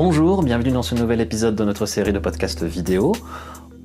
Bonjour, 0.00 0.44
bienvenue 0.44 0.70
dans 0.70 0.84
ce 0.84 0.94
nouvel 0.94 1.20
épisode 1.20 1.56
de 1.56 1.64
notre 1.64 1.84
série 1.84 2.12
de 2.12 2.20
podcasts 2.20 2.62
vidéo. 2.62 3.16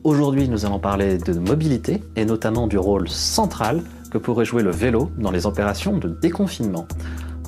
Aujourd'hui, 0.04 0.48
nous 0.48 0.64
allons 0.64 0.78
parler 0.78 1.18
de 1.18 1.34
mobilité 1.34 2.04
et 2.16 2.24
notamment 2.24 2.68
du 2.68 2.78
rôle 2.78 3.10
central 3.10 3.82
que 4.12 4.20
pourrait 4.20 4.46
jouer 4.46 4.62
le 4.62 4.70
vélo 4.70 5.10
dans 5.18 5.32
les 5.32 5.48
opérations 5.48 5.98
de 5.98 6.10
déconfinement. 6.10 6.88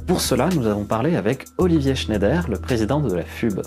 Pour 0.08 0.20
cela, 0.20 0.50
nous 0.50 0.66
avons 0.66 0.84
parlé 0.84 1.16
avec 1.16 1.46
Olivier 1.60 1.94
Schneider, 1.94 2.50
le 2.50 2.58
président 2.58 3.00
de 3.02 3.14
la 3.14 3.24
FUB. 3.24 3.62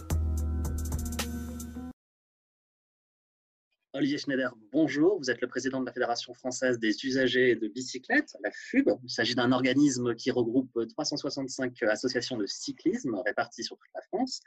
Olivier 3.95 4.19
Schneider, 4.19 4.53
bonjour. 4.73 5.19
Vous 5.21 5.31
êtes 5.31 5.41
le 5.41 5.47
président 5.47 5.81
de 5.81 5.87
la 5.87 5.93
Fédération 5.93 6.35
française 6.35 6.81
des 6.81 7.05
usagers 7.05 7.55
de 7.55 7.69
bicyclettes, 7.69 8.37
la 8.43 8.51
FUB. 8.53 8.89
Il 9.05 9.11
s'agit 9.11 9.37
d'un 9.37 9.53
organisme 9.53 10.17
qui 10.17 10.33
regroupe 10.33 10.77
365 10.89 11.85
associations 11.85 12.37
de 12.37 12.47
cyclisme 12.47 13.15
réparties 13.25 13.63
sur 13.63 13.77
toute 13.77 13.91
la 13.95 14.03
France. 14.03 14.41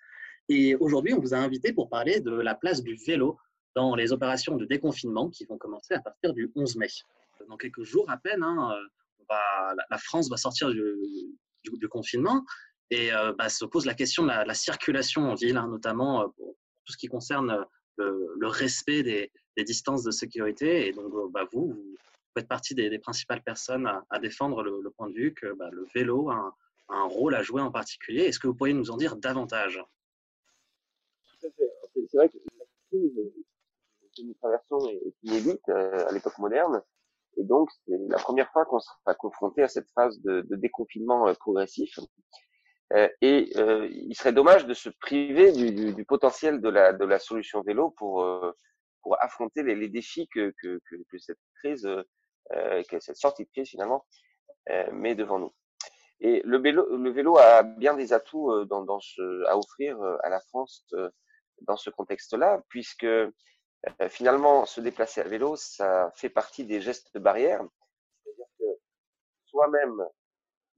Et 0.49 0.75
aujourd'hui, 0.75 1.13
on 1.13 1.19
vous 1.19 1.33
a 1.33 1.37
invité 1.37 1.73
pour 1.73 1.89
parler 1.89 2.19
de 2.19 2.31
la 2.31 2.55
place 2.55 2.83
du 2.83 2.95
vélo 2.95 3.37
dans 3.75 3.95
les 3.95 4.11
opérations 4.11 4.57
de 4.57 4.65
déconfinement 4.65 5.29
qui 5.29 5.45
vont 5.45 5.57
commencer 5.57 5.93
à 5.93 6.01
partir 6.01 6.33
du 6.33 6.51
11 6.55 6.75
mai. 6.75 6.87
Dans 7.47 7.57
quelques 7.57 7.83
jours 7.83 8.09
à 8.09 8.17
peine, 8.17 8.43
hein, 8.43 8.75
la 9.89 9.97
France 9.97 10.29
va 10.29 10.37
sortir 10.37 10.69
du, 10.69 11.87
confinement 11.89 12.43
et 12.89 13.13
euh, 13.13 13.33
bah, 13.33 13.49
se 13.49 13.65
pose 13.65 13.85
la 13.85 13.93
question 13.93 14.23
de 14.23 14.29
la, 14.29 14.53
circulation 14.53 15.31
en 15.31 15.35
ville, 15.35 15.57
hein, 15.57 15.67
notamment 15.67 16.21
euh, 16.21 16.27
pour 16.35 16.55
tout 16.85 16.93
ce 16.93 16.97
qui 16.97 17.07
concerne 17.07 17.65
le, 17.97 18.47
respect 18.47 19.03
des, 19.03 19.31
distances 19.63 20.03
de 20.03 20.11
sécurité. 20.11 20.87
Et 20.87 20.91
donc, 20.91 21.13
euh, 21.13 21.27
bah, 21.31 21.47
vous, 21.51 21.73
vous 21.73 21.95
faites 22.35 22.47
partie 22.47 22.75
des, 22.75 22.99
principales 22.99 23.41
personnes 23.41 23.89
à, 24.09 24.19
défendre 24.19 24.63
le, 24.63 24.89
point 24.91 25.09
de 25.09 25.13
vue 25.13 25.33
que 25.33 25.53
bah, 25.53 25.69
le 25.71 25.85
vélo 25.93 26.29
a 26.29 26.55
un, 26.89 27.03
rôle 27.05 27.35
à 27.35 27.43
jouer 27.43 27.61
en 27.61 27.71
particulier. 27.71 28.23
Est-ce 28.23 28.39
que 28.39 28.47
vous 28.47 28.55
pourriez 28.55 28.73
nous 28.73 28.91
en 28.91 28.97
dire 28.97 29.15
davantage? 29.15 29.81
C'est 32.11 32.17
vrai 32.17 32.29
que 32.29 32.37
la 32.59 32.65
crise 32.89 33.15
que 34.17 34.21
nous 34.23 34.33
traversons 34.33 34.89
est 34.89 35.15
inédite 35.23 35.67
à 35.69 36.11
l'époque 36.11 36.37
moderne. 36.37 36.83
Et 37.37 37.43
donc, 37.43 37.69
c'est 37.85 37.97
la 38.09 38.17
première 38.17 38.51
fois 38.51 38.65
qu'on 38.65 38.79
sera 38.79 39.15
confronté 39.15 39.63
à 39.63 39.67
cette 39.67 39.89
phase 39.91 40.19
de, 40.21 40.45
déconfinement 40.55 41.27
euh, 41.27 41.33
progressif. 41.33 41.97
Euh, 42.93 43.07
et 43.21 43.51
euh, 43.55 43.87
il 43.89 44.13
serait 44.15 44.33
dommage 44.33 44.65
de 44.65 44.73
se 44.73 44.89
priver 44.89 45.51
du, 45.53 46.05
potentiel 46.05 46.59
de 46.59 46.69
la, 46.69 47.19
solution 47.19 47.61
vélo 47.61 47.91
pour, 47.91 48.23
euh, 48.23 48.51
affronter 49.19 49.63
les, 49.63 49.87
défis 49.87 50.27
que, 50.27 50.53
cette 51.17 51.39
crise, 51.55 51.87
cette 52.99 53.15
sortie 53.15 53.45
de 53.45 53.49
crise 53.49 53.69
finalement, 53.69 54.05
met 54.91 55.15
devant 55.15 55.39
nous. 55.39 55.53
Et 56.19 56.41
le 56.43 56.57
vélo, 56.57 57.37
a 57.37 57.63
bien 57.63 57.95
des 57.95 58.13
atouts 58.13 58.51
à 58.51 59.57
offrir 59.57 59.99
à 60.23 60.29
la 60.29 60.41
France 60.41 60.85
dans 61.61 61.77
ce 61.77 61.89
contexte-là, 61.89 62.61
puisque 62.69 63.03
euh, 63.03 64.09
finalement, 64.09 64.65
se 64.65 64.81
déplacer 64.81 65.21
à 65.21 65.27
vélo, 65.27 65.55
ça 65.55 66.11
fait 66.15 66.29
partie 66.29 66.65
des 66.65 66.81
gestes 66.81 67.13
de 67.13 67.19
barrière. 67.19 67.63
C'est-à-dire 68.23 68.45
que 68.59 68.65
soi-même, 69.45 70.03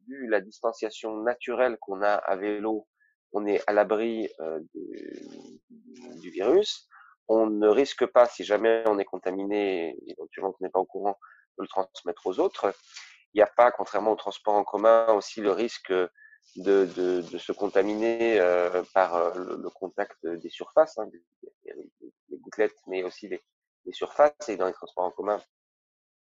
vu 0.07 0.27
la 0.27 0.41
distanciation 0.41 1.17
naturelle 1.17 1.77
qu'on 1.79 2.01
a 2.01 2.13
à 2.13 2.35
vélo, 2.35 2.87
on 3.33 3.45
est 3.45 3.61
à 3.67 3.73
l'abri 3.73 4.29
euh, 4.39 4.59
du, 4.73 6.29
virus. 6.29 6.87
On 7.27 7.47
ne 7.47 7.67
risque 7.67 8.05
pas, 8.05 8.25
si 8.25 8.43
jamais 8.43 8.83
on 8.85 8.99
est 8.99 9.05
contaminé, 9.05 9.97
éventuellement 10.07 10.51
qu'on 10.51 10.63
n'est 10.63 10.71
pas 10.71 10.79
au 10.79 10.85
courant, 10.85 11.17
de 11.57 11.63
le 11.63 11.67
transmettre 11.67 12.25
aux 12.25 12.39
autres. 12.39 12.73
Il 13.33 13.37
n'y 13.37 13.43
a 13.43 13.47
pas, 13.47 13.71
contrairement 13.71 14.11
au 14.11 14.15
transport 14.15 14.55
en 14.55 14.63
commun, 14.63 15.07
aussi 15.13 15.41
le 15.41 15.51
risque 15.51 15.93
de, 16.55 16.85
de, 16.95 17.21
de 17.21 17.37
se 17.37 17.51
contaminer 17.51 18.39
euh, 18.39 18.83
par 18.93 19.35
le, 19.35 19.69
contact 19.69 20.25
des 20.25 20.49
surfaces, 20.49 20.97
hein, 20.97 21.09
les 21.65 22.37
gouttelettes, 22.37 22.77
mais 22.87 23.03
aussi 23.03 23.27
les, 23.27 23.41
surfaces. 23.91 24.47
Et 24.47 24.55
dans 24.55 24.67
les 24.67 24.73
transports 24.73 25.05
en 25.05 25.11
commun, 25.11 25.41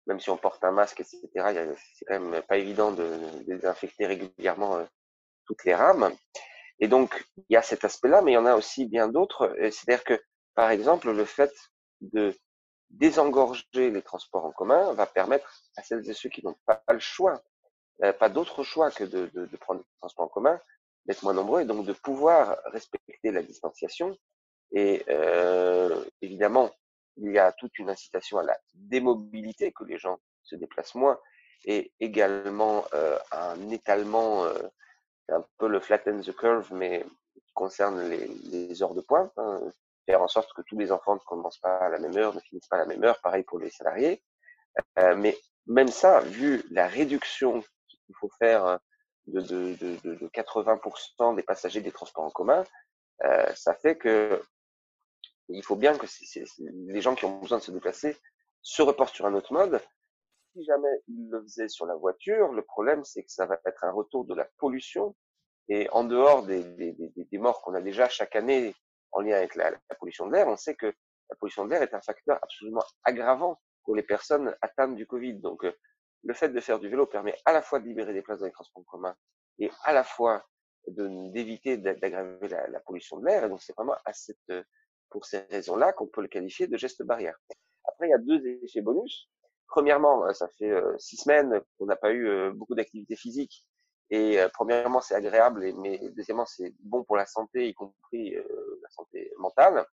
même 0.06 0.20
si 0.20 0.30
on 0.30 0.36
porte 0.36 0.64
un 0.64 0.72
masque, 0.72 1.00
etc., 1.00 1.29
c'est 1.35 2.05
quand 2.07 2.20
même 2.20 2.42
pas 2.42 2.57
évident 2.57 2.92
de, 2.92 3.08
désinfecter 3.46 4.07
régulièrement 4.07 4.77
euh, 4.77 4.85
toutes 5.46 5.64
les 5.64 5.74
rames. 5.74 6.12
Et 6.80 6.89
donc, 6.89 7.24
il 7.36 7.55
y 7.55 7.56
a 7.56 7.62
cet 7.62 7.85
aspect-là, 7.85 8.23
mais 8.23 8.33
il 8.33 8.35
y 8.35 8.39
en 8.39 8.46
a 8.46 8.56
aussi 8.56 8.86
bien 8.86 9.08
d'autres. 9.08 9.55
C'est-à-dire 9.61 10.05
que, 10.05 10.20
par 10.55 10.70
exemple, 10.70 11.12
le 11.12 11.24
fait 11.24 11.52
de 12.01 12.35
désengorger 12.91 13.91
les 13.91 14.02
transports 14.02 14.45
en 14.45 14.52
commun 14.52 14.92
va 14.95 15.06
permettre 15.06 15.62
à 15.77 15.83
celles 15.83 16.08
et 16.08 16.14
ceux 16.14 16.29
qui 16.29 16.45
n'ont 16.45 16.56
pas 16.67 16.83
le 16.91 16.98
choix, 16.98 17.42
euh, 18.02 18.12
pas 18.12 18.28
d'autre 18.28 18.62
choix 18.62 18.90
que 18.90 19.05
de, 19.05 19.30
de, 19.32 19.56
prendre 19.56 19.80
les 19.80 19.98
transports 20.00 20.27
en 20.27 20.28
commun, 20.28 20.60
d'être 21.06 21.22
moins 21.22 21.34
nombreux 21.34 21.60
et 21.60 21.64
donc 21.64 21.86
de 21.86 21.92
pouvoir 21.92 22.58
respecter 22.72 23.30
la 23.30 23.42
distanciation 23.42 24.16
et 24.74 25.05
euh, 25.08 26.05
évidemment, 26.20 26.70
il 27.16 27.30
y 27.30 27.38
a 27.38 27.52
toute 27.52 27.78
une 27.78 27.90
incitation 27.90 28.38
à 28.38 28.42
la 28.42 28.58
démobilité, 28.74 29.72
que 29.72 29.84
les 29.84 29.98
gens 29.98 30.18
se 30.42 30.56
déplacent 30.56 30.96
moins, 30.96 31.18
et 31.64 31.92
également 32.00 32.84
euh, 32.92 33.16
un 33.30 33.70
étalement, 33.70 34.44
euh, 34.44 34.58
un 35.28 35.44
peu 35.58 35.68
le 35.68 35.80
flatten 35.80 36.20
the 36.20 36.34
curve, 36.34 36.72
mais 36.74 37.06
qui 37.46 37.52
concerne 37.55 38.08
les, 38.08 38.26
les 38.26 38.82
heures 38.82 38.94
de 38.94 39.00
pointe, 39.00 39.32
hein, 39.36 39.61
faire 40.06 40.22
en 40.22 40.28
sorte 40.28 40.52
que 40.55 40.62
tous 40.62 40.76
les 40.76 40.90
enfants 40.90 41.14
ne 41.14 41.20
commencent 41.20 41.61
pas 41.61 41.76
à 41.78 41.88
la 41.88 41.98
même 42.00 42.16
heure, 42.16 42.34
ne 42.34 42.40
finissent 42.40 42.66
pas 42.66 42.76
à 42.76 42.80
la 42.80 42.86
même 42.86 43.05
heure, 43.05 43.20
pareil 43.22 43.44
pour 43.44 43.61
les 43.61 43.70
salariés. 43.70 44.22
Euh, 44.98 45.14
mais 45.14 45.38
même 45.66 45.88
ça, 45.88 46.20
vu 46.20 46.64
la 46.70 46.88
réduction 46.88 47.62
qu'il 48.05 48.15
faut 48.17 48.31
faire 48.39 48.79
de, 49.27 49.41
de, 49.41 49.75
de, 49.77 50.15
de 50.15 50.29
80% 50.29 51.37
des 51.37 51.42
passagers 51.42 51.81
des 51.81 51.92
transports 51.92 52.25
en 52.25 52.31
commun, 52.31 52.65
euh, 53.25 53.55
ça 53.55 53.75
fait 53.75 53.97
que 53.97 54.42
il 55.48 55.63
faut 55.63 55.77
bien 55.77 55.97
que 55.97 56.07
les 56.89 57.01
gens 57.03 57.15
qui 57.15 57.27
ont 57.27 57.39
besoin 57.39 57.59
de 57.59 57.63
se 57.63 57.70
déplacer 57.70 58.17
se 58.63 58.81
reportent 58.81 59.15
sur 59.15 59.27
un 59.27 59.35
autre 59.35 59.53
mode. 59.53 59.81
Si 60.55 60.65
jamais 60.65 61.03
ils 61.09 61.29
le 61.31 61.42
faisaient 61.42 61.69
sur 61.69 61.85
la 61.85 61.97
voiture, 61.97 62.53
le 62.53 62.63
problème 62.63 63.05
c'est 63.05 63.23
que 63.23 63.31
ça 63.31 63.45
va 63.45 63.59
être 63.67 63.85
un 63.85 63.91
retour 63.91 64.25
de 64.25 64.35
la 64.35 64.48
pollution. 64.59 65.15
Et 65.69 65.89
en 65.91 66.05
dehors 66.05 66.45
des 66.45 67.39
morts 67.39 67.63
qu'on 67.63 67.75
a 67.75 67.81
déjà 67.81 68.09
chaque 68.09 68.36
année 68.36 68.75
en 69.13 69.21
lien 69.21 69.36
avec 69.36 69.55
la, 69.55 69.71
la 69.71 69.97
pollution 69.98 70.27
de 70.27 70.33
l'air, 70.33 70.48
on 70.48 70.57
sait 70.57 70.75
que 70.75 70.86
la 70.86 71.36
pollution 71.36 71.65
de 71.65 71.71
l'air 71.71 71.83
est 71.83 71.95
un 71.95 72.01
facteur 72.01 72.39
absolument 72.42 72.85
aggravant 73.05 73.61
pour 73.85 73.95
les 73.95 74.03
personnes 74.03 74.55
atteintes 74.61 74.97
du 74.97 75.07
Covid. 75.07 75.35
Donc, 75.35 75.65
euh, 75.65 75.73
le 76.24 76.35
fait 76.35 76.48
de 76.48 76.61
faire 76.61 76.79
du 76.79 76.89
vélo 76.89 77.07
permet 77.07 77.36
à 77.45 77.52
la 77.52 77.62
fois 77.62 77.80
de 77.80 77.86
libérer 77.86 78.12
des 78.12 78.23
places 78.23 78.40
dans 78.40 78.46
les 78.46 78.52
transports 78.52 78.83
en 78.83 78.85
commun 78.85 79.17
et 79.58 79.70
à 79.85 79.92
la 79.92 80.05
fois 80.05 80.45
d'éviter 80.86 81.79
d'aggraver 81.79 82.48
la, 82.48 82.68
la, 82.68 82.80
pollution 82.80 83.18
de 83.18 83.27
l'air. 83.27 83.45
Et 83.45 83.48
donc, 83.48 83.62
c'est 83.62 83.74
vraiment 83.74 83.96
à 84.05 84.12
cette, 84.12 84.52
pour 85.11 85.24
ces 85.24 85.39
raisons-là 85.51 85.92
qu'on 85.92 86.07
peut 86.07 86.23
le 86.23 86.29
qualifier 86.29 86.67
de 86.67 86.77
geste 86.77 87.02
barrière. 87.02 87.39
Après, 87.85 88.08
il 88.08 88.11
y 88.11 88.14
a 88.14 88.18
deux 88.18 88.45
effets 88.64 88.80
bonus. 88.80 89.30
Premièrement, 89.68 90.27
euh, 90.27 90.33
ça 90.33 90.48
fait 90.58 90.70
euh, 90.70 90.96
six 90.98 91.17
semaines 91.17 91.61
qu'on 91.79 91.86
n'a 91.86 91.96
pas 91.96 92.12
eu 92.12 92.27
euh, 92.27 92.52
beaucoup 92.52 92.74
d'activité 92.74 93.17
physique. 93.17 93.64
Et 94.11 94.39
premièrement, 94.52 95.01
c'est 95.01 95.14
agréable, 95.14 95.73
mais 95.79 95.98
deuxièmement, 96.11 96.45
c'est 96.45 96.74
bon 96.80 97.02
pour 97.05 97.17
la 97.17 97.24
santé, 97.24 97.68
y 97.68 97.74
compris 97.74 98.35
la 98.35 98.91
santé 98.91 99.33
mentale. 99.39 99.86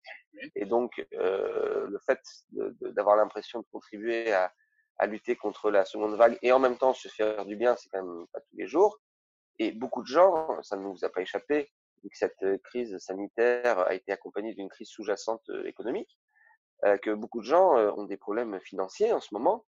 Et 0.56 0.64
donc, 0.64 1.06
le 1.12 1.98
fait 2.04 2.18
d'avoir 2.80 3.16
l'impression 3.16 3.60
de 3.60 3.66
contribuer 3.70 4.32
à, 4.32 4.50
à 4.98 5.06
lutter 5.06 5.36
contre 5.36 5.70
la 5.70 5.84
seconde 5.84 6.16
vague 6.16 6.38
et 6.42 6.52
en 6.52 6.58
même 6.58 6.76
temps 6.76 6.92
se 6.92 7.08
faire 7.08 7.44
du 7.44 7.56
bien, 7.56 7.76
c'est 7.76 7.88
quand 7.90 8.02
même 8.02 8.26
pas 8.32 8.40
tous 8.40 8.56
les 8.56 8.66
jours. 8.66 8.98
Et 9.58 9.72
beaucoup 9.72 10.02
de 10.02 10.06
gens, 10.06 10.48
ça 10.62 10.76
ne 10.76 10.82
nous 10.82 11.04
a 11.04 11.08
pas 11.08 11.20
échappé, 11.20 11.70
vu 12.02 12.10
que 12.10 12.16
cette 12.16 12.42
euh, 12.42 12.58
crise 12.58 12.96
sanitaire 12.98 13.80
a 13.80 13.94
été 13.94 14.12
accompagnée 14.12 14.54
d'une 14.54 14.68
crise 14.68 14.88
sous-jacente 14.88 15.48
euh, 15.50 15.66
économique, 15.66 16.18
euh, 16.84 16.96
que 16.98 17.10
beaucoup 17.10 17.40
de 17.40 17.46
gens 17.46 17.74
ont 17.96 18.04
des 18.04 18.16
problèmes 18.16 18.60
financiers 18.60 19.12
en 19.12 19.20
ce 19.20 19.28
moment, 19.32 19.64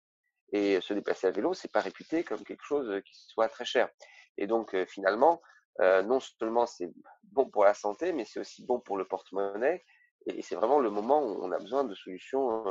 et 0.52 0.80
se 0.80 0.94
déplacer 0.94 1.28
à 1.28 1.30
vélo, 1.30 1.54
c'est 1.54 1.70
pas 1.70 1.80
réputé 1.80 2.24
comme 2.24 2.44
quelque 2.44 2.64
chose 2.64 3.00
qui 3.04 3.14
soit 3.14 3.48
très 3.48 3.64
cher. 3.64 3.88
Et 4.36 4.48
donc 4.48 4.76
finalement, 4.86 5.40
non 5.78 6.18
seulement 6.18 6.66
c'est 6.66 6.90
bon 7.22 7.48
pour 7.48 7.64
la 7.64 7.72
santé, 7.72 8.12
mais 8.12 8.24
c'est 8.24 8.40
aussi 8.40 8.66
bon 8.66 8.80
pour 8.80 8.96
le 8.96 9.04
porte-monnaie, 9.04 9.84
et 10.26 10.42
c'est 10.42 10.56
vraiment 10.56 10.80
le 10.80 10.90
moment 10.90 11.22
où 11.22 11.38
on 11.40 11.52
a 11.52 11.58
besoin 11.58 11.84
de 11.84 11.94
solutions 11.94 12.64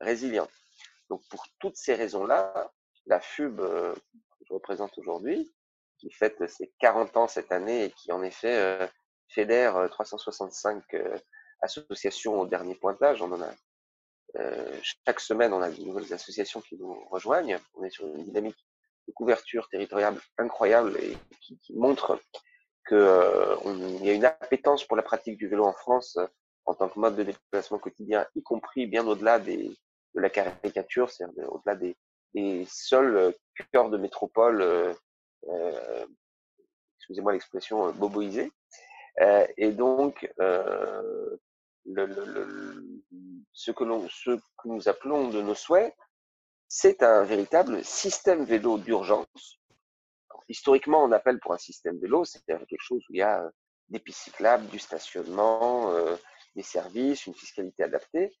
résilientes. 0.00 0.50
Donc 1.10 1.22
pour 1.28 1.46
toutes 1.58 1.76
ces 1.76 1.94
raisons-là, 1.94 2.72
la 3.06 3.20
FUB 3.20 3.56
que 3.58 3.94
je 4.46 4.52
représente 4.52 4.96
aujourd'hui, 4.98 5.50
qui 5.98 6.10
fête 6.10 6.48
ses 6.48 6.72
40 6.78 7.16
ans 7.16 7.28
cette 7.28 7.52
année 7.52 7.84
et 7.84 7.90
qui 7.90 8.12
en 8.12 8.22
effet 8.22 8.88
fédère 9.28 9.88
365 9.90 10.82
euh, 10.94 10.98
euh, 10.98 11.18
associations 11.60 12.40
au 12.40 12.46
dernier 12.46 12.74
pointage. 12.74 13.22
On 13.22 13.32
en 13.32 13.42
a 13.42 13.50
euh, 14.36 14.80
chaque 14.82 15.20
semaine, 15.20 15.52
on 15.52 15.62
a 15.62 15.70
de 15.70 15.82
nouvelles 15.82 16.12
associations 16.12 16.60
qui 16.60 16.76
nous 16.76 16.94
rejoignent. 17.08 17.58
On 17.74 17.84
est 17.84 17.90
sur 17.90 18.06
une 18.06 18.24
dynamique 18.24 18.56
de 19.06 19.12
couverture 19.12 19.68
territoriale 19.68 20.18
incroyable 20.38 20.96
et 21.02 21.16
qui, 21.40 21.58
qui 21.58 21.74
montre 21.74 22.20
qu'il 22.86 24.04
y 24.04 24.10
a 24.10 24.14
une 24.14 24.24
appétence 24.24 24.84
pour 24.84 24.96
la 24.96 25.02
pratique 25.02 25.36
du 25.36 25.48
vélo 25.48 25.64
en 25.64 25.72
France 25.72 26.18
en 26.64 26.74
tant 26.74 26.88
que 26.88 26.98
mode 26.98 27.16
de 27.16 27.22
déplacement 27.22 27.78
quotidien, 27.78 28.26
y 28.34 28.42
compris 28.42 28.86
bien 28.86 29.06
au-delà 29.06 29.38
des, 29.38 29.74
la 30.18 30.30
caricature, 30.30 31.10
c'est-à-dire 31.10 31.52
au-delà 31.52 31.76
des, 31.76 31.96
seuls 32.66 33.34
cœurs 33.72 33.90
de 33.90 33.98
métropole, 33.98 34.62
euh, 34.62 36.06
excusez-moi 36.98 37.32
l'expression, 37.32 37.90
boboisés. 37.92 38.52
et 39.56 39.72
donc, 39.72 40.32
ce 43.52 43.70
que 43.70 43.84
nous 44.64 44.88
appelons 44.88 45.30
de 45.30 45.42
nos 45.42 45.54
souhaits, 45.54 45.94
c'est 46.68 47.02
un 47.02 47.24
véritable 47.24 47.82
système 47.84 48.44
vélo 48.44 48.78
d'urgence. 48.78 49.58
Historiquement, 50.48 51.02
on 51.02 51.12
appelle 51.12 51.40
pour 51.40 51.54
un 51.54 51.58
système 51.58 51.98
vélo, 51.98 52.24
c'est-à-dire 52.24 52.66
quelque 52.66 52.82
chose 52.82 53.02
où 53.08 53.14
il 53.14 53.18
y 53.18 53.22
a 53.22 53.50
des 53.88 53.98
pistes 53.98 54.20
cyclables, 54.20 54.66
du 54.68 54.78
stationnement, 54.78 55.92
des 56.54 56.62
services, 56.62 57.26
une 57.26 57.34
fiscalité 57.34 57.84
adaptée. 57.84 58.36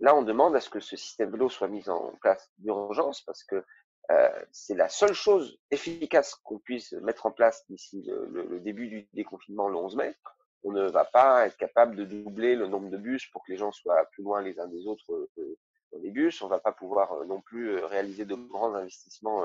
Là, 0.00 0.14
on 0.14 0.22
demande 0.22 0.56
à 0.56 0.60
ce 0.60 0.70
que 0.70 0.80
ce 0.80 0.96
système 0.96 1.30
vélo 1.30 1.48
soit 1.48 1.68
mis 1.68 1.88
en 1.88 2.12
place 2.20 2.50
d'urgence 2.58 3.22
parce 3.22 3.44
que 3.44 3.64
euh, 4.10 4.44
c'est 4.52 4.74
la 4.74 4.88
seule 4.88 5.14
chose 5.14 5.58
efficace 5.70 6.34
qu'on 6.34 6.58
puisse 6.58 6.92
mettre 6.92 7.26
en 7.26 7.30
place 7.30 7.64
d'ici 7.68 8.04
le, 8.06 8.60
début 8.60 8.88
du 8.88 9.08
déconfinement 9.14 9.68
le 9.68 9.76
11 9.76 9.96
mai. 9.96 10.14
On 10.62 10.72
ne 10.72 10.88
va 10.88 11.04
pas 11.04 11.46
être 11.46 11.56
capable 11.56 11.96
de 11.96 12.04
doubler 12.04 12.54
le 12.54 12.66
nombre 12.66 12.90
de 12.90 12.96
bus 12.96 13.26
pour 13.30 13.44
que 13.44 13.52
les 13.52 13.58
gens 13.58 13.72
soient 13.72 14.04
plus 14.12 14.22
loin 14.22 14.42
les 14.42 14.58
uns 14.58 14.68
des 14.68 14.86
autres 14.86 15.12
euh, 15.38 15.58
dans 15.92 15.98
les 16.00 16.10
bus. 16.10 16.42
On 16.42 16.46
ne 16.46 16.50
va 16.50 16.58
pas 16.58 16.72
pouvoir 16.72 17.12
euh, 17.12 17.24
non 17.24 17.40
plus 17.40 17.78
réaliser 17.78 18.24
de 18.24 18.34
grands 18.34 18.74
investissements 18.74 19.44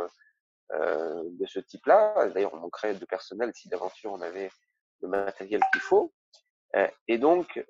de 0.72 1.46
ce 1.48 1.60
type-là. 1.60 2.30
D'ailleurs, 2.30 2.54
on 2.54 2.57
manquerait 2.57 2.94
de 2.94 3.06
personnel 3.06 3.51
si 3.56 3.69
d'aventure 3.69 4.12
on 4.12 4.22
avait 4.22 4.51
le 5.01 5.07
matériel 5.07 5.62
qu'il 5.72 5.81
faut. 5.81 6.13
Et 7.07 7.18
donc, 7.18 7.66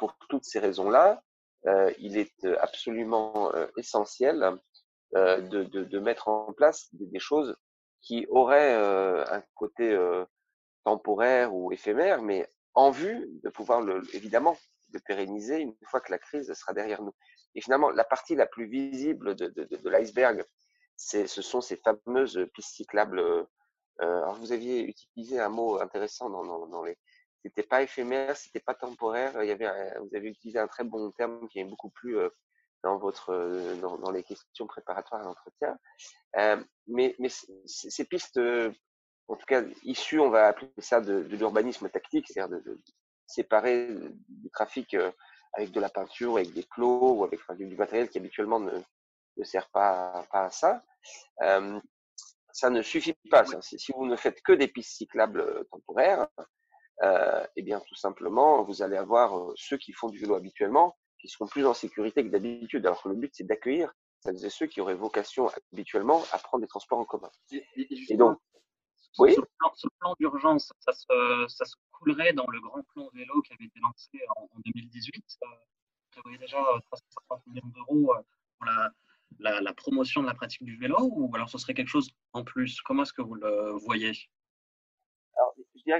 pour 0.00 0.16
toutes 0.28 0.44
ces 0.44 0.58
raisons-là, 0.58 1.22
il 1.98 2.16
est 2.16 2.44
absolument 2.60 3.52
essentiel 3.76 4.58
euh, 5.16 5.40
de, 5.40 5.64
de, 5.64 5.98
mettre 5.98 6.28
en 6.28 6.52
place 6.52 6.88
des, 6.92 7.18
choses 7.18 7.56
qui 8.00 8.28
auraient 8.30 8.76
euh, 8.76 9.24
un 9.26 9.42
côté 9.56 9.90
euh, 9.90 10.24
temporaire 10.84 11.52
ou 11.52 11.72
éphémère, 11.72 12.22
mais 12.22 12.48
en 12.74 12.92
vue 12.92 13.28
de 13.42 13.48
pouvoir 13.48 13.84
évidemment 14.12 14.56
de 14.90 15.00
pérenniser 15.00 15.58
une 15.58 15.74
fois 15.82 16.00
que 16.00 16.12
la 16.12 16.18
crise 16.20 16.52
sera 16.52 16.74
derrière 16.74 17.02
nous. 17.02 17.12
Et 17.56 17.60
finalement, 17.60 17.90
la 17.90 18.04
partie 18.04 18.36
la 18.36 18.46
plus 18.46 18.66
visible 18.66 19.34
de, 19.34 19.48
de, 19.48 19.64
de 19.64 19.90
l'iceberg, 19.90 20.44
ce 20.96 21.26
sont 21.26 21.60
ces 21.60 21.76
fameuses 21.76 22.46
pistes 22.54 22.76
cyclables. 22.76 23.18
Euh, 23.18 23.44
alors 23.98 24.36
vous 24.36 24.52
aviez 24.52 24.84
utilisé 24.84 25.40
un 25.40 25.48
mot 25.48 25.80
intéressant 25.80 26.30
dans 26.30 26.84
les. 26.84 26.96
C'était 27.42 27.62
pas 27.62 27.82
éphémère, 27.82 28.36
c'était 28.36 28.60
pas 28.60 28.74
temporaire. 28.74 29.42
Il 29.42 29.48
y 29.48 29.52
avait, 29.52 29.66
vous 30.00 30.14
avez 30.14 30.28
utilisé 30.28 30.58
un 30.58 30.66
très 30.66 30.84
bon 30.84 31.10
terme 31.12 31.48
qui 31.48 31.60
est 31.60 31.64
beaucoup 31.64 31.90
plus 31.90 32.18
dans 32.82 32.98
votre 32.98 33.30
euh, 33.30 33.74
dans, 33.76 33.98
dans, 33.98 34.10
les 34.10 34.22
questions 34.22 34.66
préparatoires 34.66 35.22
à 35.22 35.24
l'entretien. 35.24 35.78
Euh, 36.36 36.62
mais, 36.86 37.14
mais 37.18 37.28
ces 37.66 38.04
pistes, 38.04 38.38
euh, 38.38 38.72
en 39.28 39.36
tout 39.36 39.46
cas 39.46 39.62
issues, 39.84 40.20
on 40.20 40.30
va 40.30 40.48
appeler 40.48 40.70
ça 40.78 41.00
de, 41.00 41.22
de 41.22 41.36
l'urbanisme 41.36 41.88
tactique, 41.88 42.26
c'est-à-dire 42.28 42.58
de, 42.58 42.70
de, 42.70 42.80
séparer 43.26 43.88
du 44.28 44.50
trafic 44.50 44.96
avec 45.52 45.70
de 45.70 45.80
la 45.80 45.88
peinture, 45.88 46.36
avec 46.36 46.52
des 46.52 46.64
clos 46.64 47.12
ou 47.14 47.22
avec 47.24 47.40
du 47.56 47.76
matériel 47.76 48.08
qui 48.08 48.18
habituellement 48.18 48.58
ne, 48.58 48.72
ne 49.36 49.44
sert 49.44 49.68
pas, 49.68 50.26
pas 50.32 50.46
à 50.46 50.50
ça. 50.50 50.82
Euh, 51.42 51.78
ça 52.52 52.70
ne 52.70 52.82
suffit 52.82 53.14
pas. 53.30 53.44
Ça. 53.44 53.62
Si 53.62 53.92
vous 53.94 54.06
ne 54.06 54.16
faites 54.16 54.42
que 54.42 54.52
des 54.52 54.66
pistes 54.66 54.96
cyclables 54.96 55.64
temporaires, 55.70 56.26
euh, 57.02 57.46
eh 57.56 57.62
bien 57.62 57.80
tout 57.80 57.94
simplement, 57.94 58.62
vous 58.62 58.82
allez 58.82 58.96
avoir 58.96 59.52
ceux 59.56 59.78
qui 59.78 59.92
font 59.92 60.08
du 60.08 60.18
vélo 60.18 60.34
habituellement 60.34 60.96
qui 61.20 61.28
seront 61.28 61.46
plus 61.46 61.66
en 61.66 61.74
sécurité 61.74 62.24
que 62.24 62.30
d'habitude. 62.30 62.86
Alors 62.86 63.02
que 63.02 63.08
le 63.08 63.14
but, 63.14 63.30
c'est 63.34 63.44
d'accueillir 63.44 63.92
celles 64.20 64.44
et 64.44 64.50
ceux 64.50 64.66
qui 64.66 64.80
auraient 64.80 64.94
vocation 64.94 65.50
habituellement 65.72 66.22
à 66.32 66.38
prendre 66.38 66.62
des 66.62 66.68
transports 66.68 66.98
en 66.98 67.04
commun. 67.04 67.30
Et, 67.50 68.16
donc, 68.16 68.38
oui? 69.18 69.34
Ce 69.34 69.88
plan, 69.98 70.14
d'urgence, 70.18 70.72
ça 70.80 70.92
se, 70.92 71.46
ça 71.48 71.64
se, 71.64 71.74
coulerait 71.92 72.32
dans 72.32 72.46
le 72.46 72.60
grand 72.60 72.82
plan 72.94 73.08
vélo 73.12 73.42
qui 73.42 73.52
avait 73.52 73.64
été 73.64 73.80
lancé 73.80 74.08
en, 74.36 74.48
2018. 74.64 75.24
Euh, 75.42 75.46
prévoyait 76.10 76.38
déjà 76.38 76.58
350 76.86 77.46
millions 77.46 77.68
d'euros 77.68 78.14
euh, 78.14 78.22
pour 78.58 78.66
la, 78.66 78.90
la, 79.38 79.60
la, 79.60 79.74
promotion 79.74 80.22
de 80.22 80.26
la 80.26 80.34
pratique 80.34 80.64
du 80.64 80.76
vélo 80.76 80.98
ou 81.00 81.34
alors 81.34 81.48
ce 81.48 81.58
serait 81.58 81.74
quelque 81.74 81.88
chose 81.88 82.10
en 82.32 82.44
plus? 82.44 82.80
Comment 82.82 83.02
est-ce 83.02 83.12
que 83.12 83.22
vous 83.22 83.34
le 83.34 83.72
voyez? 83.84 84.12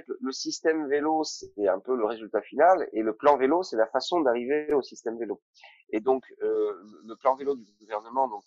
Que 0.02 0.12
le 0.20 0.32
système 0.32 0.88
vélo, 0.88 1.24
c'est 1.24 1.68
un 1.68 1.80
peu 1.80 1.96
le 1.96 2.04
résultat 2.04 2.42
final, 2.42 2.88
et 2.92 3.02
le 3.02 3.14
plan 3.14 3.36
vélo, 3.36 3.62
c'est 3.62 3.76
la 3.76 3.86
façon 3.86 4.20
d'arriver 4.20 4.72
au 4.72 4.82
système 4.82 5.18
vélo. 5.18 5.40
Et 5.90 6.00
donc, 6.00 6.24
euh, 6.42 6.82
le 7.04 7.16
plan 7.16 7.34
vélo 7.36 7.56
du 7.56 7.72
gouvernement, 7.80 8.28
donc, 8.28 8.44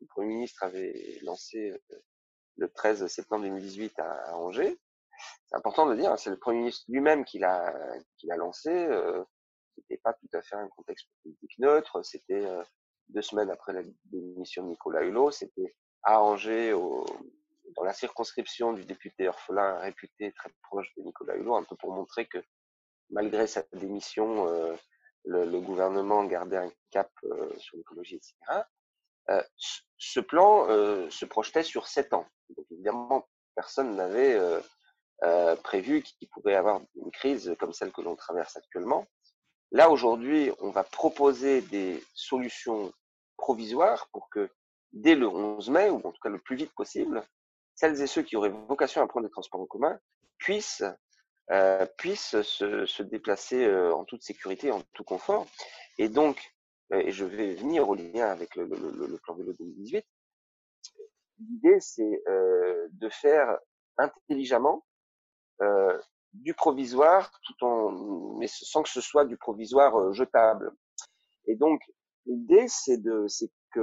le 0.00 0.06
Premier 0.06 0.34
ministre 0.34 0.62
avait 0.62 1.18
lancé 1.22 1.70
euh, 1.70 1.96
le 2.56 2.68
13 2.68 3.06
septembre 3.06 3.44
2018 3.44 3.98
à, 3.98 4.36
Angers. 4.36 4.78
C'est 5.46 5.56
important 5.56 5.86
de 5.86 5.94
dire, 5.94 6.12
hein, 6.12 6.16
c'est 6.16 6.30
le 6.30 6.38
Premier 6.38 6.58
ministre 6.58 6.84
lui-même 6.88 7.24
qui 7.24 7.38
l'a 7.38 7.72
lancé. 8.36 8.70
Euh, 8.70 9.24
c'était 9.74 9.98
pas 9.98 10.12
tout 10.14 10.28
à 10.32 10.42
fait 10.42 10.56
un 10.56 10.68
contexte 10.68 11.08
politique 11.22 11.58
neutre. 11.58 12.02
C'était 12.02 12.44
euh, 12.44 12.62
deux 13.08 13.22
semaines 13.22 13.50
après 13.50 13.72
la 13.72 13.82
démission 14.06 14.64
de 14.64 14.68
Nicolas 14.68 15.02
Hulot. 15.02 15.30
C'était 15.30 15.74
à 16.02 16.22
Angers, 16.22 16.72
dans 17.74 17.84
la 17.84 17.92
circonscription 17.92 18.72
du 18.72 18.84
député 18.84 19.28
orphelin 19.28 19.78
réputé 19.78 20.32
très 20.32 20.50
proche 20.62 20.92
de 20.96 21.02
Nicolas 21.02 21.36
Hulot, 21.36 21.56
un 21.56 21.64
peu 21.64 21.76
pour 21.76 21.92
montrer 21.92 22.26
que 22.26 22.38
malgré 23.10 23.46
sa 23.46 23.62
démission, 23.72 24.48
euh, 24.48 24.74
le, 25.24 25.60
gouvernement 25.60 26.24
gardait 26.24 26.56
un 26.56 26.70
cap 26.90 27.10
euh, 27.24 27.50
sur 27.58 27.76
l'écologie, 27.76 28.16
etc. 28.16 28.34
Euh, 29.30 29.42
ce 29.98 30.20
plan 30.20 30.66
se 31.10 31.24
projetait 31.24 31.64
sur 31.64 31.88
sept 31.88 32.12
ans. 32.12 32.26
Donc 32.56 32.66
évidemment, 32.70 33.26
personne 33.56 33.96
n'avait 33.96 34.38
prévu 35.64 36.02
qu'il 36.02 36.28
pouvait 36.28 36.52
y 36.52 36.56
avoir 36.56 36.80
une 36.94 37.10
crise 37.10 37.56
comme 37.58 37.72
celle 37.72 37.90
que 37.92 38.02
l'on 38.02 38.14
traverse 38.14 38.56
actuellement. 38.56 39.06
Là, 39.72 39.90
aujourd'hui, 39.90 40.52
on 40.60 40.70
va 40.70 40.84
proposer 40.84 41.60
des 41.60 42.04
solutions 42.14 42.92
provisoires 43.36 44.08
pour 44.12 44.28
que 44.30 44.48
dès 44.92 45.16
le 45.16 45.26
11 45.28 45.70
mai, 45.70 45.90
ou 45.90 45.96
en 45.96 46.12
tout 46.12 46.20
cas 46.22 46.28
le 46.28 46.38
plus 46.38 46.56
vite 46.56 46.72
possible, 46.74 47.24
celles 47.76 48.00
et 48.02 48.06
ceux 48.08 48.22
qui 48.22 48.36
auraient 48.36 48.50
vocation 48.50 49.02
à 49.02 49.06
prendre 49.06 49.26
des 49.26 49.30
transports 49.32 49.60
en 49.60 49.66
commun 49.66 50.00
puissent, 50.38 50.84
euh, 51.52 51.86
puissent 51.98 52.40
se, 52.42 52.86
se 52.86 53.02
déplacer 53.02 53.64
euh, 53.64 53.94
en 53.94 54.04
toute 54.04 54.22
sécurité, 54.22 54.72
en 54.72 54.82
tout 54.94 55.04
confort. 55.04 55.46
Et 55.98 56.08
donc, 56.08 56.52
euh, 56.92 56.98
et 56.98 57.12
je 57.12 57.24
vais 57.24 57.54
venir 57.54 57.88
au 57.88 57.94
lien 57.94 58.26
avec 58.28 58.56
le, 58.56 58.64
le, 58.66 59.06
le 59.06 59.18
plan 59.18 59.34
vélo 59.34 59.52
2018, 59.52 60.04
l'idée 61.40 61.78
c'est 61.80 62.22
euh, 62.28 62.88
de 62.92 63.08
faire 63.08 63.58
intelligemment 63.98 64.84
euh, 65.62 65.98
du 66.32 66.54
provisoire 66.54 67.30
tout 67.44 67.64
en 67.64 68.36
mais 68.38 68.46
sans 68.48 68.82
que 68.82 68.88
ce 68.88 69.00
soit 69.00 69.24
du 69.24 69.36
provisoire 69.36 69.98
euh, 69.98 70.12
jetable. 70.12 70.72
Et 71.46 71.56
donc 71.56 71.80
l'idée 72.26 72.66
c'est 72.68 72.98
de 72.98 73.26
c'est 73.28 73.50
que 73.72 73.80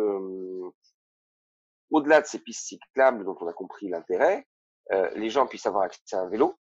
au-delà 1.94 2.22
de 2.22 2.26
ces 2.26 2.40
pistes 2.40 2.68
cyclables 2.68 3.24
dont 3.24 3.38
on 3.40 3.48
a 3.48 3.54
compris 3.54 3.88
l'intérêt, 3.88 4.46
euh, 4.92 5.10
les 5.16 5.30
gens 5.30 5.48
puissent 5.48 5.68
avoir 5.68 5.84
accès 5.84 6.16
à 6.16 6.22
un 6.22 6.28
vélo, 6.28 6.58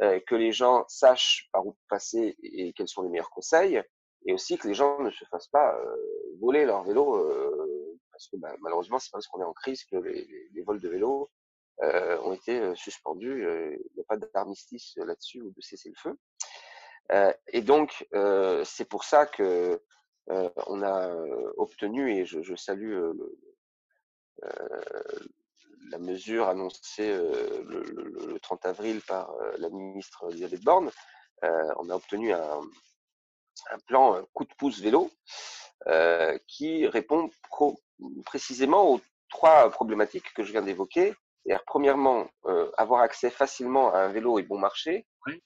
euh, 0.00 0.20
que 0.26 0.36
les 0.36 0.52
gens 0.52 0.84
sachent 0.88 1.48
par 1.52 1.66
où 1.66 1.76
passer 1.88 2.36
et 2.42 2.72
quels 2.72 2.88
sont 2.88 3.02
les 3.02 3.10
meilleurs 3.10 3.30
conseils, 3.30 3.82
et 4.24 4.32
aussi 4.32 4.56
que 4.56 4.68
les 4.68 4.74
gens 4.74 5.00
ne 5.00 5.10
se 5.10 5.24
fassent 5.26 5.48
pas 5.48 5.76
euh, 5.76 5.96
voler 6.40 6.64
leur 6.64 6.84
vélo, 6.84 7.28
parce 8.12 8.28
que 8.28 8.36
bah, 8.36 8.54
malheureusement 8.60 8.98
c'est 8.98 9.10
parce 9.10 9.26
qu'on 9.26 9.40
est 9.40 9.44
en 9.44 9.52
crise 9.52 9.84
que 9.84 9.96
les, 9.96 10.62
vols 10.62 10.80
de 10.80 10.88
vélos 10.88 11.28
euh, 11.82 12.18
ont 12.20 12.32
été 12.32 12.74
suspendus. 12.76 13.44
Il 13.44 13.96
n'y 13.96 14.00
a 14.00 14.04
pas 14.08 14.16
d'armistice 14.16 14.94
là-dessus 14.96 15.42
ou 15.42 15.50
de 15.50 15.60
cessez-le-feu. 15.60 16.16
et 17.48 17.60
donc 17.62 18.06
c'est 18.64 18.88
pour 18.88 19.04
ça 19.04 19.26
que 19.26 19.82
on 20.28 20.82
a 20.82 21.14
obtenu, 21.56 22.14
et 22.16 22.24
je, 22.24 22.42
je 22.42 22.54
salue 22.54 22.92
le, 22.92 23.38
la 25.92 25.98
mesure 25.98 26.48
annoncée 26.48 27.10
euh, 27.10 27.62
le, 27.68 27.82
le, 27.82 28.32
le, 28.32 28.40
30 28.40 28.66
avril 28.66 29.00
par 29.06 29.30
euh, 29.30 29.52
la 29.58 29.68
ministre 29.68 30.24
Elisabeth 30.30 30.64
Borne, 30.64 30.90
on 31.78 31.90
a 31.90 31.96
obtenu 31.96 32.32
un, 32.32 32.60
un, 33.72 33.78
plan 33.88 34.24
coup 34.32 34.44
de 34.44 34.54
pouce 34.54 34.80
vélo 34.80 35.10
qui 36.46 36.86
répond 36.86 37.30
pro, 37.50 37.80
précisément 38.24 38.92
aux 38.92 39.00
trois 39.28 39.68
problématiques 39.70 40.32
que 40.34 40.44
je 40.44 40.52
viens 40.52 40.62
d'évoquer. 40.62 41.14
Premièrement, 41.66 42.30
avoir 42.76 43.00
accès 43.00 43.28
facilement 43.28 43.92
à 43.92 44.02
un 44.02 44.12
vélo 44.12 44.38
et 44.38 44.44
bon 44.44 44.56
marché. 44.56 45.04
Oui. 45.26 45.42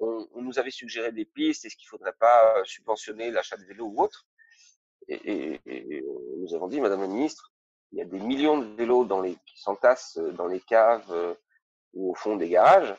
On, 0.00 0.26
on, 0.34 0.42
nous 0.42 0.58
avait 0.58 0.72
suggéré 0.72 1.12
des 1.12 1.26
pistes, 1.26 1.64
est-ce 1.64 1.76
qu'il 1.76 1.86
ne 1.86 1.96
faudrait 1.96 2.16
pas 2.18 2.64
subventionner 2.64 3.30
l'achat 3.30 3.56
de 3.56 3.64
vélos 3.66 3.86
ou 3.86 4.02
autre? 4.02 4.26
Et, 5.06 5.14
et, 5.14 5.60
et, 5.66 6.04
nous 6.38 6.54
avons 6.54 6.66
dit, 6.66 6.80
Madame 6.80 7.02
la 7.02 7.06
Ministre, 7.06 7.52
il 7.92 7.98
y 7.98 8.02
a 8.02 8.04
des 8.04 8.20
millions 8.20 8.58
de 8.58 8.66
vélos 8.76 9.04
dans 9.04 9.20
les, 9.20 9.34
qui 9.46 9.60
s'entassent 9.60 10.18
euh, 10.18 10.32
dans 10.32 10.46
les 10.46 10.60
caves 10.60 11.10
euh, 11.10 11.34
ou 11.92 12.12
au 12.12 12.14
fond 12.14 12.36
des 12.36 12.48
garages. 12.48 12.94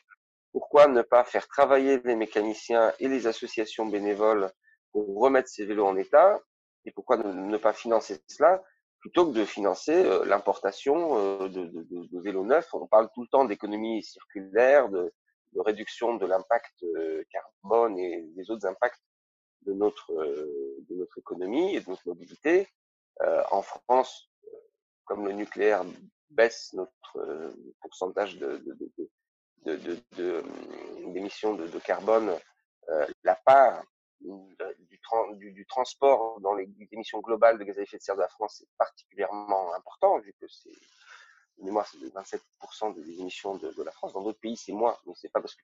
Pourquoi 0.51 0.87
ne 0.87 1.01
pas 1.01 1.23
faire 1.23 1.47
travailler 1.47 1.99
les 2.03 2.15
mécaniciens 2.15 2.91
et 2.99 3.07
les 3.07 3.25
associations 3.25 3.85
bénévoles 3.85 4.51
pour 4.91 5.17
remettre 5.17 5.47
ces 5.47 5.65
vélos 5.65 5.85
en 5.85 5.95
état? 5.95 6.39
Et 6.83 6.91
pourquoi 6.91 7.17
ne, 7.17 7.57
pas 7.57 7.73
financer 7.73 8.21
cela 8.27 8.61
plutôt 8.99 9.31
que 9.31 9.37
de 9.37 9.45
financer 9.45 9.93
euh, 9.93 10.25
l'importation 10.25 11.47
de, 11.47 11.65
de, 11.67 12.21
vélos 12.21 12.43
neufs? 12.43 12.73
On 12.73 12.87
parle 12.87 13.09
tout 13.13 13.21
le 13.21 13.29
temps 13.29 13.45
d'économie 13.45 14.03
circulaire, 14.03 14.89
de 14.89 15.13
réduction 15.55 16.15
de 16.15 16.25
l'impact 16.25 16.83
carbone 17.31 17.97
et 17.97 18.23
des 18.35 18.49
autres 18.51 18.65
impacts 18.65 19.01
de 19.65 19.73
notre, 19.73 20.11
de 20.13 20.95
notre 20.95 21.17
économie 21.17 21.75
et 21.75 21.81
de 21.81 21.89
notre 21.89 22.07
mobilité. 22.07 22.67
en 23.51 23.61
France, 23.61 24.30
comme 25.11 25.27
le 25.27 25.33
nucléaire 25.33 25.83
baisse 26.29 26.71
notre 26.71 27.53
pourcentage 27.81 28.37
de, 28.37 28.63
de, 29.65 30.01
de, 30.15 30.43
d'émissions 31.11 31.53
de, 31.53 31.79
carbone, 31.79 32.31
la 33.25 33.35
part 33.35 33.83
du, 34.21 35.65
transport 35.67 36.39
dans 36.39 36.53
les 36.53 36.69
émissions 36.93 37.19
globales 37.19 37.59
de 37.59 37.65
gaz 37.65 37.77
à 37.77 37.81
effet 37.81 37.97
de 37.97 38.01
serre 38.01 38.15
de 38.15 38.21
la 38.21 38.29
France 38.29 38.61
est 38.61 38.69
particulièrement 38.77 39.73
important, 39.73 40.17
vu 40.19 40.33
que 40.39 40.47
c'est 40.47 40.71
c'est 41.57 41.67
27% 41.67 42.95
des 42.95 43.19
émissions 43.19 43.55
de, 43.57 43.69
de, 43.71 43.83
la 43.83 43.91
France. 43.91 44.13
Dans 44.13 44.23
d'autres 44.23 44.39
pays, 44.39 44.55
c'est 44.55 44.71
moins, 44.71 44.97
mais 45.05 45.13
c'est 45.15 45.29
pas 45.29 45.41
parce 45.41 45.55
que 45.55 45.61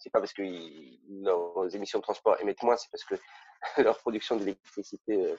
c'est 0.00 0.10
pas 0.10 0.18
parce 0.18 0.32
que 0.32 0.42
leurs 1.22 1.74
émissions 1.76 2.00
de 2.00 2.02
transport 2.02 2.40
émettent 2.40 2.62
moins, 2.64 2.76
c'est 2.76 2.90
parce 2.90 3.04
que 3.04 3.14
leur 3.82 3.96
production 3.98 4.34
d'électricité 4.36 5.36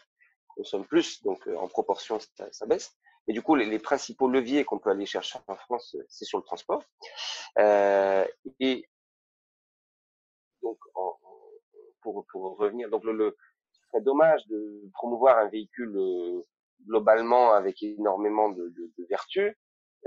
euh, 0.60 0.64
consomme 0.64 0.86
plus, 0.86 1.24
donc 1.24 1.48
euh, 1.48 1.56
en 1.58 1.68
proportion, 1.68 2.20
ça, 2.20 2.52
ça, 2.52 2.66
baisse. 2.66 2.96
Et 3.28 3.34
du 3.34 3.42
coup, 3.42 3.56
les, 3.56 3.66
les 3.66 3.80
principaux 3.80 4.28
leviers 4.28 4.66
qu'on 4.66 4.80
peut 4.80 4.90
aller 4.90 5.06
chercher 5.06 5.40
en 5.48 5.56
France, 5.56 5.96
c'est 6.08 6.26
sur 6.26 6.38
le 6.38 6.44
transport. 6.44 6.84
Euh, 7.58 8.26
et 8.60 8.88
donc, 10.62 10.78
en, 10.96 11.18
pour, 12.02 12.26
pour 12.32 12.58
revenir, 12.58 12.90
donc 12.90 13.04
le, 13.04 13.14
le, 13.14 13.38
ce 13.72 13.82
serait 13.88 14.02
dommage 14.02 14.46
de 14.48 14.90
promouvoir 14.94 15.38
un 15.38 15.50
véhicule 15.50 15.96
euh, 15.98 16.42
globalement 16.86 17.54
avec 17.54 17.84
énormément 17.84 18.50
de, 18.50 18.70
de, 18.70 18.92
de 18.98 19.06
vertus, 19.10 19.54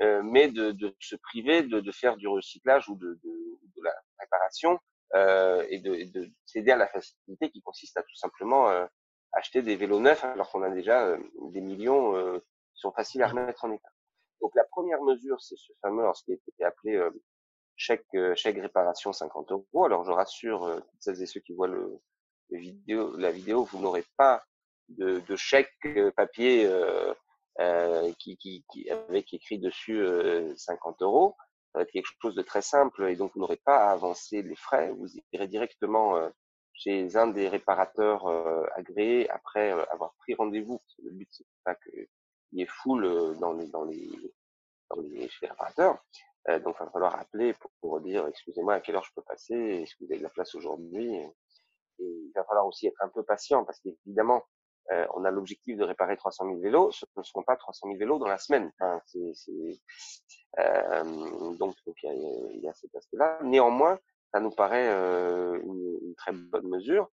euh, 0.00 0.22
mais 0.24 0.48
de, 0.48 0.72
de, 0.72 0.94
se 1.00 1.16
priver 1.16 1.62
de, 1.62 1.80
de, 1.80 1.92
faire 1.92 2.16
du 2.16 2.26
recyclage 2.26 2.88
ou 2.88 2.96
de, 2.96 3.20
de 3.22 3.82
la 3.82 3.92
réparation 4.18 4.78
euh, 5.14 5.66
et 5.68 5.78
de, 5.80 6.10
de 6.10 6.30
céder 6.46 6.70
à 6.70 6.76
la 6.76 6.88
facilité 6.88 7.50
qui 7.50 7.60
consiste 7.60 7.98
à 7.98 8.02
tout 8.02 8.14
simplement 8.14 8.70
euh, 8.70 8.86
acheter 9.32 9.62
des 9.62 9.76
vélos 9.76 10.00
neufs 10.00 10.24
alors 10.24 10.50
qu'on 10.50 10.62
a 10.62 10.70
déjà 10.70 11.06
euh, 11.06 11.18
des 11.50 11.60
millions 11.60 12.16
euh, 12.16 12.38
qui 12.74 12.80
sont 12.80 12.92
faciles 12.92 13.22
à 13.22 13.28
remettre 13.28 13.64
en 13.64 13.72
état. 13.72 13.88
Donc 14.40 14.54
la 14.54 14.64
première 14.64 15.02
mesure, 15.02 15.40
c'est 15.40 15.56
ce 15.56 15.72
fameux, 15.80 16.04
ce 16.14 16.24
qui 16.24 16.32
a 16.32 16.34
été 16.34 16.64
appelé 16.64 17.00
chèque, 17.76 18.04
chèque 18.34 18.58
réparation 18.58 19.12
50 19.12 19.52
euros. 19.52 19.84
Alors 19.84 20.04
je 20.04 20.10
rassure 20.10 20.82
toutes 20.90 21.02
celles 21.02 21.22
et 21.22 21.26
ceux 21.26 21.38
qui 21.40 21.52
voient 21.52 21.68
le, 21.68 22.00
le 22.50 22.58
vidéo, 22.58 23.16
la 23.16 23.30
vidéo, 23.30 23.64
vous 23.64 23.78
n'aurez 23.78 24.04
pas 24.16 24.42
de, 24.88 25.20
de 25.20 25.36
chèque 25.36 25.70
papier 26.16 26.66
euh, 26.66 27.14
euh, 27.60 28.12
qui, 28.18 28.36
qui, 28.36 28.64
qui, 28.70 28.90
avec 28.90 29.32
écrit 29.34 29.58
dessus 29.58 30.00
euh, 30.00 30.54
50 30.56 31.02
euros. 31.02 31.36
Ça 31.72 31.78
va 31.78 31.82
être 31.82 31.90
quelque 31.90 32.08
chose 32.20 32.34
de 32.34 32.42
très 32.42 32.62
simple 32.62 33.08
et 33.08 33.16
donc 33.16 33.32
vous 33.34 33.40
n'aurez 33.40 33.60
pas 33.64 33.88
à 33.88 33.92
avancer 33.92 34.42
les 34.42 34.56
frais. 34.56 34.90
Vous 34.90 35.08
irez 35.32 35.48
directement 35.48 36.16
euh, 36.16 36.28
chez 36.74 37.16
un 37.16 37.28
des 37.28 37.48
réparateurs 37.48 38.26
euh, 38.26 38.64
agréés 38.74 39.28
après 39.30 39.70
avoir 39.70 40.14
pris 40.14 40.34
rendez-vous. 40.34 40.80
Le 41.02 41.10
but 41.10 41.28
c'est 41.30 41.46
pas 41.64 41.74
qu'il 41.74 42.06
y 42.52 42.62
ait 42.62 42.66
foule 42.66 43.36
dans 43.38 43.52
les 43.52 43.66
dans 43.68 43.84
les 43.84 44.10
dans 44.90 45.00
les 45.00 45.28
chez 45.28 45.38
les 45.42 45.48
réparateurs. 45.48 45.98
Euh, 46.48 46.58
donc, 46.58 46.76
il 46.80 46.84
va 46.84 46.90
falloir 46.90 47.18
appeler 47.18 47.54
pour, 47.54 47.70
pour 47.80 48.00
dire, 48.00 48.26
excusez-moi, 48.26 48.74
à 48.74 48.80
quelle 48.80 48.96
heure 48.96 49.04
je 49.04 49.14
peux 49.14 49.22
passer 49.22 49.54
Est-ce 49.54 49.94
que 49.94 50.04
vous 50.04 50.10
avez 50.10 50.18
de 50.18 50.24
la 50.24 50.30
place 50.30 50.54
aujourd'hui 50.54 51.14
Et 51.14 51.28
il 51.98 52.32
va 52.34 52.44
falloir 52.44 52.66
aussi 52.66 52.86
être 52.88 53.00
un 53.00 53.08
peu 53.08 53.22
patient 53.22 53.64
parce 53.64 53.78
qu'évidemment, 53.80 54.42
euh, 54.90 55.06
on 55.14 55.24
a 55.24 55.30
l'objectif 55.30 55.76
de 55.76 55.84
réparer 55.84 56.16
300 56.16 56.46
000 56.46 56.60
vélos. 56.60 56.90
Ce 56.90 57.06
ne 57.16 57.22
seront 57.22 57.44
pas 57.44 57.56
300 57.56 57.86
000 57.86 57.98
vélos 57.98 58.18
dans 58.18 58.26
la 58.26 58.38
semaine. 58.38 58.72
C'est, 59.06 59.32
c'est, 59.34 59.80
euh, 60.58 61.04
donc, 61.54 61.76
donc 61.86 61.96
il 62.02 62.06
y 62.06 62.08
a, 62.08 62.14
il 62.54 62.60
y 62.60 62.68
a 62.68 62.74
cet 62.74 62.94
aspect-là. 62.96 63.38
Néanmoins, 63.44 63.98
ça 64.32 64.40
nous 64.40 64.50
paraît 64.50 64.88
euh, 64.88 65.60
une, 65.62 65.98
une, 66.02 66.14
très 66.14 66.32
bonne 66.32 66.68
mesure 66.68 67.10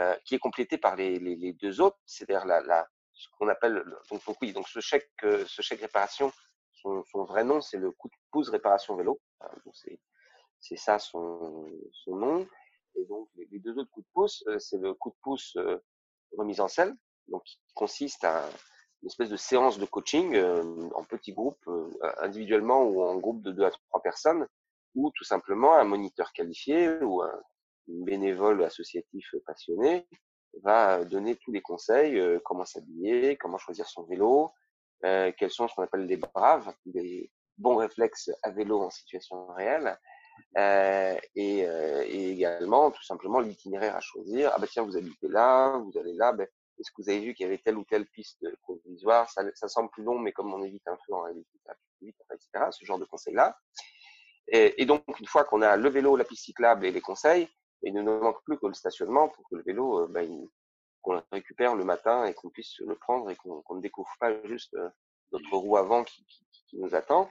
euh, 0.00 0.16
qui 0.24 0.34
est 0.34 0.38
complétée 0.38 0.78
par 0.78 0.96
les, 0.96 1.18
les, 1.18 1.36
les 1.36 1.52
deux 1.52 1.80
autres, 1.80 1.98
c'est-à-dire 2.06 2.46
la, 2.46 2.60
la, 2.62 2.88
ce 3.12 3.28
qu'on 3.38 3.48
appelle 3.48 3.84
donc, 4.10 4.24
donc 4.24 4.36
oui, 4.40 4.52
donc 4.52 4.68
ce 4.68 4.80
chèque, 4.80 5.10
ce 5.20 5.62
chèque 5.62 5.80
réparation, 5.80 6.32
son, 6.72 7.04
son 7.04 7.24
vrai 7.24 7.44
nom, 7.44 7.60
c'est 7.60 7.76
le 7.76 7.90
coup 7.90 8.08
de 8.08 8.14
pouce 8.30 8.48
réparation 8.48 8.96
vélo. 8.96 9.20
donc 9.64 9.74
c'est, 9.74 10.76
ça 10.76 10.98
son, 10.98 11.68
son 11.92 12.16
nom. 12.16 12.48
Et 12.94 13.04
donc 13.04 13.28
les, 13.36 13.46
les 13.50 13.58
deux 13.58 13.76
autres 13.78 13.90
coups 13.90 14.06
de 14.06 14.12
pouce, 14.12 14.44
c'est 14.58 14.78
le 14.78 14.94
coup 14.94 15.10
de 15.10 15.16
pouce 15.22 15.56
remise 16.38 16.60
en 16.60 16.68
selle, 16.68 16.94
donc 17.28 17.42
qui 17.44 17.58
consiste 17.74 18.24
à 18.24 18.48
une 19.02 19.08
espèce 19.08 19.28
de 19.28 19.36
séance 19.36 19.78
de 19.78 19.84
coaching 19.84 20.40
en 20.94 21.04
petits 21.04 21.34
groupes, 21.34 21.68
individuellement 22.18 22.82
ou 22.84 23.02
en 23.02 23.16
groupe 23.18 23.42
de 23.42 23.50
deux 23.50 23.64
à 23.64 23.70
trois 23.70 24.00
personnes, 24.00 24.46
ou 24.94 25.10
tout 25.14 25.24
simplement 25.24 25.74
un 25.74 25.84
moniteur 25.84 26.32
qualifié 26.32 26.88
ou 27.02 27.22
un 27.22 27.40
bénévole 27.88 28.62
associatif 28.64 29.34
passionné 29.46 30.06
va 30.62 31.04
donner 31.04 31.36
tous 31.36 31.50
les 31.50 31.62
conseils, 31.62 32.18
euh, 32.18 32.38
comment 32.44 32.64
s'habiller, 32.64 33.36
comment 33.36 33.58
choisir 33.58 33.86
son 33.88 34.04
vélo, 34.04 34.52
euh, 35.04 35.32
quels 35.36 35.50
sont 35.50 35.66
ce 35.66 35.74
qu'on 35.74 35.82
appelle 35.82 36.06
des 36.06 36.18
braves, 36.18 36.72
des 36.84 37.30
bons 37.58 37.76
réflexes 37.76 38.30
à 38.42 38.50
vélo 38.50 38.80
en 38.80 38.90
situation 38.90 39.46
réelle, 39.48 39.98
euh, 40.56 41.16
et, 41.34 41.66
euh, 41.66 42.04
et, 42.06 42.30
également 42.30 42.90
tout 42.90 43.02
simplement 43.02 43.40
l'itinéraire 43.40 43.96
à 43.96 44.00
choisir. 44.00 44.50
Ah 44.54 44.58
ben 44.58 44.66
tiens, 44.66 44.82
vous 44.82 44.96
habitez 44.96 45.28
là, 45.28 45.78
vous 45.78 45.98
allez 45.98 46.14
là, 46.14 46.32
ben, 46.32 46.46
est-ce 46.78 46.90
que 46.90 47.02
vous 47.02 47.08
avez 47.08 47.20
vu 47.20 47.34
qu'il 47.34 47.44
y 47.44 47.46
avait 47.46 47.58
telle 47.58 47.76
ou 47.76 47.84
telle 47.84 48.06
piste 48.06 48.44
provisoire? 48.62 49.30
Ça, 49.30 49.42
ça 49.54 49.68
semble 49.68 49.90
plus 49.90 50.02
long, 50.02 50.18
mais 50.18 50.32
comme 50.32 50.52
on 50.52 50.62
évite 50.62 50.86
un 50.86 50.96
feu 51.06 51.14
en 51.14 51.22
réalité, 51.22 51.50
ça 51.66 51.74
plus 51.98 52.06
vite, 52.08 52.16
etc. 52.32 52.66
Ce 52.70 52.84
genre 52.84 52.98
de 52.98 53.04
conseils-là. 53.04 53.56
Et, 54.52 54.80
et, 54.80 54.86
donc, 54.86 55.02
une 55.18 55.26
fois 55.26 55.44
qu'on 55.44 55.62
a 55.62 55.76
le 55.76 55.88
vélo, 55.88 56.16
la 56.16 56.24
piste 56.24 56.44
cyclable 56.44 56.86
et 56.86 56.92
les 56.92 57.00
conseils, 57.00 57.48
il 57.82 57.92
ne 57.92 58.02
nous 58.02 58.20
manque 58.20 58.42
plus 58.44 58.58
que 58.58 58.66
le 58.66 58.74
stationnement 58.74 59.28
pour 59.28 59.48
que 59.48 59.56
le 59.56 59.62
vélo, 59.62 60.06
ben, 60.08 60.46
qu'on 61.00 61.14
le 61.14 61.22
récupère 61.32 61.74
le 61.74 61.84
matin 61.84 62.26
et 62.26 62.34
qu'on 62.34 62.50
puisse 62.50 62.78
le 62.78 62.94
prendre 62.94 63.28
et 63.30 63.36
qu'on 63.36 63.60
qu 63.62 63.74
ne 63.74 63.80
découvre 63.80 64.12
pas 64.20 64.30
juste 64.44 64.72
euh, 64.74 64.88
notre 65.32 65.56
roue 65.56 65.76
avant 65.76 66.04
qui, 66.04 66.24
qui, 66.26 66.46
qui 66.68 66.78
nous 66.78 66.94
attend. 66.94 67.28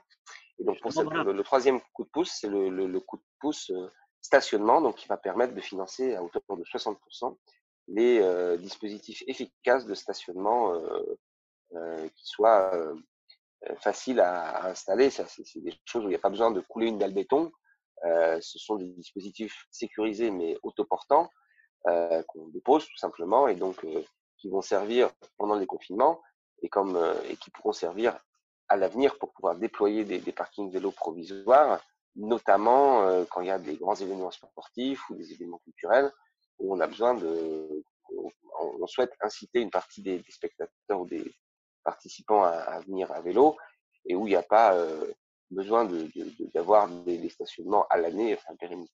Et 0.60 0.66
donc, 0.66 0.82
pour 0.82 0.92
cette, 0.92 1.10
le, 1.10 1.32
le, 1.32 1.44
troisième 1.44 1.80
coup 1.94 2.04
de 2.04 2.10
pouce, 2.10 2.38
c'est 2.40 2.50
le, 2.50 2.70
le, 2.70 2.86
le, 2.88 3.00
coup 3.00 3.18
de 3.18 3.24
pouce 3.40 3.72
euh, 3.72 3.88
stationnement, 4.20 4.82
donc 4.82 4.98
qui 4.98 5.08
va 5.08 5.18
permettre 5.18 5.54
de 5.54 5.62
financer 5.62 6.16
à 6.16 6.24
hauteur 6.24 6.42
de 6.50 6.64
60% 6.64 7.38
les 7.88 8.20
euh, 8.20 8.58
dispositifs 8.58 9.24
efficaces 9.28 9.86
de 9.86 9.94
stationnement 9.94 10.74
euh, 10.74 11.20
euh, 11.74 12.08
qui 12.16 12.26
soient 12.26 12.72
euh, 13.70 13.76
faciles 13.78 14.20
à, 14.20 14.50
à, 14.50 14.70
installer. 14.70 15.10
Ça, 15.10 15.26
c'est 15.28 15.62
des 15.62 15.74
choses 15.86 16.04
où 16.04 16.08
il 16.08 16.12
n'y 16.12 16.16
a 16.16 16.20
pas 16.20 16.30
besoin 16.30 16.52
de 16.52 16.62
couler 16.62 16.88
une 16.88 16.98
dalle 16.98 17.14
béton. 17.14 17.52
ce 18.04 18.60
sont 18.60 18.76
des 18.76 18.90
dispositifs 18.94 19.66
sécurisés 19.70 20.32
mais 20.32 20.58
autoportants 20.64 21.30
qu'on 21.84 22.48
dépose 22.50 22.86
tout 22.86 22.98
simplement 22.98 23.48
et 23.48 23.56
donc 23.56 23.86
qui 24.38 24.50
vont 24.50 24.62
servir 24.62 25.12
pendant 25.38 25.56
les 25.56 25.68
confinements 25.68 26.20
et 26.64 26.70
comme 26.70 26.98
et 27.30 27.36
qui 27.38 27.52
pourront 27.52 27.74
servir 27.74 28.20
à 28.72 28.78
l'avenir 28.78 29.18
pour 29.20 29.34
pouvoir 29.34 29.58
déployer 29.58 30.06
des, 30.06 30.20
des, 30.20 30.32
parkings 30.32 30.72
vélos 30.72 30.92
provisoires, 30.92 31.84
notamment 32.16 33.04
euh, 33.04 33.26
quand 33.30 33.42
il 33.42 33.48
y 33.48 33.52
a 33.52 33.60
des 33.60 33.76
grands 33.76 33.96
événements 33.96 34.32
sportifs 34.32 35.10
ou 35.10 35.16
des 35.16 35.34
événements 35.34 35.60
culturels 35.66 36.10
où 36.58 36.74
on 36.74 36.80
a 36.80 36.88
besoin 36.88 37.14
de, 37.14 37.84
on, 38.60 38.88
souhaite 38.88 39.12
inciter 39.20 39.60
une 39.60 39.72
partie 39.72 40.02
des, 40.02 40.20
des 40.20 40.32
spectateurs 40.32 41.02
ou 41.02 41.06
des 41.06 41.34
participants 41.84 42.44
à, 42.44 42.50
à, 42.50 42.80
venir 42.82 43.12
à 43.12 43.22
vélo 43.22 43.58
et 44.06 44.16
où 44.16 44.28
il 44.28 44.32
n'y 44.32 44.36
a 44.36 44.44
pas 44.44 44.76
euh, 44.76 45.06
besoin 45.50 45.86
d'avoir 46.54 46.88
de, 46.88 46.94
de, 46.96 47.06
des, 47.06 47.18
des, 47.18 47.30
stationnements 47.30 47.88
à 47.90 47.98
l'année, 47.98 48.34
enfin 48.36 48.56
pérennisés. 48.56 48.92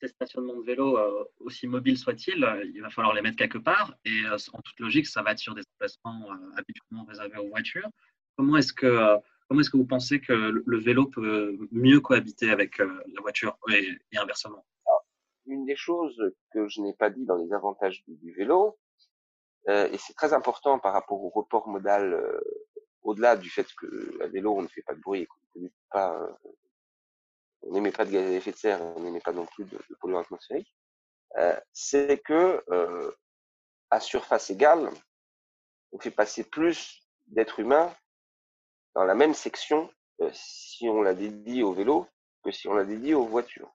Ces 0.00 0.08
stationnements 0.08 0.56
de 0.56 0.64
vélo, 0.64 0.98
euh, 0.98 1.24
aussi 1.40 1.66
mobiles 1.66 1.98
soient-ils, 1.98 2.44
euh, 2.44 2.64
il 2.74 2.82
va 2.82 2.90
falloir 2.90 3.14
les 3.14 3.22
mettre 3.22 3.36
quelque 3.36 3.58
part 3.58 3.94
et 4.04 4.22
en 4.28 4.60
toute 4.60 4.80
logique, 4.80 5.06
ça 5.06 5.22
va 5.22 5.32
être 5.32 5.38
sur 5.38 5.54
des 5.54 5.62
emplacements 5.74 6.28
habituellement 6.56 7.04
réservés 7.04 7.38
aux 7.38 7.48
voitures. 7.48 7.88
Comment 8.36 8.58
est-ce 8.58 8.72
que 8.72 9.16
comment 9.48 9.60
est-ce 9.60 9.70
que 9.70 9.76
vous 9.76 9.86
pensez 9.86 10.20
que 10.20 10.32
le 10.32 10.78
vélo 10.78 11.06
peut 11.06 11.56
mieux 11.70 12.00
cohabiter 12.00 12.50
avec 12.50 12.78
la 12.78 13.20
voiture 13.22 13.56
et, 13.72 13.88
et 14.12 14.18
inversement? 14.18 14.66
Une 15.46 15.64
des 15.64 15.76
choses 15.76 16.20
que 16.52 16.68
je 16.68 16.80
n'ai 16.80 16.92
pas 16.92 17.08
dit 17.08 17.24
dans 17.24 17.36
les 17.36 17.52
avantages 17.52 18.02
du, 18.06 18.16
du 18.16 18.32
vélo, 18.32 18.76
euh, 19.68 19.88
et 19.90 19.98
c'est 19.98 20.14
très 20.14 20.32
important 20.32 20.78
par 20.78 20.92
rapport 20.92 21.22
au 21.22 21.28
report 21.28 21.68
modal, 21.68 22.14
euh, 22.14 22.40
au-delà 23.02 23.36
du 23.36 23.50
fait 23.50 23.66
que 23.74 24.22
à 24.22 24.28
vélo 24.28 24.54
on 24.56 24.62
ne 24.62 24.68
fait 24.68 24.82
pas 24.82 24.94
de 24.94 25.00
bruit 25.00 25.26
euh, 25.94 26.28
on 27.62 27.72
n'émet 27.72 27.90
pas 27.90 28.04
de 28.04 28.10
gaz 28.10 28.30
à 28.30 28.32
effet 28.32 28.52
de 28.52 28.56
serre, 28.56 28.82
on 28.82 29.00
n'émet 29.00 29.20
pas 29.20 29.32
non 29.32 29.46
plus 29.46 29.64
de, 29.64 29.76
de 29.76 29.94
polluants 30.00 30.20
atmosphériques, 30.20 30.72
c'est 31.72 32.18
que 32.18 32.62
à 33.90 34.00
surface 34.00 34.50
égale, 34.50 34.90
on 35.92 35.98
fait 35.98 36.10
passer 36.10 36.44
plus 36.44 37.02
d'êtres 37.26 37.60
humains 37.60 37.92
dans 38.94 39.04
la 39.04 39.14
même 39.14 39.34
section 39.34 39.90
si 40.32 40.88
on 40.88 41.02
la 41.02 41.14
dédie 41.14 41.62
au 41.62 41.72
vélo 41.72 42.06
que 42.44 42.52
si 42.52 42.68
on 42.68 42.74
la 42.74 42.84
dédie 42.84 43.14
aux 43.14 43.26
voitures. 43.26 43.74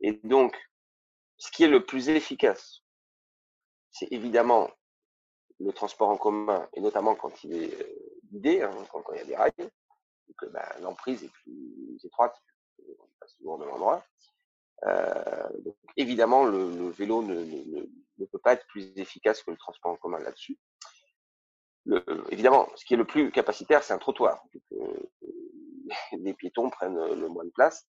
Et 0.00 0.12
donc, 0.24 0.56
ce 1.38 1.50
qui 1.50 1.64
est 1.64 1.68
le 1.68 1.84
plus 1.84 2.08
efficace, 2.08 2.82
c'est 3.90 4.08
évidemment 4.12 4.70
le 5.60 5.72
transport 5.72 6.08
en 6.08 6.16
commun, 6.16 6.68
et 6.74 6.80
notamment 6.80 7.14
quand 7.14 7.44
il 7.44 7.54
est 7.54 7.96
guidé, 8.30 8.62
hein, 8.62 8.70
quand, 8.90 9.02
il 9.12 9.18
y 9.18 9.20
a 9.20 9.24
des 9.24 9.36
rails, 9.36 9.52
que 10.36 10.46
bah, 10.46 10.68
l'emprise 10.80 11.22
est 11.22 11.30
plus 11.30 11.98
étroite, 12.04 12.36
passe 13.20 13.34
toujours 13.36 13.54
au 13.54 13.58
même 13.58 13.70
endroit. 13.70 14.04
Euh, 14.86 15.48
donc, 15.64 15.76
évidemment, 15.96 16.44
le, 16.44 16.90
vélo 16.90 17.22
ne, 17.22 17.34
ne, 17.34 17.86
ne, 18.18 18.26
peut 18.26 18.38
pas 18.38 18.54
être 18.54 18.66
plus 18.66 18.92
efficace 18.96 19.42
que 19.42 19.50
le 19.50 19.56
transport 19.56 19.92
en 19.92 19.96
commun 19.96 20.18
là-dessus. 20.18 20.58
Le, 21.86 22.02
évidemment, 22.30 22.68
ce 22.76 22.84
qui 22.84 22.94
est 22.94 22.96
le 22.96 23.04
plus 23.04 23.30
capacitaire, 23.30 23.82
c'est 23.82 23.94
un 23.94 23.98
trottoir. 23.98 24.42
les 26.12 26.34
piétons 26.34 26.70
prennent 26.70 26.98
le 27.14 27.28
moins 27.28 27.44
de 27.44 27.50
place. 27.50 27.86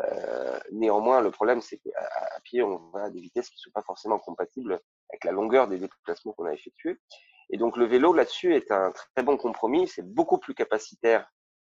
Euh, 0.00 0.58
néanmoins, 0.70 1.20
le 1.20 1.30
problème, 1.30 1.60
c'est 1.60 1.78
qu'à 1.78 2.40
pied, 2.44 2.62
on 2.62 2.78
va 2.90 3.04
à 3.04 3.10
des 3.10 3.20
vitesses 3.20 3.48
qui 3.48 3.56
ne 3.56 3.62
sont 3.62 3.70
pas 3.72 3.82
forcément 3.82 4.18
compatibles 4.18 4.80
avec 5.12 5.24
la 5.24 5.32
longueur 5.32 5.68
des 5.68 5.78
déplacements 5.78 6.32
qu'on 6.32 6.46
a 6.46 6.52
effectués. 6.52 6.98
Et 7.50 7.58
donc, 7.58 7.76
le 7.76 7.84
vélo, 7.84 8.12
là-dessus, 8.12 8.54
est 8.54 8.70
un 8.70 8.92
très 8.92 9.22
bon 9.22 9.36
compromis. 9.36 9.86
C'est 9.86 10.06
beaucoup 10.06 10.38
plus 10.38 10.54
capacitaire 10.54 11.30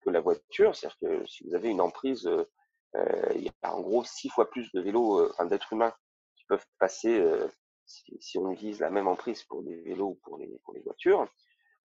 que 0.02 0.10
la 0.10 0.22
voiture. 0.22 0.76
C'est-à-dire 0.76 0.98
que 1.02 1.26
si 1.26 1.44
vous 1.44 1.56
avez 1.56 1.70
une 1.70 1.82
emprise, 1.82 2.28
euh, 2.28 3.34
il 3.36 3.44
y 3.44 3.52
a 3.64 3.76
en 3.76 3.82
gros 3.82 4.04
six 4.04 4.30
fois 4.30 4.50
plus 4.50 4.72
de 4.72 4.82
vélos, 4.82 5.20
euh, 5.20 5.30
enfin 5.32 5.46
d'êtres 5.46 5.74
humains 5.74 5.94
qui 6.36 6.46
peuvent 6.46 6.66
passer, 6.78 7.20
euh, 7.20 7.48
si, 7.86 8.38
on 8.38 8.52
utilise 8.52 8.80
la 8.80 8.92
même 8.92 9.08
emprise 9.08 9.44
pour 9.44 9.64
des 9.64 9.76
vélos 9.82 10.10
ou 10.10 10.20
pour 10.24 10.38
les, 10.38 10.48
les 10.48 10.82
voitures. 10.82 11.28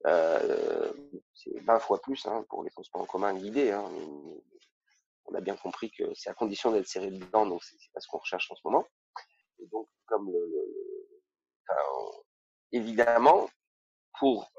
Euh, 0.06 0.92
c'est 1.34 1.58
20 1.60 1.78
fois 1.80 2.00
plus 2.00 2.24
hein, 2.26 2.44
pour 2.48 2.62
les 2.62 2.70
transports 2.70 3.02
en 3.02 3.06
commun 3.06 3.34
guidés. 3.34 3.72
Hein, 3.72 3.90
on 5.26 5.34
a 5.34 5.40
bien 5.40 5.56
compris 5.56 5.90
que 5.90 6.04
c'est 6.14 6.30
à 6.30 6.34
condition 6.34 6.72
d'être 6.72 6.86
serré 6.86 7.10
dedans, 7.10 7.46
donc 7.46 7.62
c'est 7.64 7.76
pas 7.92 8.00
ce 8.00 8.08
qu'on 8.08 8.18
recherche 8.18 8.50
en 8.50 8.54
ce 8.54 8.60
moment. 8.64 8.86
Et 9.60 9.66
donc, 9.66 9.88
comme 10.06 10.30
le, 10.30 10.67
évidemment, 12.72 13.48
pour 14.18 14.50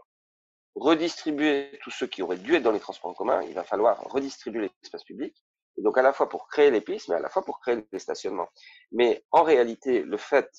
redistribuer 0.75 1.77
tous 1.83 1.91
ceux 1.91 2.07
qui 2.07 2.21
auraient 2.21 2.37
dû 2.37 2.55
être 2.55 2.63
dans 2.63 2.71
les 2.71 2.79
transports 2.79 3.11
en 3.11 3.13
commun, 3.13 3.41
il 3.43 3.53
va 3.53 3.63
falloir 3.63 4.01
redistribuer 4.03 4.71
l'espace 4.81 5.03
public. 5.03 5.35
Et 5.77 5.81
donc 5.81 5.97
à 5.97 6.01
la 6.01 6.13
fois 6.13 6.29
pour 6.29 6.47
créer 6.47 6.71
les 6.71 6.81
pistes, 6.81 7.09
mais 7.09 7.15
à 7.15 7.19
la 7.19 7.29
fois 7.29 7.43
pour 7.43 7.59
créer 7.59 7.85
les 7.91 7.99
stationnements. 7.99 8.49
Mais 8.91 9.25
en 9.31 9.43
réalité, 9.43 10.01
le 10.03 10.17
fait 10.17 10.49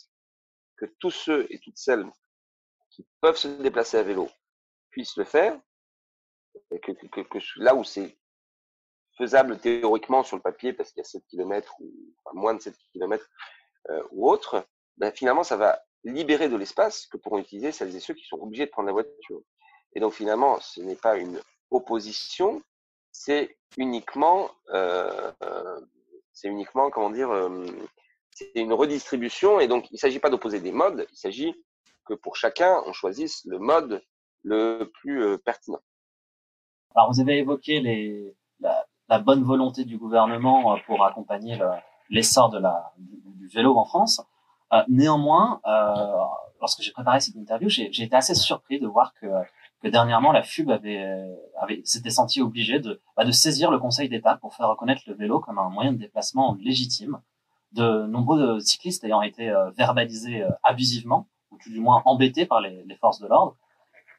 que 0.77 0.87
tous 0.99 1.11
ceux 1.11 1.47
et 1.51 1.59
toutes 1.61 1.77
celles 1.77 2.07
qui 2.91 3.07
peuvent 3.21 3.37
se 3.37 3.49
déplacer 3.49 3.99
à 3.99 4.03
vélo 4.03 4.29
puissent 4.91 5.17
le 5.17 5.25
faire, 5.25 5.59
et 6.73 6.81
que, 6.81 6.93
là 7.57 7.75
où 7.75 7.85
c'est 7.85 8.19
faisable 9.17 9.59
théoriquement 9.59 10.23
sur 10.23 10.37
le 10.37 10.43
papier 10.43 10.73
parce 10.73 10.91
qu'il 10.91 11.01
y 11.01 11.03
a 11.03 11.05
7 11.05 11.23
km 11.29 11.75
ou 11.81 11.93
moins 12.33 12.55
de 12.55 12.61
7 12.61 12.75
km 12.93 13.25
euh, 13.91 14.03
ou 14.13 14.29
autre, 14.29 14.67
ben, 14.97 15.13
finalement 15.13 15.45
ça 15.45 15.57
va 15.57 15.83
libérer 16.05 16.49
de 16.49 16.57
l'espace 16.57 17.07
que 17.07 17.17
pourront 17.17 17.39
utiliser 17.39 17.73
celles 17.73 17.95
et 17.95 18.01
ceux 18.01 18.15
qui 18.15 18.25
sont 18.25 18.39
obligés 18.39 18.67
de 18.67 18.71
prendre 18.71 18.87
la 18.87 18.93
voiture. 18.93 19.43
Et 19.95 20.01
donc 20.01 20.13
finalement, 20.13 20.59
ce 20.61 20.81
n'est 20.81 20.97
pas 20.97 21.17
une 21.17 21.41
opposition, 21.71 22.63
c'est 23.13 23.57
uniquement, 23.77 24.51
euh, 24.73 25.33
euh, 25.43 25.81
c'est 26.33 26.49
uniquement, 26.49 26.91
comment 26.91 27.11
dire, 27.11 27.31
euh, 27.31 27.67
c'est 28.31 28.53
une 28.55 28.73
redistribution. 28.73 29.61
Et 29.61 29.69
donc 29.69 29.91
il 29.91 29.95
ne 29.95 29.99
s'agit 29.99 30.21
pas 30.21 30.31
d'opposer 30.31 30.61
des 30.61 30.73
modes, 30.73 31.07
il 31.11 31.17
s'agit 31.17 31.55
que 32.05 32.15
pour 32.15 32.37
chacun, 32.37 32.83
on 32.87 32.93
choisisse 32.93 33.45
le 33.45 33.59
mode 33.59 34.03
le 34.43 34.91
plus 35.01 35.23
euh, 35.23 35.39
pertinent. 35.39 35.81
Alors 36.95 37.13
vous 37.13 37.21
avez 37.21 37.39
évoqué 37.39 37.81
les, 37.81 38.35
la, 38.59 38.85
la, 39.09 39.19
bonne 39.19 39.45
volonté 39.45 39.85
du 39.85 39.97
gouvernement 39.97 40.77
pour 40.87 41.05
accompagner 41.05 41.59
l'essor 42.09 42.51
de 42.51 42.59
la, 42.59 42.93
du, 42.99 43.47
vélo 43.49 43.77
en 43.77 43.85
France. 43.85 44.21
Euh, 44.73 44.83
néanmoins, 44.89 45.61
euh, 45.67 45.95
lorsque 46.61 46.83
j'ai 46.83 46.93
préparé 46.93 47.21
cette 47.21 47.35
interview, 47.35 47.69
j'ai 47.69 47.91
été 48.03 48.15
assez 48.15 48.35
surpris 48.35 48.79
de 48.79 48.87
voir 48.87 49.13
que, 49.15 49.27
que 49.83 49.89
dernièrement 49.89 50.33
la 50.33 50.43
FUB 50.43 50.71
avait, 50.71 51.05
avait 51.59 51.81
s'était 51.85 52.11
senti 52.11 52.41
obligée 52.41 52.79
de, 52.79 53.01
bah, 53.17 53.25
de 53.25 53.33
saisir 53.33 53.71
le 53.71 53.79
Conseil 53.79 54.09
d'État 54.09 54.37
pour 54.37 54.55
faire 54.55 54.69
reconnaître 54.69 55.03
le 55.07 55.15
vélo 55.15 55.41
comme 55.41 55.59
un 55.59 55.71
moyen 55.71 55.93
de 55.93 55.99
déplacement 55.99 56.57
légitime. 56.61 57.21
De 57.73 58.05
nombreux 58.07 58.59
cyclistes 58.59 59.05
ayant 59.05 59.23
été 59.23 59.49
euh, 59.49 59.71
verbalisés 59.71 60.43
euh, 60.43 60.51
abusivement, 60.65 61.29
ou 61.53 61.59
tout 61.63 61.71
du 61.71 61.79
moins 61.79 62.03
embêtés 62.05 62.45
par 62.45 62.61
les, 62.61 62.83
les 62.85 62.97
forces 62.97 63.21
de 63.21 63.29
l'ordre. 63.29 63.57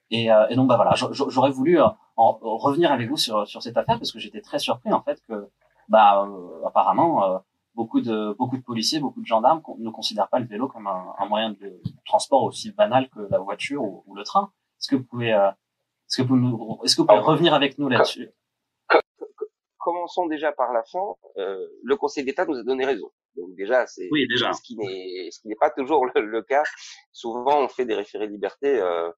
Et, 0.10 0.32
euh, 0.32 0.48
et, 0.50 0.56
donc 0.56 0.68
bah 0.68 0.78
voilà, 0.78 0.94
j'aurais 0.96 1.52
voulu 1.52 1.80
en, 1.82 2.40
revenir 2.42 2.92
avec 2.92 3.10
vous 3.10 3.18
sur, 3.18 3.48
sur 3.48 3.62
cette 3.62 3.78
affaire 3.78 3.98
parce 3.98 4.12
que 4.12 4.20
j'étais 4.20 4.42
très 4.42 4.60
surpris 4.60 4.92
en 4.92 5.02
fait 5.02 5.22
que 5.28 5.50
bah 5.88 6.28
apparemment 6.66 7.42
beaucoup 7.76 8.02
de 8.02 8.34
beaucoup 8.34 8.58
de 8.58 8.64
policiers, 8.64 9.00
beaucoup 9.00 9.22
de 9.22 9.26
gendarmes 9.26 9.62
ne 9.78 9.90
considèrent 9.90 10.30
pas 10.30 10.40
le 10.40 10.46
vélo 10.46 10.68
comme 10.68 10.88
un, 10.88 11.14
un 11.18 11.26
moyen 11.26 11.52
de 11.52 11.82
transport 12.06 12.44
aussi 12.44 12.72
banal 12.72 13.10
que 13.10 13.20
la 13.30 13.40
voiture 13.40 13.84
ou, 13.84 14.04
ou 14.08 14.16
le 14.16 14.24
train. 14.24 14.52
Est-ce 14.80 14.90
que 14.90 14.96
vous 14.96 15.04
pouvez, 15.04 15.34
euh, 15.34 15.50
est-ce 16.10 16.22
que 16.22 16.28
vous, 16.28 16.80
est-ce 16.84 16.96
que 16.96 17.02
vous 17.02 17.08
pouvez 17.08 17.20
revenir 17.20 17.54
avec 17.54 17.78
nous 17.78 17.88
là-dessus? 17.88 18.32
Commençons 19.78 20.28
déjà 20.28 20.52
par 20.52 20.74
la 20.74 20.84
fin. 20.84 21.16
Euh, 21.38 21.68
le 21.84 21.96
Conseil 21.96 22.24
d'État 22.24 22.46
nous 22.46 22.58
a 22.58 22.64
donné 22.64 22.86
raison. 22.86 23.12
Donc 23.36 23.56
déjà, 23.56 23.88
c'est 23.88 24.10
oui, 24.12 24.28
déjà. 24.28 24.54
ce 24.54 24.62
qui 24.62 24.76
n'est 24.76 25.30
ce 25.32 25.40
qui 25.40 25.48
n'est 25.48 25.56
pas 25.56 25.70
toujours 25.70 26.06
le, 26.06 26.42
cas. 26.42 26.64
Souvent, 27.12 27.64
on 27.64 27.68
fait 27.68 27.86
des 27.86 27.96
référés 27.96 28.28
de 28.28 28.34
liberté 28.34 28.80
euh, 28.80 29.12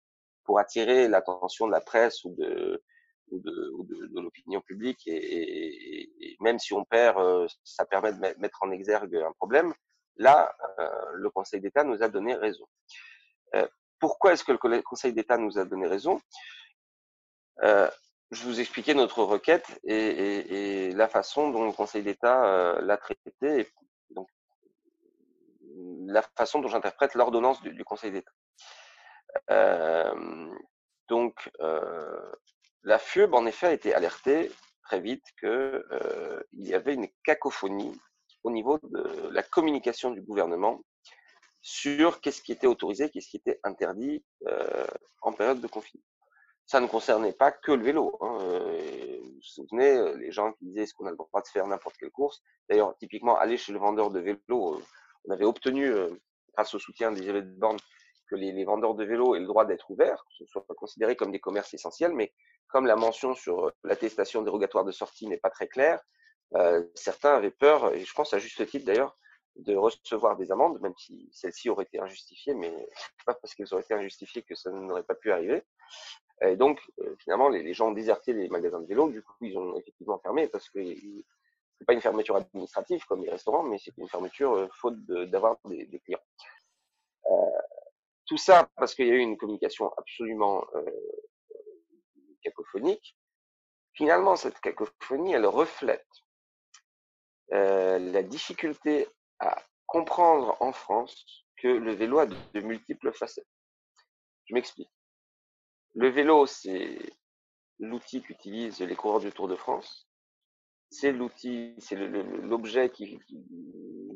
pour 0.44 0.60
attirer 0.60 1.08
l'attention 1.08 1.66
de 1.68 1.72
la 1.72 1.82
presse 1.82 2.24
ou 2.26 2.36
de 2.38 2.84
ou 3.34 3.84
de, 3.84 4.22
l'opinion 4.22 4.62
publique 4.62 5.08
et, 5.08 5.16
et, 5.16 6.12
et, 6.22 6.38
même 6.40 6.60
si 6.60 6.74
on 6.74 6.84
perd, 6.84 7.18
euh, 7.18 7.48
ça 7.64 7.86
permet 7.86 8.14
de 8.14 8.20
mettre 8.40 8.64
en 8.64 8.72
exergue 8.72 9.16
un 9.16 9.32
problème. 9.34 9.74
Là, 10.18 10.56
euh, 10.80 10.90
le 11.14 11.30
Conseil 11.30 11.60
d'État 11.60 11.84
nous 11.84 12.04
a 12.04 12.08
donné 12.08 12.36
raison. 12.36 12.66
Euh, 13.56 13.68
pourquoi 14.00 14.34
est-ce 14.34 14.44
que 14.44 14.52
le 14.52 14.82
Conseil 14.82 15.14
d'État 15.14 15.38
nous 15.38 15.58
a 15.58 15.66
donné 15.66 15.88
raison? 15.88 16.22
Je 17.62 18.46
vous 18.46 18.60
expliquais 18.60 18.96
notre 18.96 19.22
requête 19.24 19.80
et, 19.84 19.96
et, 19.96 20.88
et, 20.88 20.92
la 20.92 21.08
façon 21.08 21.52
dont 21.52 21.66
le 21.66 21.72
Conseil 21.72 22.02
d'État 22.02 22.82
l'a 22.82 22.98
traité, 22.98 23.70
donc 24.10 24.28
la 26.08 26.24
façon 26.36 26.60
dont 26.60 26.68
j'interprète 26.68 27.14
l'ordonnance 27.14 27.62
du, 27.62 27.86
Conseil 27.86 28.12
d'État. 28.12 28.32
Donc, 31.08 31.50
la 32.84 33.00
FUB, 33.00 33.34
en 33.34 33.46
effet, 33.46 33.68
a 33.68 33.74
été 33.74 33.94
alertée 33.94 34.52
très 34.84 35.00
vite 35.00 35.24
qu'il 35.40 35.50
euh, 35.50 36.44
y 36.54 36.74
avait 36.74 36.94
une 36.94 37.08
cacophonie 37.24 37.98
au 38.44 38.52
niveau 38.52 38.78
de 38.84 39.30
la 39.30 39.42
communication 39.42 40.12
du 40.12 40.22
gouvernement 40.22 40.82
sur 41.62 42.20
qu'est-ce 42.20 42.42
qui 42.42 42.52
était 42.52 42.68
autorisé, 42.68 43.10
qu'est-ce 43.10 43.30
qui 43.30 43.38
était 43.38 43.60
interdit 43.64 44.24
euh, 44.48 44.86
en 45.22 45.32
période 45.32 45.62
de 45.62 45.68
confinement. 45.68 46.04
Ça 46.66 46.82
ne 46.82 46.88
concernait 46.88 47.32
pas 47.32 47.52
que 47.52 47.72
le 47.72 47.84
vélo. 47.84 48.18
Hein. 48.20 48.38
Euh, 48.42 49.18
vous 49.22 49.34
vous 49.34 49.42
souvenez, 49.42 50.16
les 50.18 50.32
gens 50.32 50.52
qui 50.54 50.66
disaient 50.66 50.84
est-ce 50.84 50.94
qu'on 50.94 51.06
a 51.06 51.12
le 51.12 51.16
droit 51.16 51.42
de 51.42 51.48
faire 51.48 51.66
n'importe 51.68 51.96
quelle 51.98 52.12
course? 52.12 52.42
D'ailleurs, 52.70 52.96
typiquement, 52.98 53.38
aller 53.38 53.58
chez 53.58 53.72
le 53.72 53.80
vendeur 53.80 54.12
de 54.12 54.20
vélo, 54.20 54.82
on 55.26 55.32
avait 55.32 55.46
obtenu, 55.46 55.90
grâce 56.54 56.74
au 56.74 56.80
soutien 56.80 57.12
des 57.12 57.22
de 57.22 57.42
borne, 57.42 57.78
les, 58.36 58.64
vendeurs 58.64 58.96
de 58.96 59.04
vélo 59.04 59.36
aient 59.36 59.40
le 59.40 59.48
droit 59.48 59.66
d'être 59.66 59.90
ouverts, 59.90 60.26
que 60.28 60.36
ce 60.36 60.46
soit 60.46 60.66
considéré 60.76 61.16
comme 61.16 61.32
des 61.32 61.40
commerces 61.40 61.74
essentiels, 61.74 62.14
mais 62.14 62.34
comme 62.68 62.86
la 62.86 62.96
mention 62.96 63.34
sur 63.34 63.72
l'attestation 63.84 64.42
dérogatoire 64.42 64.86
de 64.86 64.92
sortie 64.92 65.28
n'est 65.28 65.38
pas 65.38 65.50
très 65.50 65.68
claire, 65.68 66.02
euh, 66.56 66.84
certains 66.96 67.34
avaient 67.34 67.52
peur, 67.52 67.94
et 67.94 68.04
je 68.04 68.14
pense 68.14 68.34
à 68.34 68.40
juste 68.40 68.66
titre 68.68 68.86
d'ailleurs, 68.86 69.18
de 69.56 69.76
recevoir 69.76 70.36
des 70.36 70.52
amendes, 70.52 70.80
même 70.82 70.94
si 70.98 71.30
celles-ci 71.32 71.70
auraient 71.70 71.86
été 71.86 72.00
injustifiées, 72.00 72.56
mais 72.56 72.74
pas 73.26 73.34
parce 73.36 73.54
qu'elles 73.54 73.72
auraient 73.74 73.84
été 73.84 73.94
injustifiées 73.94 74.44
que 74.44 74.56
ça 74.56 74.72
n'aurait 74.72 75.04
pas 75.04 75.16
pu 75.16 75.32
arriver. 75.32 75.64
Et 76.42 76.56
donc, 76.56 76.82
euh, 77.00 77.16
finalement, 77.20 77.50
les, 77.50 77.74
gens 77.74 77.90
ont 77.90 77.94
déserté 77.94 78.34
les 78.34 78.50
magasins 78.50 78.82
de 78.82 78.88
vélo, 78.88 79.10
du 79.10 79.22
coup, 79.22 79.34
ils 79.42 79.58
ont 79.58 79.78
effectivement 79.78 80.20
fermé 80.20 80.48
parce 80.48 80.70
que 80.70 80.80
c'est 80.84 81.86
pas 81.86 81.94
une 81.94 82.02
fermeture 82.02 82.36
administrative 82.36 83.06
comme 83.06 83.24
les 83.24 83.30
restaurants, 83.30 83.64
mais 83.64 83.78
c'est 83.78 83.98
une 83.98 84.10
fermeture 84.10 84.54
euh, 84.54 84.68
faute 84.74 84.98
d'avoir 85.06 85.58
de, 85.66 85.76
des, 85.86 86.00
clients. 86.00 86.20
Euh, 87.32 87.36
tout 88.34 88.38
ça 88.40 88.68
parce 88.78 88.96
qu'il 88.96 89.06
y 89.06 89.12
a 89.12 89.14
eu 89.14 89.20
une 89.20 89.38
communication 89.38 89.94
absolument 89.96 90.66
euh, 90.74 90.82
cacophonique. 92.42 93.16
Finalement, 93.94 94.36
cette 94.36 94.60
cacophonie, 94.60 95.34
elle 95.34 95.46
reflète 95.46 96.08
euh, 97.52 98.00
la 98.00 98.24
difficulté 98.24 99.08
à 99.40 99.64
comprendre 99.86 100.58
en 100.62 100.74
France 100.74 101.46
que 101.58 101.68
le 101.68 101.94
vélo 101.94 102.18
a 102.18 102.26
de, 102.26 102.60
multiples 102.60 103.14
facettes. 103.14 103.46
Je 104.46 104.56
m'explique. 104.56 104.90
Le 105.94 106.10
vélo, 106.10 106.48
c'est 106.48 106.98
l'outil 107.78 108.24
qu'utilisent 108.24 108.80
les 108.80 108.96
coureurs 108.96 109.20
du 109.20 109.32
Tour 109.32 109.48
de 109.48 109.56
France. 109.56 110.10
C'est 110.90 111.12
l'outil, 111.12 111.76
c'est 111.78 111.98
l'objet 111.98 112.92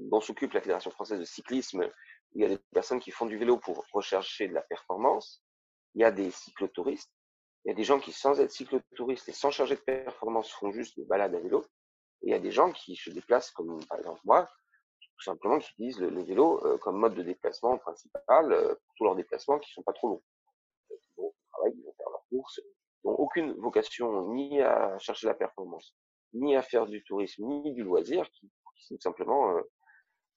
dont 0.09 0.21
s'occupe 0.21 0.53
la 0.53 0.61
Fédération 0.61 0.89
française 0.89 1.19
de 1.19 1.25
cyclisme. 1.25 1.87
Il 2.33 2.41
y 2.41 2.45
a 2.45 2.49
des 2.49 2.59
personnes 2.73 2.99
qui 2.99 3.11
font 3.11 3.25
du 3.25 3.37
vélo 3.37 3.57
pour 3.57 3.85
rechercher 3.91 4.47
de 4.47 4.53
la 4.53 4.61
performance. 4.61 5.43
Il 5.95 6.01
y 6.01 6.05
a 6.05 6.11
des 6.11 6.31
cyclotouristes. 6.31 7.11
Il 7.65 7.69
y 7.69 7.71
a 7.71 7.75
des 7.75 7.83
gens 7.83 7.99
qui, 7.99 8.11
sans 8.11 8.39
être 8.39 8.51
cyclotouristes 8.51 9.27
et 9.29 9.33
sans 9.33 9.51
charger 9.51 9.75
de 9.75 9.81
performance, 9.81 10.51
font 10.51 10.71
juste 10.71 10.97
des 10.97 11.05
balades 11.05 11.35
à 11.35 11.39
vélo. 11.39 11.65
Et 12.21 12.27
il 12.27 12.31
y 12.31 12.35
a 12.35 12.39
des 12.39 12.51
gens 12.51 12.71
qui 12.71 12.95
se 12.95 13.09
déplacent, 13.09 13.51
comme 13.51 13.83
par 13.87 13.99
exemple 13.99 14.21
moi, 14.23 14.47
tout 15.17 15.23
simplement 15.23 15.59
qui 15.59 15.71
utilisent 15.71 15.99
le, 15.99 16.23
vélo 16.23 16.63
euh, 16.65 16.77
comme 16.77 16.97
mode 16.97 17.15
de 17.15 17.23
déplacement 17.23 17.77
principal 17.77 18.51
euh, 18.51 18.67
pour 18.67 18.95
tous 18.95 19.03
leurs 19.03 19.15
déplacements 19.15 19.59
qui 19.59 19.71
sont 19.71 19.83
pas 19.83 19.93
trop 19.93 20.09
longs. 20.09 20.23
Ils 20.89 20.97
vont 21.17 21.27
au 21.27 21.35
travail, 21.51 21.73
ils 21.75 21.83
vont 21.83 21.93
faire 21.97 22.09
leurs 22.09 22.25
courses, 22.29 22.59
ils 23.03 23.07
n'ont 23.07 23.15
aucune 23.15 23.53
vocation 23.53 24.33
ni 24.33 24.61
à 24.61 24.97
chercher 24.99 25.27
la 25.27 25.33
performance, 25.33 25.95
ni 26.33 26.55
à 26.55 26.61
faire 26.61 26.85
du 26.85 27.03
tourisme, 27.03 27.45
ni 27.45 27.73
du 27.73 27.83
loisir, 27.83 28.29
qui, 28.31 28.51
tout 28.87 29.01
simplement 29.01 29.57
euh, 29.57 29.61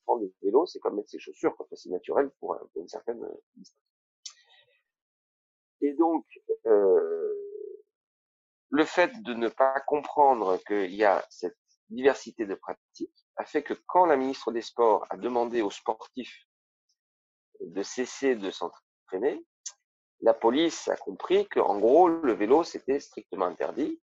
prendre 0.05 0.23
le 0.23 0.33
vélo, 0.43 0.67
c'est 0.67 0.79
comme 0.79 0.97
mettre 0.97 1.11
ses 1.11 1.19
chaussures, 1.19 1.57
quoi. 1.57 1.67
c'est 1.73 1.91
naturel 1.91 2.31
pour, 2.41 2.57
une 2.77 2.89
certaine 2.89 3.21
distance. 3.57 3.85
Et 5.83 5.93
donc, 5.95 6.27
euh, 6.67 7.35
le 8.71 8.85
fait 8.85 9.11
de 9.23 9.35
ne 9.35 9.49
pas 9.49 9.81
comprendre 9.81 10.59
qu'il 10.67 10.95
y 10.95 11.05
a 11.05 11.25
cette 11.31 11.59
diversité 11.89 12.47
de 12.47 12.55
pratiques 12.55 13.27
a 13.37 13.45
fait 13.45 13.63
que 13.63 13.75
quand 13.87 14.07
la 14.07 14.17
ministre 14.17 14.53
des 14.53 14.63
Sports 14.63 15.07
a 15.11 15.17
demandé 15.17 15.63
aux 15.63 15.71
sportifs 15.71 16.47
de 17.61 17.83
cesser 17.83 18.37
de 18.37 18.51
s'entraîner, 18.51 19.45
la 20.21 20.35
police 20.35 20.89
a 20.89 20.97
compris 20.97 21.49
qu'en 21.49 21.79
gros, 21.79 22.09
le 22.09 22.33
vélo, 22.33 22.63
c'était 22.63 23.01
strictement 23.01 23.47
interdit. 23.47 24.01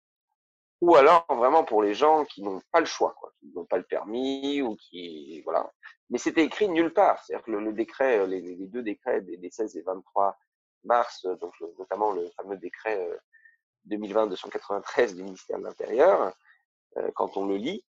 Ou 0.83 0.97
alors, 0.97 1.25
vraiment, 1.29 1.63
pour 1.63 1.81
les 1.81 1.93
gens 1.93 2.25
qui 2.25 2.41
n'ont 2.41 2.61
pas 2.73 2.81
le 2.81 2.85
choix, 2.85 3.15
quoi, 3.17 3.31
qui 3.39 3.47
n'ont 3.55 3.63
pas 3.63 3.77
le 3.77 3.85
permis, 3.85 4.61
ou 4.61 4.75
qui, 4.75 5.39
voilà. 5.43 5.71
Mais 6.09 6.17
c'était 6.17 6.43
écrit 6.43 6.67
nulle 6.67 6.91
part. 6.91 7.23
C'est-à-dire 7.23 7.45
que 7.45 7.51
le, 7.51 7.71
décret, 7.71 8.27
les, 8.27 8.41
les, 8.41 8.67
deux 8.67 8.83
décrets 8.83 9.21
des, 9.21 9.49
16 9.49 9.77
et 9.77 9.81
23 9.81 10.37
mars, 10.83 11.25
donc 11.39 11.53
notamment 11.79 12.11
le 12.11 12.29
fameux 12.31 12.57
décret 12.57 12.99
2020-293 13.87 15.11
euh, 15.11 15.15
du 15.15 15.23
ministère 15.23 15.57
de 15.57 15.63
l'Intérieur, 15.63 16.35
euh, 16.97 17.09
quand 17.15 17.37
on 17.37 17.45
le 17.45 17.55
lit, 17.55 17.85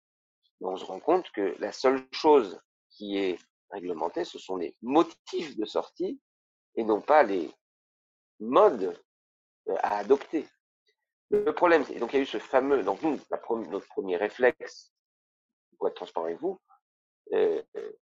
on 0.61 0.77
se 0.77 0.85
rend 0.85 1.01
compte 1.01 1.29
que 1.31 1.53
la 1.59 1.73
seule 1.73 2.01
chose 2.13 2.61
qui 2.91 3.17
est 3.17 3.37
réglementée, 3.71 4.23
ce 4.23 4.39
sont 4.39 4.55
les 4.55 4.73
motifs 4.81 5.57
de 5.57 5.65
sortie 5.65 6.21
et 6.77 6.85
non 6.85 7.01
pas 7.01 7.23
les 7.23 7.51
modes 8.39 8.97
euh, 9.67 9.75
à 9.83 9.97
adopter. 9.97 10.47
Le 11.29 11.51
problème, 11.53 11.83
et 11.91 11.99
donc 11.99 12.13
il 12.13 12.17
y 12.17 12.19
a 12.19 12.23
eu 12.23 12.27
ce 12.27 12.37
fameux, 12.37 12.83
donc 12.83 13.01
nous, 13.01 13.19
notre 13.69 13.87
premier 13.87 14.15
réflexe, 14.17 14.93
pour 15.77 15.87
être 15.87 15.95
transparent 15.95 16.27
avec 16.27 16.39
vous, 16.39 16.59
euh, 17.33 17.61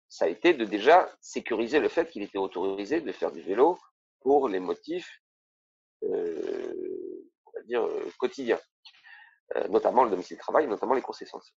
ça 0.07 0.25
a 0.25 0.27
été 0.27 0.53
de 0.53 0.65
déjà 0.65 1.09
sécuriser 1.21 1.79
le 1.79 1.89
fait 1.89 2.09
qu'il 2.09 2.23
était 2.23 2.37
autorisé 2.37 3.01
de 3.01 3.11
faire 3.11 3.31
du 3.31 3.41
vélo 3.41 3.77
pour 4.21 4.47
les 4.47 4.59
motifs, 4.59 5.21
euh, 6.03 6.73
on 7.45 7.51
va 7.51 7.61
dire, 7.61 7.85
euh, 7.85 8.11
quotidiens, 8.17 8.59
euh, 9.55 9.67
notamment 9.67 10.03
le 10.03 10.11
domicile 10.11 10.37
de 10.37 10.41
travail, 10.41 10.67
notamment 10.67 10.93
les 10.93 11.01
courses 11.01 11.21
essentielles. 11.21 11.55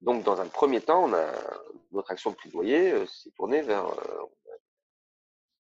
Donc, 0.00 0.24
dans 0.24 0.40
un 0.40 0.48
premier 0.48 0.80
temps, 0.80 1.04
on 1.04 1.12
a, 1.12 1.32
notre 1.92 2.10
action 2.10 2.30
de 2.30 2.36
plaidoyer 2.36 3.06
s'est 3.06 3.30
tournée 3.32 3.62
vers 3.62 3.86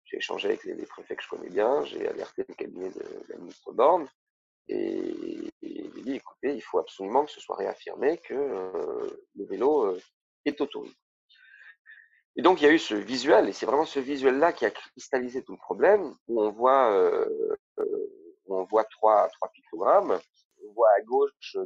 j'ai 0.09 0.17
échangé 0.17 0.49
avec 0.49 0.65
les, 0.65 0.75
préfets 0.87 1.17
que 1.17 1.23
je 1.23 1.29
connais 1.29 1.51
bien, 1.51 1.85
j'ai 1.85 2.09
alerté 2.09 2.45
le 2.49 2.55
cabinet 2.55 2.89
de, 2.91 3.05
la 3.29 3.37
ministre 3.37 3.73
Borne 3.73 4.09
et, 4.69 5.51
et 5.63 5.91
j'ai 5.95 6.03
dit 6.03 6.15
écoutez, 6.15 6.55
il 6.55 6.63
faut 6.63 6.79
absolument 6.79 7.25
que 7.25 7.31
ce 7.31 7.41
soit 7.41 7.57
réaffirmé 7.57 8.19
que 8.19 8.35
euh, 8.35 9.27
le 9.37 9.45
vélo 9.45 9.87
euh, 9.87 10.01
est 10.45 10.61
autorisé. 10.61 10.95
Et 12.37 12.43
donc 12.43 12.61
il 12.61 12.65
y 12.65 12.69
a 12.69 12.73
eu 12.73 12.79
ce 12.79 12.95
visuel, 12.95 13.49
et 13.49 13.53
c'est 13.53 13.67
vraiment 13.67 13.85
ce 13.85 14.01
visuel-là 14.01 14.53
qui 14.53 14.65
a 14.65 14.71
cristallisé 14.71 15.43
tout 15.43 15.53
le 15.53 15.59
problème, 15.59 16.15
où 16.29 16.43
on 16.43 16.51
voit, 16.51 16.93
euh, 16.93 17.57
on 18.47 18.65
voit 18.65 18.85
trois, 18.85 19.29
trois 19.31 19.51
pictogrammes. 19.51 20.19
On 20.65 20.73
voit 20.73 20.91
à 20.97 21.01
gauche 21.03 21.57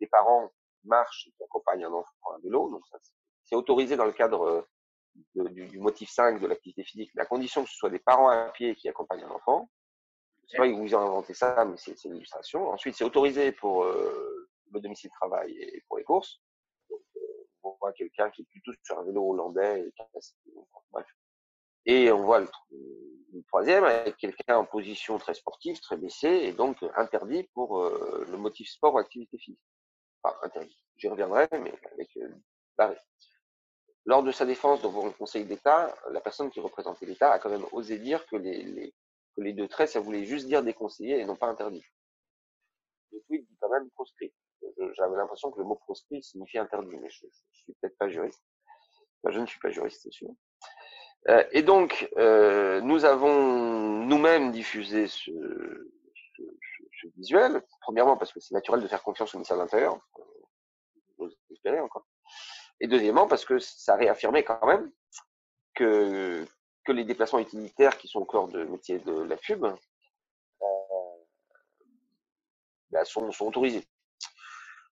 des 0.00 0.06
parents 0.06 0.50
marchent 0.84 1.26
et 1.26 1.32
qui 1.32 1.42
accompagnent 1.42 1.84
un 1.84 1.92
enfant 1.92 2.30
à 2.34 2.38
vélo, 2.38 2.70
donc 2.70 2.82
c'est 3.44 3.56
autorisé 3.56 3.96
dans 3.96 4.04
le 4.04 4.12
cadre 4.12 4.66
du, 5.34 5.78
motif 5.78 6.10
5 6.10 6.40
de 6.40 6.46
l'activité 6.46 6.84
physique, 6.84 7.10
la 7.14 7.26
condition 7.26 7.64
que 7.64 7.70
ce 7.70 7.76
soit 7.76 7.90
des 7.90 7.98
parents 7.98 8.28
à 8.28 8.48
pied 8.50 8.74
qui 8.74 8.88
accompagnent 8.88 9.24
un 9.24 9.30
enfant. 9.30 9.70
Je 10.44 10.52
sais 10.52 10.58
pas 10.58 10.66
où 10.66 10.84
ils 10.84 10.94
ont 10.94 11.00
inventé 11.00 11.34
ça, 11.34 11.64
mais 11.64 11.76
c'est 11.76 12.04
une 12.04 12.16
illustration. 12.16 12.70
Ensuite, 12.70 12.94
c'est 12.94 13.04
autorisé 13.04 13.52
pour 13.52 13.84
euh, 13.84 14.48
le 14.72 14.80
domicile 14.80 15.10
de 15.10 15.14
travail 15.14 15.52
et 15.52 15.82
pour 15.88 15.98
les 15.98 16.04
courses. 16.04 16.40
Donc, 16.88 17.00
euh, 17.16 17.20
on 17.64 17.76
voit 17.80 17.92
quelqu'un 17.92 18.30
qui 18.30 18.42
est 18.42 18.48
plutôt 18.50 18.72
sur 18.82 18.98
un 18.98 19.04
vélo 19.04 19.30
hollandais. 19.30 19.80
Et, 19.80 19.92
bref. 20.92 21.06
et 21.84 22.12
on 22.12 22.22
voit 22.22 22.40
le, 22.40 22.48
troisième 23.48 23.84
avec 23.84 24.16
quelqu'un 24.16 24.58
en 24.58 24.64
position 24.64 25.18
très 25.18 25.34
sportive, 25.34 25.80
très 25.80 25.96
baissée, 25.96 26.28
et 26.44 26.52
donc 26.52 26.78
interdit 26.96 27.44
pour 27.52 27.78
euh, 27.78 28.24
le 28.30 28.36
motif 28.36 28.68
sport 28.70 28.94
ou 28.94 28.98
activité 28.98 29.36
physique. 29.38 29.60
Enfin, 30.22 30.36
interdit. 30.42 30.76
J'y 30.96 31.08
reviendrai, 31.08 31.48
mais 31.52 31.74
avec 31.92 32.16
euh. 32.16 32.28
Lors 34.06 34.22
de 34.22 34.30
sa 34.30 34.46
défense 34.46 34.80
devant 34.82 35.04
le 35.04 35.10
Conseil 35.10 35.44
d'État, 35.44 35.94
la 36.10 36.20
personne 36.20 36.48
qui 36.50 36.60
représentait 36.60 37.06
l'État 37.06 37.32
a 37.32 37.38
quand 37.40 37.50
même 37.50 37.66
osé 37.72 37.98
dire 37.98 38.24
que 38.26 38.36
les, 38.36 38.94
que 39.34 39.40
les 39.40 39.52
deux 39.52 39.66
traits, 39.66 39.90
ça 39.90 40.00
voulait 40.00 40.24
juste 40.24 40.46
dire 40.46 40.62
déconseillé 40.62 41.18
et 41.18 41.24
non 41.24 41.34
pas 41.34 41.48
interdit. 41.48 41.84
Le 43.10 43.20
tweet 43.26 43.44
dit 43.48 43.56
quand 43.60 43.68
même 43.68 43.90
proscrit. 43.90 44.32
J'avais 44.94 45.16
l'impression 45.16 45.50
que 45.50 45.58
le 45.58 45.64
mot 45.64 45.74
proscrit 45.74 46.22
signifie 46.22 46.58
interdit, 46.58 46.96
mais 46.96 47.10
je, 47.10 47.26
ne 47.26 47.30
suis 47.52 47.72
peut-être 47.80 47.98
pas 47.98 48.08
juriste. 48.08 48.42
je 49.28 49.38
ne 49.40 49.46
suis 49.46 49.58
pas 49.58 49.70
juriste, 49.70 50.02
c'est 50.02 50.12
sûr. 50.12 50.28
Euh, 51.28 51.44
et 51.50 51.62
donc, 51.62 52.08
euh, 52.16 52.80
nous 52.82 53.04
avons 53.04 54.04
nous-mêmes 54.06 54.52
diffusé 54.52 55.08
ce, 55.08 55.32
ce, 56.36 56.42
ce, 57.00 57.06
visuel. 57.16 57.60
Premièrement, 57.80 58.16
parce 58.16 58.32
que 58.32 58.38
c'est 58.38 58.54
naturel 58.54 58.80
de 58.80 58.86
faire 58.86 59.02
confiance 59.02 59.34
au 59.34 59.38
ministère 59.38 59.56
de 59.56 59.62
l'Intérieur. 59.62 59.98
espérer 61.50 61.80
encore. 61.80 62.06
Et 62.80 62.88
deuxièmement, 62.88 63.26
parce 63.26 63.44
que 63.44 63.58
ça 63.58 63.96
réaffirmait 63.96 64.44
quand 64.44 64.66
même 64.66 64.90
que, 65.74 66.44
que 66.84 66.92
les 66.92 67.04
déplacements 67.04 67.38
utilitaires 67.38 67.96
qui 67.98 68.08
sont 68.08 68.20
au 68.20 68.24
cœur 68.24 68.48
de 68.48 68.64
métier 68.64 68.98
de 68.98 69.22
la 69.22 69.36
FUB 69.36 69.64
euh, 69.64 69.74
bah, 72.90 73.04
sont, 73.04 73.30
autorisés. 73.40 73.84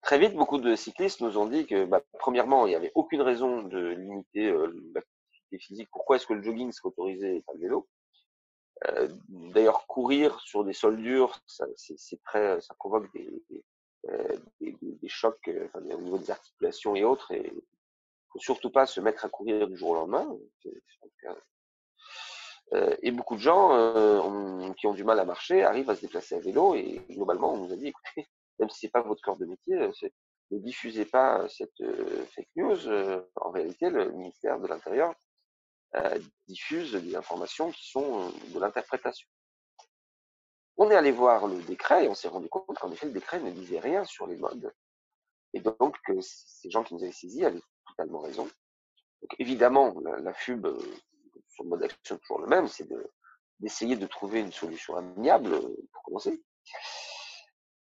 Très 0.02 0.20
vite, 0.20 0.34
beaucoup 0.34 0.60
de 0.60 0.76
cyclistes 0.76 1.22
nous 1.22 1.38
ont 1.38 1.48
dit 1.48 1.66
que, 1.68 1.86
bah, 1.86 2.02
premièrement, 2.20 2.66
il 2.66 2.70
n'y 2.70 2.76
avait 2.76 2.92
aucune 2.96 3.22
raison 3.22 3.64
de 3.64 3.90
limiter 3.90 4.48
euh, 4.48 4.68
l'activité 4.94 5.60
physique. 5.60 5.90
Pourquoi 5.92 6.16
est-ce 6.16 6.28
que 6.28 6.34
le 6.34 6.44
jogging 6.44 6.72
serait 6.72 6.88
autorisé 6.88 7.38
et 7.38 7.42
pas 7.44 7.54
le 7.54 7.60
vélo? 7.60 7.88
Euh, 8.88 9.10
D'ailleurs, 9.28 9.88
courir 9.88 10.40
sur 10.42 10.64
des 10.64 10.74
sols 10.74 11.02
durs, 11.02 11.42
ça, 11.48 11.66
provoque 12.78 13.12
des, 13.14 13.44
des, 14.62 14.76
des, 14.82 15.10
chocs 15.10 15.48
euh, 15.48 15.68
enfin, 15.68 15.80
au 15.96 16.02
niveau 16.02 16.18
des 16.18 16.32
articulations 16.32 16.96
et 16.96 17.04
autres. 17.04 17.32
Et 17.32 17.52
faut 18.32 18.40
surtout 18.40 18.70
pas 18.70 18.86
se 18.86 19.02
mettre 19.02 19.26
à 19.26 19.30
courir 19.30 19.68
du 19.68 19.76
jour 19.76 19.92
au 19.92 19.96
lendemain. 19.96 20.28
Euh, 22.74 22.96
et 23.02 23.12
beaucoup 23.12 23.36
de 23.36 23.42
gens 23.42 23.74
euh, 23.74 24.72
qui 24.74 24.86
ont 24.86 24.94
du 24.94 25.04
mal 25.04 25.20
à 25.20 25.26
marcher 25.26 25.64
arrivent 25.64 25.90
à 25.90 25.96
se 25.96 26.02
déplacer 26.02 26.36
à 26.36 26.40
vélo 26.40 26.76
et 26.76 27.02
globalement 27.10 27.54
on 27.54 27.66
nous 27.66 27.74
a 27.74 27.76
dit 27.76 27.88
écoutez, 28.16 28.28
même 28.60 28.70
si 28.70 28.82
c'est 28.82 28.92
pas 28.92 29.02
votre 29.02 29.24
corps 29.24 29.38
de 29.38 29.46
métier, 29.46 29.76
ne 30.52 30.60
diffusez 30.60 31.06
pas 31.06 31.48
cette 31.50 31.84
fake 32.36 32.50
news. 32.56 32.88
en 33.38 33.50
réalité, 33.50 33.90
le 33.90 34.12
ministère 34.12 34.60
de 34.60 34.68
l'Intérieur 34.68 35.16
diffuse 36.48 36.94
des 36.94 37.16
informations 37.16 37.72
qui 37.72 37.90
sont 37.90 38.30
de 38.54 38.60
l'interprétation. 38.60 39.28
On 40.82 40.90
est 40.90 40.96
allé 40.96 41.12
voir 41.12 41.46
le 41.46 41.62
décret 41.64 42.06
et 42.06 42.08
on 42.08 42.16
s'est 42.16 42.30
rendu 42.30 42.48
compte 42.48 42.80
qu'en 42.80 42.90
effet, 42.90 43.08
le 43.08 43.12
décret 43.12 43.42
ne 43.42 43.52
disait 43.52 43.82
rien 43.82 44.06
sur 44.06 44.28
les 44.28 44.38
modes. 44.38 44.74
Et 45.54 45.60
donc, 45.60 45.98
ces 46.22 46.72
gens 46.72 46.86
qui 46.86 46.94
nous 46.96 47.04
avaient 47.04 47.12
saisis 47.12 47.44
avaient 47.44 47.60
totalement 47.86 48.20
raison. 48.20 48.46
Donc, 49.22 49.36
évidemment, 49.40 49.94
la, 50.00 50.34
FUB, 50.34 50.66
euh, 50.68 50.80
le 51.60 51.66
mode 51.66 51.82
d'action 51.82 52.18
toujours 52.20 52.40
le 52.40 52.48
même, 52.48 52.70
c'est 52.70 52.88
d'essayer 53.60 53.98
de 53.98 54.08
trouver 54.08 54.40
une 54.40 54.54
solution 54.54 54.96
amiable 54.96 55.54
euh, 55.54 55.76
pour 55.92 56.04
commencer. 56.04 56.42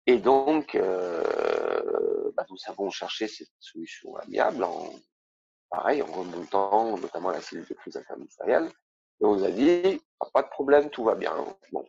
Et 0.06 0.18
donc, 0.18 0.74
euh, 0.74 2.32
bah, 2.34 2.46
nous 2.50 2.58
avons 2.66 2.90
cherché 2.90 3.28
cette 3.28 3.52
solution 3.61 4.16
amiable 4.16 4.64
en, 4.64 4.90
pareil, 5.70 6.02
en 6.02 6.06
remontant 6.06 6.98
notamment 6.98 7.28
à 7.28 7.34
la 7.34 7.42
cellule 7.42 7.66
de 7.68 7.74
crise 7.74 7.96
interministérielle. 7.96 8.68
Et 9.20 9.24
on 9.24 9.37
nous 9.37 9.44
a 9.44 9.52
dit, 9.52 10.02
pas 10.32 10.42
de 10.42 10.48
problème, 10.48 10.90
tout 10.90 11.04
va 11.04 11.14
bien. 11.14 11.32
Bon, 11.70 11.84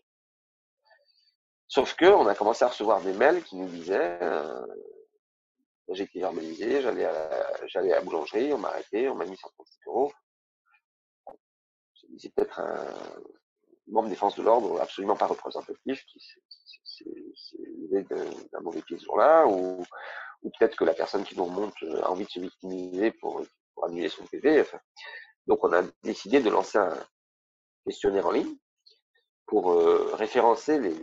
Sauf 1.69 1.95
que 1.95 2.05
on 2.05 2.25
a 2.25 2.33
commencé 2.33 2.65
à 2.65 2.69
recevoir 2.69 2.99
des 3.01 3.13
mails 3.13 3.43
qui 3.43 3.55
nous 3.55 3.67
disaient 3.67 4.17
euh, 4.23 4.65
j'ai 5.93 6.03
été 6.03 6.19
verbalisé, 6.19 6.81
j'allais 6.81 7.05
à, 7.05 7.67
j'allais 7.67 7.93
à 7.93 7.97
la 7.97 8.01
boulangerie, 8.01 8.51
on 8.53 8.57
m'a 8.57 8.69
arrêté, 8.69 9.07
on 9.07 9.15
m'a 9.15 9.25
mis 9.25 9.37
135 9.37 9.87
euros. 9.87 10.11
C'est 12.17 12.33
peut-être 12.33 12.59
un 12.59 12.85
membre 13.87 14.13
forces 14.15 14.35
de 14.35 14.43
l'ordre 14.43 14.81
absolument 14.81 15.15
pas 15.15 15.27
représentatif 15.27 16.03
qui 16.05 16.19
s'est 16.83 17.57
levé 17.57 18.03
d'un 18.03 18.61
mauvais 18.61 18.81
pied 18.81 18.97
ce 18.97 19.05
jour-là, 19.05 19.45
ou, 19.47 19.83
ou 20.43 20.51
peut-être 20.57 20.75
que 20.75 20.85
la 20.85 20.93
personne 20.93 21.23
qui 21.23 21.37
nous 21.37 21.45
remonte 21.45 21.75
a 22.01 22.09
envie 22.09 22.25
de 22.25 22.29
se 22.29 22.39
victimiser 22.39 23.11
pour, 23.11 23.43
pour 23.73 23.85
annuler 23.85 24.09
son 24.09 24.25
PV. 24.25 24.63
donc 25.45 25.63
on 25.63 25.73
a 25.73 25.83
décidé 26.03 26.39
de 26.39 26.49
lancer 26.49 26.79
un 26.79 26.97
questionnaire 27.85 28.27
en 28.27 28.31
ligne 28.31 28.55
pour 29.45 29.71
euh, 29.71 30.11
référencer 30.15 30.79
les, 30.79 30.95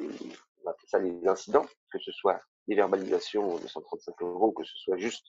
on 0.66 0.70
appelle 0.70 0.88
ça 0.88 0.98
les 0.98 1.26
incidents, 1.26 1.66
que 1.90 1.98
ce 1.98 2.12
soit 2.12 2.40
des 2.68 2.74
verbalisations 2.74 3.58
de 3.58 3.66
135 3.66 4.14
euros, 4.22 4.52
que 4.52 4.64
ce 4.64 4.76
soit 4.76 4.96
juste 4.96 5.28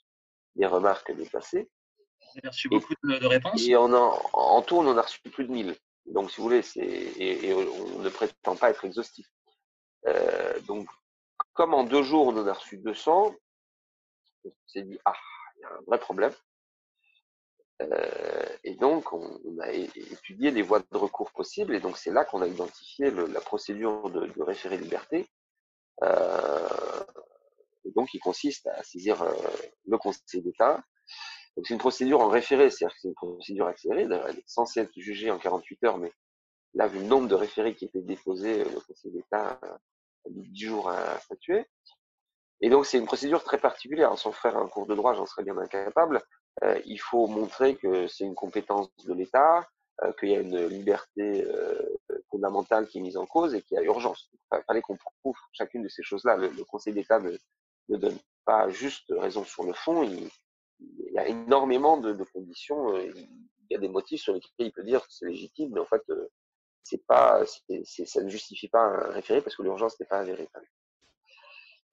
des 0.55 0.65
remarques 0.65 1.15
déplacées. 1.15 1.69
Vous 2.19 2.39
avez 2.39 2.49
reçu 2.49 2.69
beaucoup 2.69 2.93
de, 3.03 3.25
réponses 3.25 3.67
Et 3.67 3.75
en, 3.75 3.93
en, 3.93 4.61
tout, 4.63 4.77
on 4.77 4.87
en 4.87 4.97
a 4.97 5.01
reçu 5.01 5.19
plus 5.21 5.45
de 5.45 5.51
1000. 5.51 5.75
Donc, 6.07 6.31
si 6.31 6.37
vous 6.37 6.43
voulez, 6.43 6.61
c'est, 6.61 6.85
et, 6.85 7.53
on 7.53 7.99
ne 7.99 8.09
prétend 8.09 8.55
pas 8.55 8.69
être 8.69 8.85
exhaustif. 8.85 9.27
Euh, 10.07 10.59
donc, 10.61 10.87
comme 11.53 11.73
en 11.73 11.83
deux 11.83 12.03
jours, 12.03 12.27
on 12.27 12.37
en 12.37 12.47
a 12.47 12.53
reçu 12.53 12.77
200, 12.77 13.35
on 14.45 14.51
s'est 14.67 14.83
dit, 14.83 14.97
ah, 15.05 15.13
il 15.55 15.61
y 15.61 15.65
a 15.65 15.69
un 15.69 15.81
vrai 15.85 15.99
problème. 15.99 16.33
Euh, 17.81 18.45
et 18.63 18.75
donc, 18.75 19.13
on, 19.13 19.59
a 19.59 19.71
étudié 19.71 20.51
les 20.51 20.61
voies 20.61 20.79
de 20.79 20.97
recours 20.97 21.31
possibles, 21.31 21.75
et 21.75 21.79
donc 21.79 21.97
c'est 21.97 22.11
là 22.11 22.25
qu'on 22.25 22.41
a 22.41 22.47
identifié 22.47 23.11
la 23.11 23.41
procédure 23.41 24.09
de, 24.09 24.41
référé 24.41 24.77
liberté, 24.77 25.27
euh, 26.03 26.67
donc 27.95 28.09
qui 28.09 28.19
consiste 28.19 28.67
à 28.67 28.83
saisir 28.83 29.21
euh, 29.21 29.33
le 29.87 29.97
Conseil 29.97 30.41
d'État. 30.41 30.83
Donc 31.55 31.67
c'est 31.67 31.73
une 31.73 31.79
procédure 31.79 32.21
en 32.21 32.29
référé, 32.29 32.69
c'est-à-dire 32.69 32.95
que 32.95 33.01
c'est 33.01 33.07
une 33.09 33.15
procédure 33.15 33.67
accélérée, 33.67 34.07
elle 34.27 34.37
est 34.37 34.43
censée 34.47 34.81
être 34.81 34.91
jugée 34.95 35.31
en 35.31 35.39
48 35.39 35.83
heures, 35.85 35.97
mais 35.97 36.11
là, 36.73 36.87
vu 36.87 36.99
le 36.99 37.05
nombre 37.05 37.27
de 37.27 37.35
référés 37.35 37.75
qui 37.75 37.85
étaient 37.85 38.01
déposés, 38.01 38.63
le 38.63 38.79
Conseil 38.81 39.11
d'État 39.11 39.59
a 39.61 40.29
mis 40.29 40.47
10 40.49 40.65
jours 40.65 40.89
à 40.89 41.19
statuer. 41.19 41.65
Et 42.61 42.69
donc, 42.69 42.85
c'est 42.85 42.97
une 42.97 43.05
procédure 43.05 43.43
très 43.43 43.59
particulière. 43.59 44.17
Sans 44.17 44.31
faire 44.31 44.57
un 44.57 44.67
cours 44.67 44.87
de 44.87 44.95
droit, 44.95 45.13
j'en 45.13 45.25
serais 45.25 45.43
bien 45.43 45.57
incapable. 45.57 46.21
Euh, 46.63 46.79
il 46.85 46.99
faut 46.99 47.27
montrer 47.27 47.75
que 47.75 48.07
c'est 48.07 48.23
une 48.23 48.35
compétence 48.35 48.89
de 49.05 49.13
l'État, 49.13 49.67
euh, 50.03 50.11
qu'il 50.13 50.29
y 50.29 50.35
a 50.35 50.39
une 50.39 50.65
liberté 50.67 51.43
euh, 51.45 51.97
fondamentale 52.31 52.87
qui 52.87 52.97
est 52.97 53.01
mise 53.01 53.17
en 53.17 53.25
cause 53.25 53.53
et 53.53 53.61
qu'il 53.61 53.75
y 53.75 53.79
a 53.79 53.83
urgence. 53.83 54.29
Il 54.51 54.63
fallait 54.65 54.81
qu'on 54.81 54.97
prouve 55.21 55.37
chacune 55.51 55.83
de 55.83 55.89
ces 55.89 56.03
choses-là. 56.03 56.37
Le, 56.37 56.63
Conseil 56.63 56.93
d'État 56.93 57.19
ne, 57.19 57.37
ne, 57.89 57.97
donne 57.97 58.17
pas 58.45 58.69
juste 58.69 59.05
raison 59.09 59.43
sur 59.43 59.63
le 59.63 59.73
fond. 59.73 60.03
Il, 60.03 60.29
il 60.79 61.13
y 61.13 61.19
a 61.19 61.27
énormément 61.27 61.97
de, 61.97 62.13
de, 62.13 62.23
conditions. 62.23 62.97
Il 62.97 63.27
y 63.71 63.75
a 63.75 63.79
des 63.79 63.89
motifs 63.89 64.21
sur 64.21 64.33
lesquels 64.33 64.51
il 64.59 64.71
peut 64.71 64.83
dire 64.83 65.01
que 65.01 65.11
c'est 65.11 65.25
légitime, 65.25 65.71
mais 65.73 65.79
en 65.79 65.85
fait, 65.85 66.03
c'est 66.83 67.05
pas, 67.05 67.43
ça 67.45 68.23
ne 68.23 68.29
justifie 68.29 68.67
pas 68.67 68.81
un 68.81 69.11
référé 69.11 69.41
parce 69.41 69.55
que 69.55 69.63
l'urgence 69.63 69.99
n'est 69.99 70.05
pas 70.05 70.19
avérée. 70.19 70.47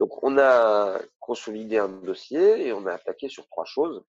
Donc, 0.00 0.22
on 0.22 0.38
a 0.38 1.00
consolidé 1.20 1.78
un 1.78 1.88
dossier 1.88 2.66
et 2.66 2.72
on 2.72 2.86
a 2.86 2.92
attaqué 2.92 3.28
sur 3.28 3.46
trois 3.48 3.64
choses. 3.64 4.04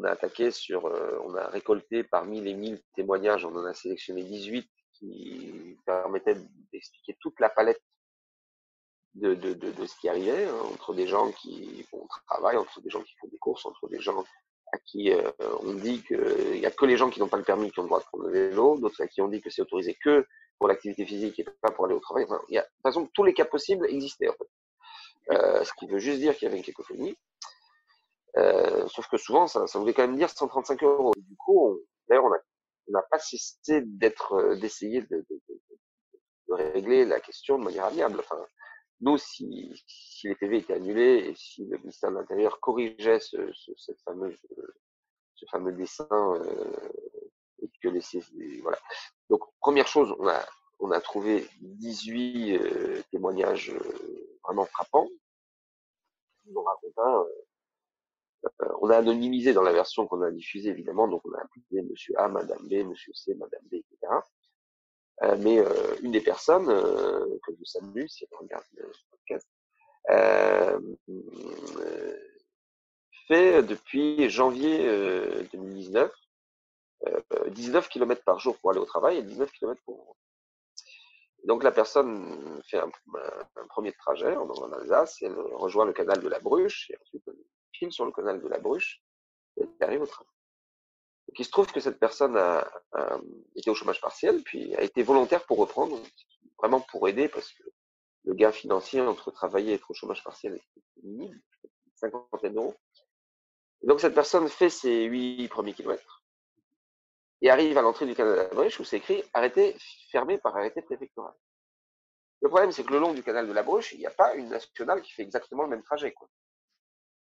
On 0.00 0.04
a 0.04 0.10
attaqué 0.12 0.50
sur, 0.50 0.86
euh, 0.86 1.20
on 1.24 1.34
a 1.34 1.48
récolté 1.48 2.04
parmi 2.04 2.40
les 2.40 2.54
1000 2.54 2.80
témoignages, 2.94 3.44
on 3.44 3.54
en 3.54 3.64
a 3.64 3.74
sélectionné 3.74 4.24
18 4.24 4.66
qui 4.94 5.76
permettaient 5.84 6.36
d'expliquer 6.72 7.16
toute 7.20 7.38
la 7.38 7.50
palette 7.50 7.82
de, 9.14 9.86
ce 9.86 10.00
qui 10.00 10.08
arrivait, 10.08 10.44
hein, 10.44 10.54
entre 10.72 10.94
des 10.94 11.06
gens 11.06 11.30
qui 11.32 11.82
font 11.90 12.06
travail, 12.26 12.56
entre 12.56 12.80
des 12.80 12.88
gens 12.88 13.02
qui 13.02 13.14
font 13.20 13.28
des 13.28 13.38
courses, 13.38 13.66
entre 13.66 13.88
des 13.88 14.00
gens 14.00 14.24
à 14.72 14.78
qui 14.78 15.10
euh, 15.10 15.30
on 15.62 15.74
dit 15.74 16.02
qu'il 16.04 16.60
n'y 16.60 16.66
a 16.66 16.70
que 16.70 16.86
les 16.86 16.96
gens 16.96 17.10
qui 17.10 17.20
n'ont 17.20 17.28
pas 17.28 17.36
le 17.36 17.42
permis 17.42 17.70
qui 17.70 17.80
ont 17.80 17.82
le 17.82 17.88
droit 17.88 18.00
de 18.00 18.04
prendre 18.04 18.24
le 18.24 18.30
vélo, 18.32 18.78
d'autres 18.78 19.02
à 19.02 19.08
qui 19.08 19.20
on 19.20 19.28
dit 19.28 19.42
que 19.42 19.50
c'est 19.50 19.62
autorisé 19.62 19.98
que 20.02 20.26
pour 20.58 20.68
l'activité 20.68 21.04
physique 21.04 21.38
et 21.40 21.44
pas 21.44 21.72
pour 21.72 21.86
aller 21.86 21.94
au 21.94 22.00
travail. 22.00 22.24
Enfin, 22.24 22.40
y 22.48 22.58
a, 22.58 22.62
de 22.62 22.66
toute 22.66 22.82
façon, 22.82 23.10
tous 23.12 23.24
les 23.24 23.34
cas 23.34 23.44
possibles 23.44 23.86
existaient. 23.90 24.28
En 24.28 24.34
fait. 24.34 25.34
euh, 25.34 25.64
ce 25.64 25.72
qui 25.74 25.86
veut 25.86 25.98
juste 25.98 26.20
dire 26.20 26.34
qu'il 26.36 26.46
y 26.46 26.48
avait 26.48 26.58
une 26.58 26.64
cacophonie. 26.64 27.16
Euh, 28.36 28.86
sauf 28.88 29.08
que 29.08 29.16
souvent, 29.16 29.46
ça, 29.46 29.66
ça, 29.66 29.78
voulait 29.78 29.94
quand 29.94 30.06
même 30.06 30.16
dire 30.16 30.30
135 30.30 30.82
euros. 30.82 31.12
Du 31.16 31.36
coup, 31.36 31.80
d'ailleurs, 32.08 32.24
on 32.24 32.92
n'a 32.92 33.02
pas 33.10 33.18
cessé 33.18 33.82
d'être, 33.84 34.34
euh, 34.34 34.56
d'essayer 34.56 35.02
de, 35.02 35.16
de, 35.16 35.40
de, 35.48 35.60
de, 36.48 36.54
régler 36.54 37.04
la 37.04 37.20
question 37.20 37.58
de 37.58 37.64
manière 37.64 37.86
amiable. 37.86 38.20
Enfin, 38.20 38.44
nous, 39.00 39.18
si, 39.18 39.72
si 39.86 40.28
les 40.28 40.34
PV 40.34 40.58
étaient 40.58 40.74
annulés 40.74 41.30
et 41.30 41.34
si 41.34 41.64
le 41.66 41.78
ministère 41.78 42.10
de 42.10 42.16
l'Intérieur 42.16 42.60
corrigeait 42.60 43.20
ce, 43.20 43.50
ce, 43.52 43.72
cette 43.76 44.00
fameuse, 44.02 44.38
ce 45.34 45.46
fameux 45.46 45.72
dessin 45.72 46.06
euh, 46.10 46.88
et 47.62 47.70
que 47.82 47.88
les, 47.88 48.60
voilà. 48.60 48.78
Donc, 49.28 49.42
première 49.60 49.86
chose, 49.86 50.14
on 50.18 50.28
a, 50.28 50.44
on 50.80 50.90
a 50.90 51.00
trouvé 51.00 51.46
18 51.60 52.56
euh, 52.56 53.02
témoignages 53.10 53.70
euh, 53.70 54.38
vraiment 54.44 54.66
frappants. 54.66 55.08
Nous 56.46 56.62
racontant, 56.62 57.26
on 58.80 58.90
a 58.90 58.96
anonymisé 58.96 59.52
dans 59.52 59.62
la 59.62 59.72
version 59.72 60.06
qu'on 60.06 60.22
a 60.22 60.30
diffusée, 60.30 60.70
évidemment, 60.70 61.08
donc 61.08 61.22
on 61.24 61.32
a 61.32 61.40
appelé 61.40 61.82
Monsieur 61.82 62.14
A, 62.18 62.28
Madame 62.28 62.66
B, 62.68 62.86
Monsieur 62.86 63.12
C, 63.14 63.34
Madame 63.34 63.62
B, 63.70 63.74
etc. 63.74 64.20
Euh, 65.22 65.36
mais 65.38 65.58
euh, 65.58 65.96
une 66.02 66.12
des 66.12 66.20
personnes 66.20 66.70
euh, 66.70 67.38
que 67.46 67.52
je 67.58 67.64
salue, 67.64 68.06
si 68.06 68.24
elle 68.24 68.38
regarde 68.38 68.64
ce 68.74 69.02
podcast, 69.10 69.46
fait 73.28 73.62
depuis 73.62 74.28
janvier 74.30 74.78
2019 75.52 76.10
19 77.48 77.88
km 77.88 78.24
par 78.24 78.40
jour 78.40 78.58
pour 78.58 78.70
aller 78.70 78.80
au 78.80 78.86
travail 78.86 79.18
et 79.18 79.22
19 79.22 79.50
km 79.52 79.80
pour. 79.84 80.16
Donc 81.44 81.62
la 81.62 81.70
personne 81.70 82.60
fait 82.68 82.78
un, 82.78 82.90
premier 83.68 83.92
trajet 83.92 84.34
en, 84.36 84.72
Alsace, 84.72 85.18
elle 85.22 85.38
rejoint 85.38 85.84
le 85.84 85.92
canal 85.92 86.20
de 86.20 86.28
la 86.28 86.40
Bruche, 86.40 86.90
et 86.90 86.96
ensuite 87.00 87.30
file 87.72 87.92
sur 87.92 88.04
le 88.04 88.12
canal 88.12 88.40
de 88.40 88.48
la 88.48 88.58
Bruche, 88.58 89.02
et 89.56 89.64
arrive 89.80 90.02
au 90.02 90.06
travail. 90.06 90.32
Donc 91.28 91.38
il 91.38 91.44
se 91.44 91.50
trouve 91.50 91.70
que 91.70 91.80
cette 91.80 91.98
personne 91.98 92.36
a, 92.36 92.68
été 93.54 93.70
au 93.70 93.74
chômage 93.74 94.00
partiel, 94.00 94.42
puis 94.42 94.74
a 94.76 94.82
été 94.82 95.02
volontaire 95.02 95.44
pour 95.46 95.58
reprendre, 95.58 96.00
vraiment 96.58 96.80
pour 96.80 97.08
aider, 97.08 97.28
parce 97.28 97.52
que 97.52 97.62
le 98.24 98.34
gain 98.34 98.52
financier 98.52 99.00
entre 99.00 99.30
travailler 99.30 99.72
et 99.72 99.74
être 99.74 99.90
au 99.90 99.94
chômage 99.94 100.22
partiel 100.24 100.54
est 100.54 100.82
minime, 101.02 101.40
50 101.94 102.46
d'euros. 102.52 102.74
Donc 103.82 104.00
cette 104.00 104.14
personne 104.14 104.48
fait 104.48 104.70
ses 104.70 105.04
huit 105.04 105.48
premiers 105.48 105.72
kilomètres 105.72 106.22
et 107.42 107.50
arrive 107.50 107.78
à 107.78 107.82
l'entrée 107.82 108.06
du 108.06 108.14
canal 108.14 108.34
de 108.34 108.42
la 108.42 108.48
Bruche 108.48 108.78
où 108.80 108.84
c'est 108.84 108.98
écrit 108.98 109.22
arrêté, 109.32 109.76
fermé 110.10 110.38
par 110.38 110.56
arrêté 110.56 110.82
préfectoral. 110.82 111.34
Le 112.42 112.48
problème, 112.48 112.72
c'est 112.72 112.84
que 112.84 112.92
le 112.92 112.98
long 112.98 113.12
du 113.12 113.22
canal 113.22 113.46
de 113.46 113.52
la 113.52 113.62
Bruche, 113.62 113.92
il 113.92 113.98
n'y 113.98 114.06
a 114.06 114.10
pas 114.10 114.34
une 114.34 114.48
nationale 114.48 115.02
qui 115.02 115.12
fait 115.12 115.22
exactement 115.22 115.62
le 115.62 115.68
même 115.68 115.82
trajet. 115.82 116.14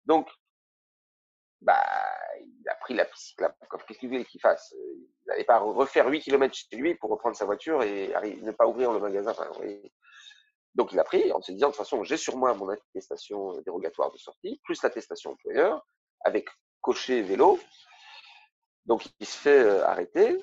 Donc, 0.07 0.29
bah, 1.61 1.85
il 2.41 2.69
a 2.69 2.75
pris 2.77 2.95
la 2.95 3.05
piste 3.05 3.39
Qu'est-ce 3.87 3.99
qu'il 3.99 4.09
voulait 4.09 4.25
qu'il 4.25 4.41
fasse 4.41 4.75
Il 4.75 5.09
n'allait 5.27 5.45
pas 5.45 5.59
refaire 5.59 6.09
8 6.09 6.21
km 6.21 6.55
chez 6.55 6.77
lui 6.77 6.95
pour 6.95 7.11
reprendre 7.11 7.37
sa 7.37 7.45
voiture 7.45 7.83
et 7.83 8.09
ne 8.43 8.51
pas 8.53 8.67
ouvrir 8.67 8.93
le 8.93 9.01
magasin. 9.01 9.35
Donc, 10.75 10.93
il 10.93 11.01
a 11.01 11.05
pris 11.05 11.33
en 11.33 11.41
se 11.41 11.53
disant, 11.53 11.69
de 11.69 11.73
toute 11.73 11.79
façon, 11.79 12.05
j'ai 12.05 12.17
sur 12.17 12.37
moi 12.37 12.55
mon 12.55 12.69
attestation 12.69 13.61
dérogatoire 13.63 14.13
de 14.13 14.19
sortie, 14.19 14.61
plus 14.65 14.83
l'attestation 14.83 15.33
employeur, 15.33 15.85
avec 16.25 16.49
cocher 16.81 17.23
vélo. 17.23 17.59
Donc, 18.87 19.05
il 19.19 19.27
se 19.27 19.37
fait 19.37 19.61
euh, 19.61 19.85
arrêter 19.85 20.39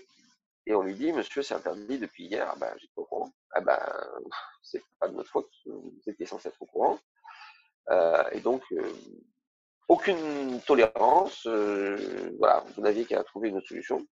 et 0.66 0.76
on 0.76 0.82
lui 0.82 0.96
dit, 0.96 1.14
monsieur, 1.14 1.42
c'est 1.42 1.56
interdit 1.56 1.98
depuis 1.98 2.26
hier. 2.26 2.50
Ah 2.52 2.58
ben, 2.60 2.74
j'étais 2.78 2.94
au 2.98 3.06
courant. 3.06 3.32
Ah 3.52 3.62
ben, 3.62 3.80
c'est 4.62 4.84
pas 5.00 5.08
de 5.08 5.16
notre 5.16 5.30
faute. 5.30 5.50
Vous 5.66 6.02
étiez 6.06 6.26
censé 6.26 6.50
être 6.50 6.62
au 6.62 6.66
courant. 6.66 7.00
Euh, 7.90 8.30
et 8.34 8.42
donc, 8.42 8.62
euh, 8.74 8.94
aucune 9.88 10.62
tolérance. 10.62 11.46
Euh, 11.48 12.32
voilà, 12.40 12.64
vous 12.76 12.82
n'aviez 12.82 13.06
qu'à 13.06 13.24
trouver 13.24 13.50
une 13.50 13.58
autre 13.58 13.68
solution. 13.68 14.06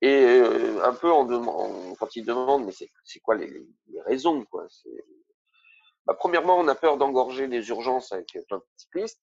Et 0.00 0.24
euh, 0.24 0.82
un 0.84 0.94
peu 0.94 1.10
en, 1.10 1.30
en, 1.30 1.94
quand 1.96 2.14
ils 2.14 2.24
demandent, 2.24 2.64
mais 2.64 2.72
c'est 2.72 3.20
quoi 3.20 3.34
les, 3.34 3.52
raisons 4.06 4.44
quoi 4.44 4.66
bah, 6.06 6.14
Premièrement, 6.14 6.58
on 6.58 6.68
a 6.68 6.74
peur 6.74 6.98
d'engorger 6.98 7.48
les 7.48 7.68
urgences 7.68 8.12
avec 8.12 8.38
plein 8.46 8.58
de 8.58 8.64
cyclistes, 8.76 9.20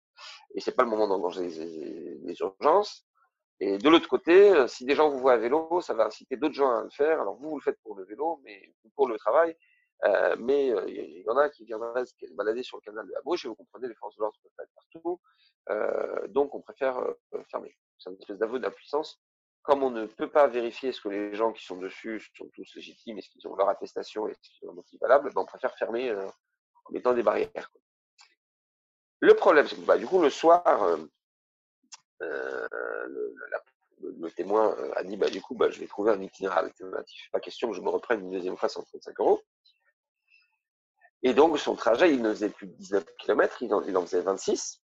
et 0.54 0.60
c'est 0.60 0.72
pas 0.74 0.84
le 0.84 0.88
moment 0.88 1.08
d'engorger 1.08 1.46
les, 1.46 2.18
les, 2.22 2.36
urgences. 2.40 3.04
Et 3.60 3.76
de 3.76 3.88
l'autre 3.90 4.08
côté, 4.08 4.50
euh, 4.50 4.66
si 4.66 4.86
des 4.86 4.94
gens 4.94 5.10
vous 5.10 5.18
voient 5.18 5.34
à 5.34 5.36
vélo, 5.36 5.80
ça 5.82 5.92
va 5.94 6.06
inciter 6.06 6.36
d'autres 6.36 6.54
gens 6.54 6.70
à 6.74 6.82
le 6.82 6.90
faire. 6.90 7.20
Alors 7.20 7.36
vous, 7.36 7.50
vous 7.50 7.58
le 7.58 7.62
faites 7.62 7.78
pour 7.82 7.94
le 7.94 8.04
vélo, 8.04 8.40
mais 8.42 8.74
pour 8.96 9.08
le 9.08 9.18
travail. 9.18 9.54
Euh, 10.04 10.34
mais 10.38 10.68
il 10.88 11.22
y 11.22 11.30
en 11.30 11.36
a 11.36 11.48
qui 11.48 11.64
viendraient 11.64 12.04
se 12.06 12.14
balader 12.34 12.62
sur 12.62 12.76
le 12.76 12.82
canal 12.82 13.06
de 13.06 13.12
la 13.12 13.20
Bouche, 13.22 13.44
et 13.44 13.48
vous 13.48 13.54
comprenez, 13.54 13.88
les 13.88 13.94
forces 13.94 14.16
de 14.16 14.22
l'ordre 14.22 14.36
peuvent 14.42 14.52
pas 14.56 14.64
être 14.64 14.74
partout. 14.74 15.20
Euh, 15.70 16.28
donc, 16.28 16.54
on 16.54 16.60
préfère 16.60 16.98
euh, 16.98 17.14
fermer. 17.50 17.76
C'est 17.98 18.10
une 18.10 18.16
espèce 18.16 18.38
d'aveu 18.38 18.58
d'impuissance. 18.58 19.20
Comme 19.62 19.84
on 19.84 19.90
ne 19.90 20.06
peut 20.06 20.28
pas 20.28 20.48
vérifier 20.48 20.90
ce 20.90 21.00
que 21.00 21.08
les 21.08 21.34
gens 21.34 21.52
qui 21.52 21.64
sont 21.64 21.76
dessus 21.76 22.20
sont 22.36 22.48
tous 22.52 22.74
légitimes, 22.74 23.18
est-ce 23.18 23.28
qu'ils 23.28 23.46
ont 23.46 23.54
leur 23.54 23.68
attestation 23.68 24.26
est-ce 24.26 24.40
qu'ils 24.40 24.68
ont 24.68 24.72
un 24.72 24.74
motif 24.74 25.00
valable, 25.00 25.30
ben 25.32 25.42
on 25.42 25.46
préfère 25.46 25.76
fermer 25.76 26.10
euh, 26.10 26.26
en 26.84 26.92
mettant 26.92 27.14
des 27.14 27.22
barrières. 27.22 27.70
Le 29.20 29.34
problème, 29.34 29.68
c'est 29.68 29.76
que 29.76 29.82
bah, 29.82 29.98
du 29.98 30.06
coup, 30.06 30.20
le 30.20 30.30
soir, 30.30 30.82
euh, 30.82 32.66
le, 34.00 34.30
témoin 34.32 34.76
a 34.96 35.04
dit 35.04 35.16
bah, 35.16 35.30
du 35.30 35.40
coup, 35.40 35.54
bah, 35.54 35.70
je 35.70 35.78
vais 35.78 35.86
trouver 35.86 36.10
un 36.10 36.20
itinéraire 36.20 36.58
alternatif. 36.58 37.30
Pas 37.30 37.38
question 37.38 37.70
que 37.70 37.76
je 37.76 37.82
me 37.82 37.88
reprenne 37.88 38.20
une 38.20 38.32
deuxième 38.32 38.56
fois 38.56 38.68
135 38.68 39.20
euros. 39.20 39.42
Et 41.22 41.34
donc, 41.34 41.58
son 41.58 41.76
trajet, 41.76 42.12
il 42.12 42.22
ne 42.22 42.30
faisait 42.30 42.50
plus 42.50 42.66
de 42.66 42.72
19 42.72 43.04
km, 43.18 43.62
il 43.62 43.74
en, 43.74 43.82
il 43.82 43.96
en 43.96 44.02
faisait 44.02 44.22
26. 44.22 44.82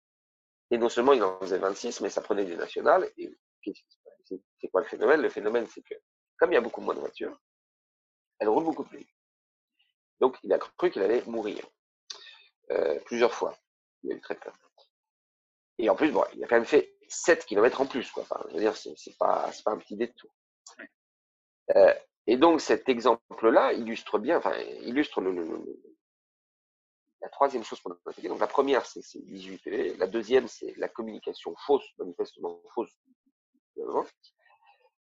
Et 0.71 0.77
non 0.77 0.89
seulement 0.89 1.13
il 1.13 1.23
en 1.23 1.39
faisait 1.39 1.57
26, 1.57 2.01
mais 2.01 2.09
ça 2.09 2.21
prenait 2.21 2.45
des 2.45 2.55
nationales. 2.55 3.09
Et 3.17 3.35
c'est 3.63 4.67
quoi 4.69 4.81
le 4.81 4.87
phénomène? 4.87 5.21
Le 5.21 5.29
phénomène, 5.29 5.65
c'est 5.67 5.81
que 5.81 5.95
comme 6.37 6.51
il 6.51 6.55
y 6.55 6.57
a 6.57 6.61
beaucoup 6.61 6.81
moins 6.81 6.93
de 6.93 6.99
voitures, 6.99 7.39
elles 8.39 8.49
roulent 8.49 8.65
beaucoup 8.65 8.83
plus 8.83 8.99
vite. 8.99 9.09
Donc 10.19 10.37
il 10.43 10.51
a 10.51 10.59
cru 10.59 10.91
qu'il 10.91 11.01
allait 11.01 11.23
mourir 11.25 11.65
euh, 12.71 12.99
plusieurs 13.05 13.33
fois. 13.33 13.57
Il 14.03 14.11
a 14.11 14.15
eu 14.15 14.21
très 14.21 14.35
peur. 14.35 14.53
Et 15.79 15.89
en 15.89 15.95
plus, 15.95 16.11
bon, 16.11 16.23
il 16.35 16.43
a 16.43 16.47
quand 16.47 16.55
même 16.55 16.65
fait 16.65 16.95
7 17.07 17.45
km 17.45 17.81
en 17.81 17.85
plus. 17.85 18.11
Quoi. 18.11 18.23
Enfin, 18.23 18.43
je 18.49 18.55
veux 18.55 18.59
dire, 18.59 18.75
c'est 18.75 19.17
pas, 19.17 19.49
pas 19.63 19.71
un 19.71 19.77
petit 19.77 19.95
détour. 19.95 20.29
Euh, 21.75 21.93
et 22.27 22.37
donc 22.37 22.61
cet 22.61 22.89
exemple-là 22.89 23.73
illustre 23.73 24.19
bien, 24.19 24.37
enfin 24.37 24.55
illustre 24.81 25.21
le, 25.21 25.31
le, 25.31 25.65
la 27.21 27.29
troisième 27.29 27.63
chose 27.63 27.79
qu'on 27.81 27.91
a 27.91 27.95
attaqué, 28.05 28.27
donc 28.27 28.39
la 28.39 28.47
première, 28.47 28.85
c'est 28.85 29.01
18 29.19 29.57
PV, 29.63 29.97
la 29.97 30.07
deuxième, 30.07 30.47
c'est 30.47 30.75
la 30.77 30.87
communication 30.87 31.55
fausse, 31.65 31.85
manifestement 31.97 32.61
fausse. 32.73 32.95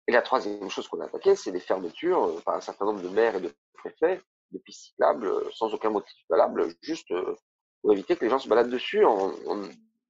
Et 0.09 0.12
la 0.12 0.23
troisième 0.23 0.69
chose 0.69 0.88
qu'on 0.88 1.01
a 1.01 1.05
attaqué, 1.05 1.37
c'est 1.37 1.51
les 1.51 1.61
fermetures 1.61 2.25
euh, 2.25 2.41
par 2.41 2.57
un 2.57 2.61
certain 2.61 2.87
nombre 2.87 3.03
de 3.03 3.09
maires 3.09 3.37
et 3.37 3.41
de 3.41 3.53
préfets 3.75 4.21
de 4.51 4.59
pistes 4.59 4.87
cyclables 4.87 5.27
euh, 5.27 5.51
sans 5.53 5.73
aucun 5.73 5.91
motif 5.91 6.17
valable, 6.29 6.75
juste 6.81 7.11
euh, 7.12 7.37
pour 7.81 7.93
éviter 7.93 8.17
que 8.17 8.25
les 8.25 8.31
gens 8.31 8.38
se 8.38 8.49
baladent 8.49 8.71
dessus 8.71 9.05
en, 9.05 9.33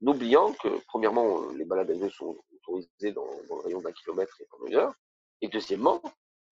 oubliant 0.00 0.52
que, 0.54 0.68
premièrement, 0.86 1.48
les 1.50 1.64
balades 1.64 1.90
à 1.90 2.10
sont 2.10 2.36
autorisées 2.52 3.12
dans, 3.12 3.28
dans 3.48 3.56
le 3.56 3.62
rayon 3.62 3.80
d'un 3.80 3.92
kilomètre 3.92 4.36
et 4.40 4.46
pendant 4.50 4.66
une 4.66 4.74
heure, 4.74 4.94
et 5.42 5.48
deuxièmement, 5.48 6.02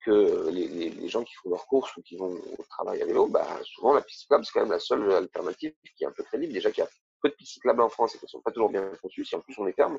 que 0.05 0.49
les, 0.51 0.69
les, 0.69 0.91
les, 0.91 1.09
gens 1.09 1.23
qui 1.25 1.35
font 1.35 1.51
leurs 1.51 1.67
courses 1.67 1.95
ou 1.97 2.03
qui 2.03 2.17
vont 2.17 2.33
au 2.59 2.63
travail 2.69 3.03
à 3.03 3.07
vélo, 3.07 3.27
bah, 3.27 3.47
souvent 3.65 3.93
la 3.93 4.03
piste 4.03 4.21
cyclable, 4.21 4.45
c'est 4.45 4.53
quand 4.53 4.61
même 4.61 4.71
la 4.71 4.79
seule 4.79 5.11
alternative 5.13 5.75
qui 5.97 6.05
est 6.05 6.07
un 6.07 6.13
peu 6.13 6.23
crédible. 6.23 6.53
Déjà 6.53 6.71
qu'il 6.71 6.83
y 6.83 6.87
a 6.87 6.91
peu 7.21 7.29
de 7.29 7.35
pistes 7.35 7.55
cyclables 7.55 7.83
en 7.83 7.89
France 7.89 8.15
et 8.15 8.19
qu'elles 8.19 8.31
sont 8.31 8.41
pas 8.41 8.51
toujours 8.51 8.71
bien 8.71 8.91
conçues, 9.03 9.25
si 9.25 9.37
en 9.37 9.41
plus 9.41 9.59
on 9.59 9.65
les 9.65 9.73
ferme, 9.73 9.99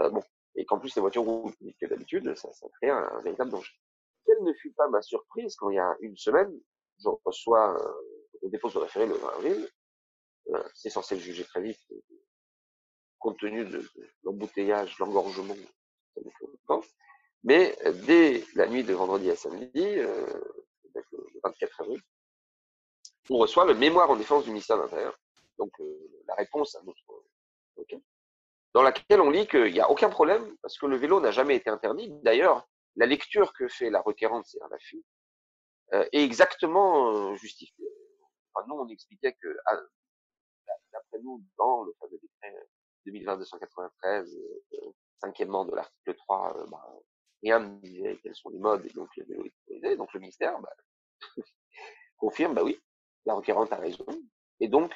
euh, 0.00 0.10
bon, 0.10 0.22
et 0.56 0.64
qu'en 0.64 0.78
plus 0.78 0.94
les 0.96 1.00
voitures 1.00 1.22
roulent 1.22 1.54
plus 1.54 1.74
que 1.80 1.86
d'habitude, 1.86 2.34
ça, 2.36 2.52
ça 2.52 2.66
crée 2.80 2.90
un, 2.90 3.20
véritable 3.22 3.50
danger. 3.50 3.72
Quelle 4.26 4.42
ne 4.42 4.52
fut 4.54 4.72
pas 4.72 4.88
ma 4.88 5.02
surprise 5.02 5.56
quand 5.56 5.70
il 5.70 5.76
y 5.76 5.80
a 5.80 5.96
une 6.00 6.16
semaine, 6.16 6.52
je 7.02 7.08
reçois, 7.24 7.80
euh, 7.80 7.92
on 8.42 8.48
dépose 8.48 8.74
le 8.74 8.80
référé 8.80 9.06
le 9.06 9.14
20 9.14 9.28
avril, 9.28 9.68
euh, 10.54 10.62
c'est 10.74 10.90
censé 10.90 11.14
le 11.14 11.20
juger 11.20 11.44
très 11.44 11.62
vite, 11.62 11.80
compte 13.18 13.38
tenu 13.38 13.64
de, 13.64 13.78
de 13.78 14.10
l'embouteillage, 14.24 14.98
l'engorgement, 14.98 15.56
mais 17.44 17.76
euh, 17.86 17.92
dès 18.06 18.44
la 18.54 18.66
nuit 18.66 18.84
de 18.84 18.94
vendredi 18.94 19.30
à 19.30 19.36
samedi, 19.36 19.70
euh, 19.76 20.26
le 20.94 21.40
24 21.44 21.80
avril, 21.82 22.00
on 23.30 23.38
reçoit 23.38 23.66
le 23.66 23.74
mémoire 23.74 24.10
en 24.10 24.16
défense 24.16 24.44
du 24.44 24.50
ministère 24.50 24.76
de 24.78 24.82
l'Intérieur, 24.82 25.18
donc 25.58 25.70
euh, 25.80 26.10
la 26.26 26.34
réponse 26.34 26.74
à 26.76 26.82
notre 26.82 27.24
okay, 27.76 28.02
dans 28.74 28.82
laquelle 28.82 29.20
on 29.20 29.30
lit 29.30 29.46
qu'il 29.46 29.72
n'y 29.72 29.80
a 29.80 29.90
aucun 29.90 30.08
problème 30.08 30.56
parce 30.62 30.78
que 30.78 30.86
le 30.86 30.96
vélo 30.96 31.20
n'a 31.20 31.30
jamais 31.30 31.56
été 31.56 31.70
interdit. 31.70 32.10
D'ailleurs, 32.22 32.66
la 32.96 33.06
lecture 33.06 33.52
que 33.52 33.68
fait 33.68 33.90
la 33.90 34.00
requérante, 34.00 34.44
c'est 34.46 34.62
un 34.62 34.70
affût, 34.72 35.04
euh, 35.94 36.06
est 36.12 36.22
exactement 36.22 37.12
euh, 37.12 37.34
justifiée. 37.36 37.88
Enfin, 38.52 38.66
nous, 38.68 38.74
on 38.74 38.88
expliquait 38.88 39.32
que, 39.40 39.56
d'après 40.92 41.18
nous, 41.22 41.42
dans 41.56 41.84
le 41.84 41.94
fameux 41.98 42.18
décret 42.20 42.54
2020-293, 43.06 44.36
euh, 44.74 44.92
cinquièmement 45.20 45.64
de 45.64 45.74
l'article 45.74 46.14
3, 46.14 46.66
bah, 46.70 46.84
rien 47.42 47.60
ne 47.60 47.80
disait 47.80 48.18
quels 48.22 48.34
sont 48.34 48.50
les 48.50 48.58
modes 48.58 48.84
et 48.84 48.92
donc 48.92 49.08
le 49.16 49.24
vélo 49.24 49.44
est 49.44 49.52
autorisé. 49.66 49.96
Donc 49.96 50.12
le 50.12 50.20
ministère 50.20 50.58
bah, 50.60 50.72
confirme, 52.16 52.54
bah 52.54 52.64
oui, 52.64 52.80
la 53.26 53.34
requérante 53.34 53.72
a 53.72 53.76
raison. 53.76 54.06
Et 54.60 54.68
donc, 54.68 54.92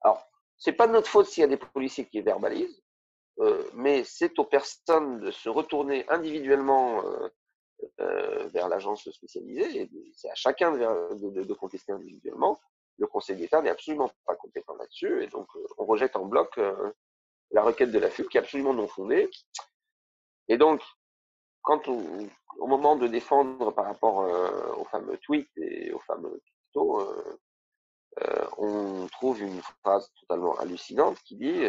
alors, 0.00 0.22
c'est 0.56 0.72
pas 0.72 0.86
de 0.86 0.92
notre 0.92 1.08
faute 1.08 1.26
s'il 1.26 1.42
y 1.42 1.44
a 1.44 1.48
des 1.48 1.56
policiers 1.56 2.06
qui 2.06 2.20
verbalisent, 2.20 2.82
euh, 3.40 3.64
mais 3.74 4.04
c'est 4.04 4.38
aux 4.38 4.44
personnes 4.44 5.20
de 5.20 5.30
se 5.30 5.48
retourner 5.48 6.04
individuellement 6.08 7.04
euh, 7.04 7.28
euh, 8.00 8.48
vers 8.48 8.68
l'agence 8.68 9.08
spécialisée, 9.10 9.82
et 9.82 9.90
c'est 10.14 10.30
à 10.30 10.34
chacun 10.34 10.72
de, 10.72 11.54
contester 11.54 11.92
individuellement. 11.92 12.60
Le 12.98 13.06
Conseil 13.08 13.36
d'État 13.36 13.60
n'est 13.60 13.70
absolument 13.70 14.10
pas 14.24 14.36
compétent 14.36 14.74
là-dessus, 14.76 15.24
et 15.24 15.26
donc 15.26 15.48
on 15.78 15.84
rejette 15.84 16.16
en 16.16 16.26
bloc 16.26 16.58
la 17.50 17.62
requête 17.62 17.90
de 17.90 17.98
la 17.98 18.08
FUB 18.08 18.28
qui 18.28 18.36
est 18.36 18.40
absolument 18.40 18.72
non 18.74 18.86
fondée. 18.86 19.28
Et 20.48 20.56
donc, 20.56 20.80
quand 21.64 21.88
au 21.88 22.66
moment 22.66 22.94
de 22.94 23.08
défendre 23.08 23.72
par 23.72 23.86
rapport 23.86 24.20
euh, 24.20 24.74
aux 24.76 24.84
fameux 24.84 25.18
tweets 25.18 25.50
et 25.56 25.92
aux 25.92 25.98
fameux 26.00 26.40
tutos, 26.44 27.00
euh, 27.00 27.38
euh, 28.22 28.46
on 28.58 29.06
trouve 29.08 29.42
une 29.42 29.60
phrase 29.82 30.08
totalement 30.20 30.56
hallucinante 30.58 31.18
qui 31.24 31.36
dit 31.36 31.64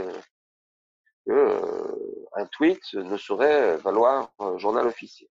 que 1.25 2.21
un 2.33 2.45
tweet 2.47 2.93
ne 2.93 3.17
saurait 3.17 3.77
valoir 3.77 4.31
un 4.37 4.57
journal 4.59 4.85
officiel. 4.85 5.29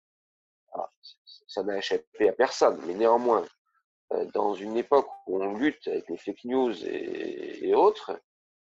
Ça 1.48 1.64
n'a 1.64 1.78
échappé 1.78 2.28
à 2.28 2.32
personne, 2.32 2.80
mais 2.86 2.94
néanmoins, 2.94 3.44
dans 4.34 4.54
une 4.54 4.76
époque 4.76 5.08
où 5.26 5.42
on 5.42 5.54
lutte 5.54 5.88
avec 5.88 6.08
les 6.08 6.16
fake 6.16 6.44
news 6.44 6.86
et, 6.86 7.68
et 7.68 7.74
autres, 7.74 8.20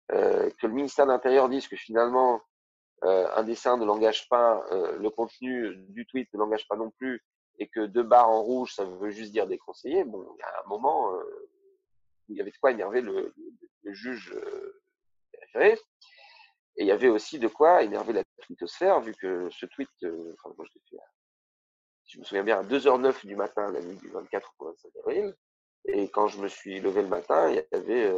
que 0.09 0.66
le 0.66 0.72
ministère 0.75 1.07
de 1.07 1.12
l'Intérieur 1.12 1.49
dise 1.49 1.68
que 1.68 1.77
finalement 1.77 2.42
euh, 3.04 3.28
un 3.35 3.42
dessin 3.42 3.76
ne 3.76 3.85
l'engage 3.85 4.28
pas, 4.28 4.64
euh, 4.72 4.96
le 4.98 5.11
contenu 5.11 5.76
du 5.88 6.06
tweet 6.06 6.32
ne 6.32 6.38
l'engage 6.38 6.66
pas 6.68 6.76
non 6.76 6.90
plus, 6.90 7.22
et 7.59 7.68
que 7.68 7.80
deux 7.87 8.02
barres 8.02 8.30
en 8.30 8.42
rouge, 8.42 8.74
ça 8.74 8.85
veut 8.85 9.11
juste 9.11 9.32
dire 9.32 9.46
déconseiller, 9.46 10.04
bon, 10.04 10.26
il 10.37 10.40
y 10.40 10.42
a 10.42 10.62
un 10.64 10.68
moment 10.68 11.12
euh, 11.14 11.48
où 12.28 12.32
il 12.32 12.37
y 12.37 12.40
avait 12.40 12.50
de 12.50 12.59
quoi 12.59 12.70
énerver 12.70 13.00
le, 13.00 13.12
le, 13.12 13.35
le 13.82 13.92
juge 13.92 14.32
euh, 14.35 14.80
référé, 15.40 15.78
et 16.78 16.82
il 16.82 16.87
y 16.87 16.92
avait 16.92 17.09
aussi 17.09 17.38
de 17.38 17.48
quoi 17.48 17.82
énerver 17.82 18.12
la 18.12 18.24
twittosphère, 18.42 19.00
vu 19.00 19.14
que 19.14 19.48
ce 19.50 19.66
tweet, 19.66 19.88
euh, 20.04 20.35
enfin, 20.35 20.54
moi 20.56 20.66
je 20.68 20.74
l'ai 20.74 20.82
fait, 20.90 21.02
si 22.04 22.14
je 22.14 22.18
me 22.20 22.24
souviens 22.24 22.44
bien, 22.44 22.61
à 22.61 22.62
2h09 22.62 23.26
du 23.26 23.37
matin, 23.37 23.70
la 23.72 23.80
nuit 23.80 23.96
du 23.96 24.09
24 24.09 24.54
au 24.59 24.66
25 24.66 24.90
avril, 25.00 25.35
et 25.88 26.09
quand 26.09 26.28
je 26.28 26.40
me 26.40 26.48
suis 26.48 26.80
levé 26.80 27.02
le 27.02 27.09
matin, 27.09 27.48
il 27.48 27.56
y 27.56 27.76
avait 27.76 28.12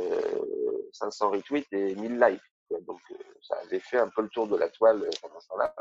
500 0.93 1.31
retweets 1.31 1.67
et 1.73 1.95
1000 1.95 2.19
likes. 2.19 2.41
Donc, 2.87 3.01
euh, 3.11 3.17
ça 3.43 3.57
avait 3.65 3.81
fait 3.81 3.99
un 3.99 4.09
peu 4.09 4.23
le 4.23 4.29
tour 4.29 4.47
de 4.47 4.57
la 4.57 4.69
toile 4.69 5.03
euh, 5.03 5.11
pendant 5.23 5.41
ce 5.41 5.49
temps-là. 5.49 5.75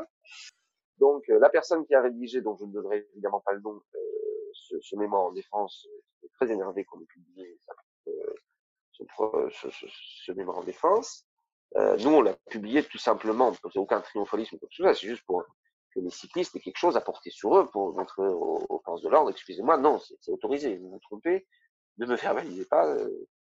Donc, 0.98 1.28
euh, 1.30 1.38
la 1.38 1.48
personne 1.48 1.86
qui 1.86 1.94
a 1.94 2.02
rédigé, 2.02 2.40
dont 2.40 2.56
je 2.56 2.64
ne 2.64 2.72
donnerai 2.72 3.06
évidemment 3.12 3.40
pas 3.40 3.52
le 3.52 3.60
nom, 3.60 3.80
ce, 4.52 4.80
ce 4.80 4.96
mémoire 4.96 5.22
en 5.22 5.32
défense, 5.32 5.86
était 6.18 6.32
très 6.34 6.50
énervé 6.50 6.84
qu'on 6.84 7.00
ait 7.00 7.06
publié 7.06 7.58
ce, 8.92 9.80
ce, 10.24 10.32
mémoire 10.32 10.58
en 10.58 10.64
défense. 10.64 11.24
nous, 11.76 12.10
on 12.10 12.22
l'a 12.22 12.34
publié 12.50 12.82
tout 12.82 12.98
simplement, 12.98 13.52
a 13.52 13.78
aucun 13.78 14.00
triomphalisme 14.00 14.56
ou 14.56 14.58
quoi 14.58 14.68
que 14.68 14.74
ce 14.74 14.82
soit, 14.82 14.94
c'est 14.94 15.06
juste 15.06 15.24
pour 15.24 15.44
que 15.94 16.00
les 16.00 16.10
cyclistes 16.10 16.56
aient 16.56 16.60
quelque 16.60 16.78
chose 16.78 16.96
à 16.96 17.00
porter 17.00 17.30
sur 17.30 17.56
eux 17.56 17.68
pour 17.70 17.94
montrer 17.94 18.26
aux, 18.26 18.82
forces 18.84 19.02
de 19.02 19.08
l'ordre, 19.08 19.30
excusez-moi, 19.30 19.76
non, 19.76 20.00
c'est 20.20 20.32
autorisé, 20.32 20.76
vous 20.76 20.90
vous 20.90 20.98
trompez, 21.00 21.46
ne 21.98 22.06
me 22.06 22.16
verbalisez 22.16 22.64
pas, 22.64 22.96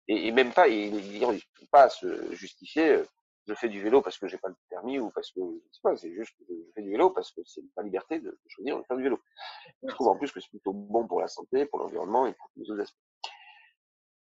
et, 0.08 0.28
et, 0.28 0.32
même 0.32 0.54
pas, 0.54 0.68
et, 0.68 0.88
il 0.88 1.20
ne 1.20 1.68
pas 1.72 1.90
se 1.90 2.34
justifier, 2.34 3.02
je 3.48 3.54
fais 3.54 3.70
du 3.70 3.82
vélo 3.82 4.02
parce 4.02 4.18
que 4.18 4.28
j'ai 4.28 4.38
pas 4.38 4.50
le 4.50 4.56
permis 4.70 5.00
ou 5.00 5.10
parce 5.12 5.32
que 5.32 5.40
c'est 5.72 5.82
pas, 5.82 5.96
c'est 5.96 6.14
juste 6.14 6.32
que 6.38 6.46
je 6.50 6.72
fais 6.76 6.82
du 6.82 6.92
vélo 6.92 7.10
parce 7.10 7.32
que 7.32 7.42
c'est 7.46 7.62
ma 7.76 7.84
liberté 7.84 8.20
de, 8.20 8.38
choisir 8.48 8.78
de 8.78 8.84
faire 8.84 8.98
du 8.98 9.04
vélo. 9.04 9.20
Je 9.84 9.94
trouve 9.94 10.10
en 10.10 10.18
plus 10.18 10.32
que 10.32 10.40
c'est 10.40 10.50
plutôt 10.50 10.74
bon 10.74 11.08
pour 11.08 11.22
la 11.22 11.28
santé, 11.28 11.66
pour 11.66 11.80
l'environnement 11.80 12.28
et 12.28 12.34
pour 12.34 12.50
tous 12.54 12.62
les 12.62 12.72
autres 12.72 12.82
aspects. 12.82 12.98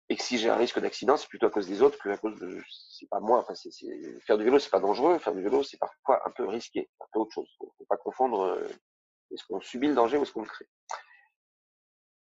Et 0.09 0.17
que 0.17 0.23
si 0.23 0.39
j'ai 0.39 0.49
un 0.49 0.57
risque 0.57 0.79
d'accident, 0.79 1.17
c'est 1.17 1.29
plutôt 1.29 1.47
à 1.47 1.51
cause 1.51 1.67
des 1.67 1.83
autres 1.83 1.99
que 1.99 2.09
à 2.11 2.17
cause 2.17 2.39
de, 2.39 2.62
c'est 2.71 3.09
pas 3.09 3.19
moi. 3.19 3.41
Enfin, 3.41 3.55
c'est, 3.57 3.71
faire 4.21 4.39
du 4.39 4.45
vélo, 4.45 4.61
c'est 4.61 4.71
pas 4.71 4.79
dangereux. 4.79 5.19
Faire 5.19 5.35
du 5.35 5.43
vélo, 5.43 5.65
c'est 5.65 5.79
parfois 5.79 6.23
un 6.25 6.31
peu 6.31 6.47
risqué, 6.47 6.89
un 7.01 7.07
peu 7.12 7.19
autre 7.19 7.33
chose. 7.33 7.49
Faut, 7.59 7.75
faut 7.77 7.85
pas 7.87 7.97
confondre 7.97 8.43
euh, 8.43 8.69
est-ce 9.33 9.45
qu'on 9.47 9.61
subit 9.61 9.89
le 9.89 9.95
danger 9.95 10.17
ou 10.17 10.23
est-ce 10.23 10.33
qu'on 10.33 10.43
le 10.43 10.47
crée. 10.47 10.69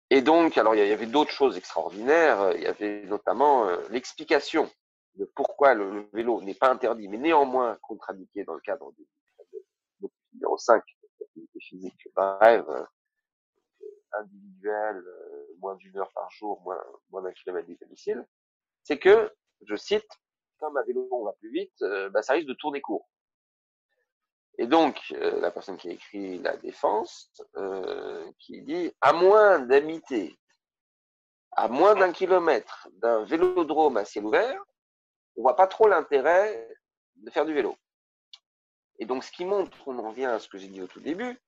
Et 0.09 0.21
donc, 0.21 0.57
alors 0.57 0.75
il 0.75 0.87
y 0.87 0.93
avait 0.93 1.07
d'autres 1.07 1.31
choses 1.31 1.57
extraordinaires. 1.57 2.53
Il 2.55 2.61
y 2.61 2.67
avait 2.67 3.03
notamment 3.03 3.67
euh, 3.67 3.77
l'explication 3.89 4.71
de 5.17 5.25
pourquoi 5.35 5.73
le, 5.73 6.07
vélo 6.13 6.41
n'est 6.41 6.55
pas 6.55 6.69
interdit, 6.69 7.07
mais 7.07 7.17
néanmoins 7.17 7.77
contre-indiqué 7.81 8.43
dans 8.43 8.53
le 8.53 8.61
cadre 8.61 8.91
du 8.93 9.05
numéro 10.33 10.57
5, 10.57 10.83
l'activité 11.19 11.59
physique 11.59 12.07
brève, 12.15 12.69
euh, 12.69 12.85
individuelle, 14.13 15.03
euh, 15.05 15.47
moins 15.59 15.75
d'une 15.75 15.97
heure 15.97 16.11
par 16.13 16.29
jour, 16.31 16.61
moins, 16.61 16.81
moins 17.09 17.21
d'un 17.21 17.31
kilomètre 17.33 17.67
du 17.67 17.75
domicile, 17.75 18.25
c'est 18.83 18.99
que, 18.99 19.33
je 19.65 19.75
cite, 19.75 20.07
comme 20.59 20.77
à 20.77 20.83
vélo 20.83 21.07
va 21.23 21.33
plus 21.33 21.51
vite, 21.51 21.81
euh, 21.81 22.09
bah, 22.09 22.21
ça 22.21 22.33
risque 22.33 22.47
de 22.47 22.53
tourner 22.53 22.81
court. 22.81 23.07
Et 24.59 24.65
donc, 24.65 24.99
euh, 25.11 25.39
la 25.39 25.51
personne 25.51 25.77
qui 25.77 25.89
a 25.89 25.91
écrit 25.91 26.39
la 26.39 26.57
défense, 26.57 27.31
euh, 27.57 28.31
qui 28.39 28.61
dit, 28.63 28.91
à 29.01 29.13
moins 29.13 29.59
d'habiter 29.59 30.37
à 31.57 31.67
moins 31.67 31.95
d'un 31.95 32.11
kilomètre 32.11 32.87
d'un 32.93 33.23
vélodrome 33.23 33.97
à 33.97 34.05
ciel 34.05 34.25
ouvert, 34.25 34.63
on 35.37 35.41
voit 35.43 35.55
pas 35.55 35.67
trop 35.67 35.87
l'intérêt 35.87 36.67
de 37.15 37.31
faire 37.31 37.45
du 37.45 37.53
vélo. 37.53 37.77
Et 38.99 39.05
donc, 39.05 39.23
ce 39.23 39.31
qui 39.31 39.45
montre, 39.45 39.77
on 39.87 39.97
en 39.99 40.09
revient 40.09 40.25
à 40.25 40.39
ce 40.39 40.47
que 40.47 40.57
j'ai 40.57 40.67
dit 40.67 40.81
au 40.81 40.87
tout 40.87 40.99
début, 40.99 41.39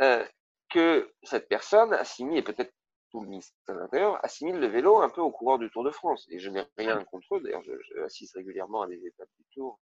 euh, 0.00 0.24
que 0.70 1.12
cette 1.22 1.48
personne 1.48 1.92
assimile, 1.92 2.38
et 2.38 2.42
peut-être 2.42 2.72
tout 3.10 3.20
le 3.20 3.28
ministère 3.28 3.74
de 3.74 3.80
l'Intérieur, 3.80 4.24
assimile 4.24 4.58
le 4.58 4.66
vélo 4.66 5.00
un 5.00 5.10
peu 5.10 5.20
au 5.20 5.30
coureur 5.30 5.58
du 5.58 5.70
Tour 5.70 5.84
de 5.84 5.90
France. 5.90 6.26
Et 6.30 6.38
je 6.38 6.50
n'ai 6.50 6.64
rien 6.76 7.04
contre 7.04 7.36
eux, 7.36 7.40
d'ailleurs, 7.40 7.62
je, 7.62 7.72
je, 7.82 8.00
assiste 8.02 8.34
régulièrement 8.34 8.82
à 8.82 8.88
des 8.88 9.06
étapes 9.06 9.28
du 9.38 9.44
Tour. 9.54 9.78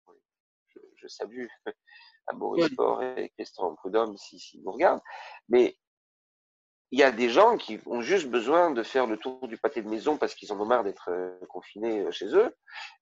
Je, 0.68 0.80
je 0.96 1.06
salue 1.06 1.46
à 2.26 2.34
Maurice 2.34 2.74
Faure 2.74 3.02
et 3.02 3.30
Christian 3.30 3.74
Prudhomme 3.74 4.16
s'ils 4.16 4.40
si, 4.40 4.58
si 4.58 4.62
nous 4.62 4.72
regardent. 4.72 5.02
Mais 5.48 5.76
il 6.92 6.98
y 6.98 7.02
a 7.02 7.10
des 7.10 7.30
gens 7.30 7.56
qui 7.56 7.80
ont 7.86 8.02
juste 8.02 8.28
besoin 8.28 8.70
de 8.70 8.82
faire 8.82 9.06
le 9.06 9.16
tour 9.16 9.48
du 9.48 9.56
pâté 9.56 9.80
de 9.80 9.88
maison 9.88 10.18
parce 10.18 10.34
qu'ils 10.34 10.52
en 10.52 10.60
ont 10.60 10.66
marre 10.66 10.84
d'être 10.84 11.08
euh, 11.08 11.38
confinés 11.48 12.00
euh, 12.00 12.10
chez 12.10 12.26
eux 12.34 12.54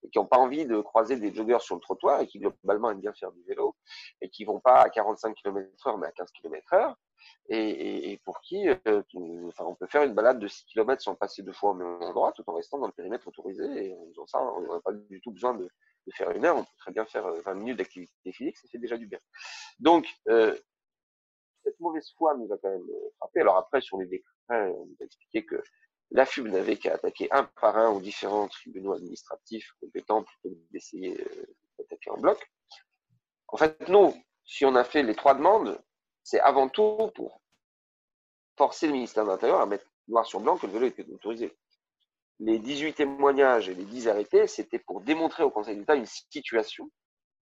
et 0.05 0.11
qui 0.11 0.18
n'ont 0.18 0.26
pas 0.26 0.38
envie 0.38 0.64
de 0.64 0.80
croiser 0.80 1.16
des 1.16 1.34
joggeurs 1.34 1.61
sur 1.61 1.74
le 1.74 1.80
trottoir 1.80 2.20
et 2.20 2.28
qui 2.28 2.38
globalement 2.38 2.93
aiment 2.93 3.01
bien 3.01 3.12
faire 3.12 3.32
du 3.32 3.43
vélo 3.43 3.74
et 4.20 4.30
qui 4.30 4.45
vont 4.45 4.61
pas 4.61 4.82
à 4.82 4.91
45 4.91 5.34
km 5.34 5.88
heure 5.88 5.99
mais 5.99 6.07
à 6.07 6.12
15 6.12 6.30
km 6.30 6.72
heure 6.72 6.97
et, 7.49 8.18
pour 8.24 8.41
qui 8.43 8.68
euh, 8.68 9.03
enfin, 9.49 9.64
on 9.66 9.74
peut 9.74 9.88
faire 9.88 10.05
une 10.05 10.14
balade 10.14 10.38
de 10.38 10.47
6 10.47 10.66
km 10.66 11.03
sans 11.03 11.16
passer 11.16 11.43
deux 11.43 11.53
fois 11.53 11.70
au 11.70 11.74
même 11.74 12.01
endroit 12.01 12.30
tout 12.32 12.45
en 12.47 12.55
restant 12.55 12.78
dans 12.78 12.86
le 12.86 12.93
périmètre 12.93 13.26
autorisé 13.26 13.64
et 13.64 13.93
en 13.93 14.07
faisant 14.11 14.26
ça 14.28 14.38
on 14.41 14.72
n'a 14.72 14.80
pas 14.80 14.93
du 14.93 15.20
tout 15.20 15.32
besoin 15.32 15.55
de, 15.55 15.68
faire 16.12 16.30
une 16.32 16.45
heure. 16.45 16.57
On 16.57 16.64
peut 16.64 16.76
très 16.78 16.91
bien 16.91 17.05
faire 17.07 17.24
20 17.45 17.55
minutes 17.55 17.78
d'activité 17.78 18.32
physique 18.32 18.57
ça 18.57 18.68
fait 18.68 18.78
déjà 18.78 18.97
du 18.97 19.07
bien. 19.07 19.18
Donc 19.80 20.07
cette 21.62 21.78
mauvaise 21.80 22.11
foi 22.16 22.36
nous 22.36 22.52
a 22.52 22.58
quand 22.58 22.70
même 22.70 22.88
euh, 22.88 23.11
frappé. 23.18 23.40
Alors 23.40 23.56
après, 23.56 23.80
sur 23.80 23.98
les 23.98 24.06
décrets, 24.06 24.28
on 24.50 24.86
nous 24.86 24.96
a 25.00 25.04
expliqué 25.04 25.44
que 25.44 25.62
la 26.11 26.26
FUB 26.26 26.48
n'avait 26.48 26.76
qu'à 26.76 26.94
attaquer 26.94 27.28
un 27.30 27.44
par 27.44 27.76
un 27.76 27.90
aux 27.90 28.00
différents 28.00 28.48
tribunaux 28.48 28.94
administratifs 28.94 29.72
compétents 29.80 30.24
plutôt 30.24 30.50
que 30.50 30.72
d'essayer 30.72 31.20
euh, 31.20 31.46
d'attaquer 31.78 32.11
en 32.11 32.18
bloc. 32.18 32.50
En 33.48 33.56
fait, 33.56 33.88
nous, 33.88 34.14
si 34.44 34.64
on 34.64 34.74
a 34.74 34.84
fait 34.84 35.02
les 35.02 35.14
trois 35.14 35.34
demandes, 35.34 35.80
c'est 36.22 36.40
avant 36.40 36.68
tout 36.68 37.11
pour 37.14 37.40
forcer 38.56 38.86
le 38.86 38.92
ministère 38.92 39.24
de 39.24 39.30
l'Intérieur 39.30 39.61
à 39.61 39.66
mettre 39.66 39.86
noir 40.08 40.26
sur 40.26 40.40
blanc 40.40 40.56
que 40.56 40.66
le 40.66 40.72
vélo 40.72 40.86
était 40.86 41.06
autorisé. 41.11 41.56
Les 42.40 42.58
18 42.58 42.94
témoignages 42.94 43.68
et 43.68 43.74
les 43.74 43.84
10 43.84 44.08
arrêtés, 44.08 44.46
c'était 44.46 44.78
pour 44.78 45.02
démontrer 45.02 45.42
au 45.42 45.50
Conseil 45.50 45.76
d'État 45.76 45.94
une 45.94 46.06
situation, 46.06 46.90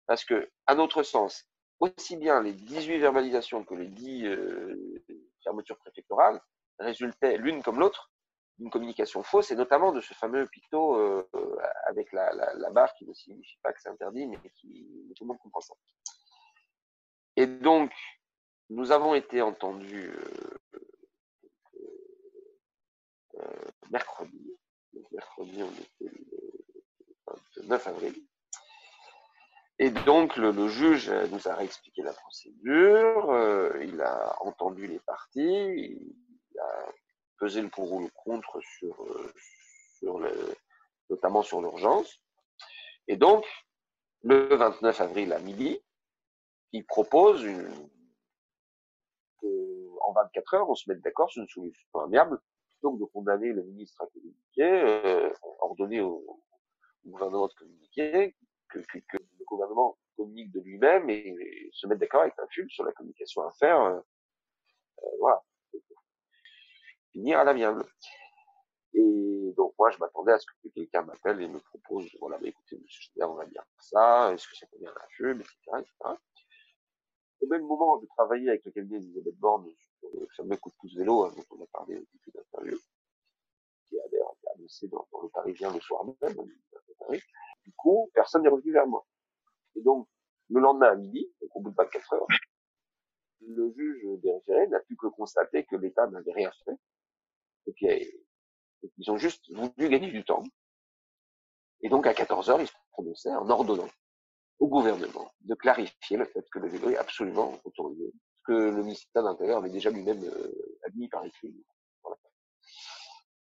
parce 0.07 0.25
que, 0.25 0.51
à 0.67 0.75
notre 0.75 1.03
sens, 1.03 1.47
aussi 1.81 2.17
bien 2.17 2.43
les 2.43 2.53
18 2.53 2.99
verbalisations 2.99 3.65
que 3.65 3.75
les 3.75 3.89
10 3.89 4.27
euh, 4.27 5.05
fermetures 5.43 5.79
préfectorales 5.79 6.41
résultaient 6.79 7.37
l'une 7.37 7.63
comme 7.63 7.79
l'autre 7.79 8.11
d'une 8.59 8.71
communication 8.71 9.23
fausse, 9.23 9.51
et 9.51 9.55
notamment 9.55 9.93
de 9.93 10.01
ce 10.01 10.15
fameux 10.15 10.47
picto 10.47 10.97
euh, 10.97 11.29
avec 11.89 12.11
la, 12.13 12.31
barre 12.71 12.95
qui 12.95 13.07
ne 13.07 13.13
signifie 13.13 13.59
pas 13.63 13.73
que 13.73 13.81
c'est 13.81 13.91
interdit, 13.91 14.27
mais 14.27 14.39
qui 14.55 15.13
tout 15.15 15.25
le 15.25 15.29
monde 15.29 15.39
comprend. 15.39 15.61
Et 17.37 17.47
donc, 17.47 17.93
nous 18.71 18.93
avons 18.93 19.15
été 19.15 19.43
entendus 19.43 20.11
euh, 23.35 23.45
mercredi. 23.91 24.57
mercredi, 25.13 25.63
on 25.63 25.71
était 25.71 26.17
le 27.57 27.63
9 27.65 27.87
avril. 27.89 28.15
Et 29.79 29.91
donc, 29.91 30.37
le, 30.37 30.69
juge 30.69 31.11
nous 31.31 31.49
a 31.49 31.55
réexpliqué 31.55 32.03
la 32.03 32.15
procédure, 32.15 33.31
euh, 33.31 33.79
il 33.83 34.01
a 34.01 34.35
entendu 34.41 34.87
les 34.87 35.01
parties, 35.01 35.41
il 35.41 36.59
a 36.59 36.93
pesé 37.39 37.61
le 37.61 37.69
pour 37.69 37.93
ou 37.93 38.01
le 38.01 38.09
contre 38.15 38.59
sur, 38.79 39.05
euh, 39.05 39.33
sur 39.99 40.19
le, 40.19 40.33
notamment 41.11 41.43
sur 41.43 41.61
l'urgence. 41.61 42.21
Et 43.07 43.17
donc, 43.17 43.45
le 44.23 44.55
29 44.55 45.01
avril 45.03 45.33
à 45.35 45.39
midi, 45.41 45.79
il 46.73 46.87
propose 46.87 47.43
une, 47.45 47.71
en 49.43 50.13
24 50.13 50.55
heures, 50.55 50.71
on 50.71 50.75
se 50.75 50.89
mette 50.89 51.03
d'accord 51.03 51.31
sur 51.31 51.43
une 51.43 51.49
solution 51.49 52.01
amiable, 52.01 52.41
que 52.83 52.99
de 52.99 53.05
condamner 53.07 53.53
le 53.53 53.63
ministre 53.63 54.03
à 54.03 54.07
communiquer, 54.07 54.63
euh, 54.63 55.31
ordonner 55.61 56.01
au, 56.01 56.41
gouvernement 57.05 57.49
de 57.49 57.55
communiquer, 57.55 58.35
que, 58.69 58.79
que 58.79 59.19
gouvernement 59.47 59.99
communique 60.17 60.53
de 60.53 60.61
lui-même 60.61 61.09
et, 61.11 61.71
se 61.73 61.87
mettre 61.87 62.01
d'accord 62.01 62.23
avec 62.23 62.35
un 62.39 62.47
FUB 62.49 62.69
sur 62.71 62.85
la 62.85 62.93
communication 62.93 63.43
à 63.43 63.53
faire. 63.53 63.81
Euh, 63.81 64.01
euh, 65.03 65.09
voilà. 65.21 65.43
Finir 67.13 67.39
à 67.39 67.45
l'amiable. 67.45 67.85
Et 68.95 69.53
donc 69.57 69.75
moi, 69.79 69.91
je 69.91 69.99
m'attendais 69.99 70.33
à 70.33 70.39
ce 70.39 70.47
que 70.47 70.69
quelqu'un 70.69 71.03
m'appelle 71.03 71.41
et 71.43 71.49
me 71.49 71.59
propose, 71.59 72.09
voilà, 72.21 72.39
bah, 72.39 72.49
écoutez, 72.49 72.77
monsieur 72.79 73.03
Schneider, 73.03 73.31
on 73.31 73.35
va 73.35 73.47
dire 73.47 73.65
ça, 73.79 74.33
est-ce 74.33 74.49
que 74.49 74.57
ça 74.57 74.67
convient 74.67 74.91
à 74.91 74.95
la 74.95 75.09
FUB, 75.11 75.41
etc.. 75.41 75.85
Au 77.43 77.47
même 77.49 77.67
moment, 77.67 78.01
je 78.01 78.07
travaillais 78.07 78.49
avec 78.49 78.65
le 78.65 78.71
cabinet 78.71 78.99
d'Elisabeth 79.01 79.37
Borne 79.37 79.71
sur 79.77 80.09
le 80.15 80.27
fameux 80.35 80.57
coup 80.57 80.71
de 80.71 80.75
pouce 80.77 80.97
vélo 80.97 81.25
hein, 81.25 81.33
dont 81.37 81.45
on 81.51 81.63
a 81.63 81.67
parlé 81.67 81.97
au 81.97 82.01
début 82.01 82.31
d'interview, 82.35 82.79
qui 83.87 84.01
a 84.01 84.09
d'ailleurs 84.09 84.33
été 84.39 84.49
annoncé 84.55 84.89
dans, 84.89 85.07
le 85.23 85.29
Parisien 85.29 85.73
le 85.73 85.81
soir 85.81 86.05
même, 86.05 86.15
hein, 86.23 87.17
du 87.63 87.73
coup, 87.73 88.11
personne 88.15 88.43
n'est 88.43 88.49
revenu 88.49 88.73
vers 88.73 88.87
moi. 88.87 89.05
Donc, 89.87 90.09
le 90.51 90.61
lendemain 90.61 90.91
à 90.91 90.97
midi, 90.97 91.33
donc 91.41 91.51
au 91.55 91.61
bout 91.61 91.71
de 91.71 91.77
24 91.77 92.13
heures, 92.15 92.27
le 93.41 93.73
juge 93.77 94.21
des 94.21 94.33
référés 94.33 94.67
n'a 94.67 94.81
plus 94.81 94.97
que 94.97 95.07
constater 95.07 95.65
que 95.65 95.77
l'État 95.77 96.09
n'avait 96.09 96.33
rien 96.33 96.51
fait. 96.65 96.77
Et 97.69 97.73
puis, 97.73 97.87
ils 98.99 99.11
ont 99.11 99.17
juste 99.17 99.49
voulu 99.55 99.89
gagner 99.89 100.11
du 100.11 100.25
temps. 100.25 100.43
Et 101.83 101.89
donc, 101.89 102.07
à 102.07 102.15
14 102.15 102.51
heures, 102.51 102.61
ils 102.61 102.67
se 102.67 102.73
prononçaient 102.91 103.35
en 103.35 103.49
ordonnant 103.49 103.89
au 104.59 104.67
gouvernement 104.67 105.31
de 105.43 105.55
clarifier 105.55 106.17
le 106.17 106.25
fait 106.25 106.45
que 106.51 106.59
le 106.59 106.69
vélo 106.69 106.91
est 106.91 106.97
absolument 106.97 107.61
autorisé. 107.65 108.13
Ce 108.39 108.43
que 108.47 108.53
le 108.53 108.83
ministère 108.83 109.23
de 109.23 109.29
l'Intérieur 109.29 109.59
avait 109.59 109.71
déjà 109.71 109.91
lui-même 109.91 110.25
euh, 110.25 110.79
admis 110.85 111.09
par 111.09 111.25
écrit. 111.25 111.55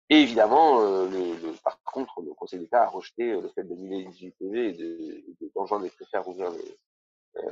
Et 0.09 0.21
évidemment, 0.21 0.81
euh, 0.81 1.07
le, 1.09 1.51
par 1.63 1.81
contre, 1.83 2.21
le 2.21 2.33
Conseil 2.33 2.59
d'État 2.59 2.83
a 2.83 2.87
rejeté 2.87 3.31
euh, 3.31 3.41
le 3.41 3.49
fait 3.49 3.63
d'annuler 3.63 4.03
les 4.03 4.05
18 4.05 4.35
PV 4.39 4.69
et 4.69 4.73
de, 4.73 5.51
d'enjoindre 5.55 5.85
les 5.85 5.89
préfets 5.89 6.17
à 6.17 6.21
rouvrir 6.21 6.51
les, 6.51 6.77
euh, 7.37 7.49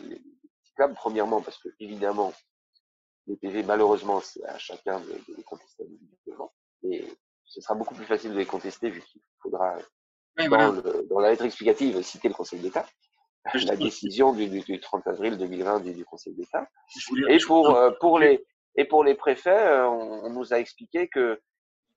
les 0.00 0.20
cyclables. 0.64 0.94
Premièrement, 0.94 1.40
parce 1.40 1.58
que 1.58 1.68
évidemment, 1.78 2.32
les 3.28 3.36
PV, 3.36 3.62
malheureusement, 3.62 4.20
c'est 4.20 4.44
à 4.44 4.58
chacun 4.58 4.98
de, 5.00 5.06
de 5.06 5.36
les 5.36 5.44
contester 5.44 5.84
individuellement. 5.84 6.52
Et 6.82 7.04
ce 7.44 7.60
sera 7.60 7.74
beaucoup 7.74 7.94
plus 7.94 8.06
facile 8.06 8.32
de 8.32 8.38
les 8.38 8.46
contester 8.46 8.90
vu 8.90 9.00
qu'il 9.00 9.22
faudra, 9.40 9.76
dans, 10.36 10.72
le, 10.72 11.06
dans, 11.08 11.20
la 11.20 11.30
lettre 11.30 11.44
explicative, 11.44 12.02
citer 12.02 12.28
le 12.28 12.34
Conseil 12.34 12.58
d'État. 12.58 12.86
La 13.66 13.76
décision 13.76 14.32
du, 14.32 14.48
du, 14.48 14.80
30 14.80 15.06
avril 15.06 15.36
2020 15.36 15.80
du, 15.80 15.92
du 15.92 16.04
Conseil 16.04 16.34
d'État. 16.34 16.66
Et 17.28 17.38
pour, 17.46 17.76
euh, 17.76 17.92
pour 18.00 18.18
les, 18.18 18.44
et 18.74 18.86
pour 18.86 19.04
les 19.04 19.14
préfets, 19.14 19.82
on, 19.82 20.24
on 20.24 20.30
nous 20.30 20.52
a 20.52 20.58
expliqué 20.58 21.08
que 21.08 21.38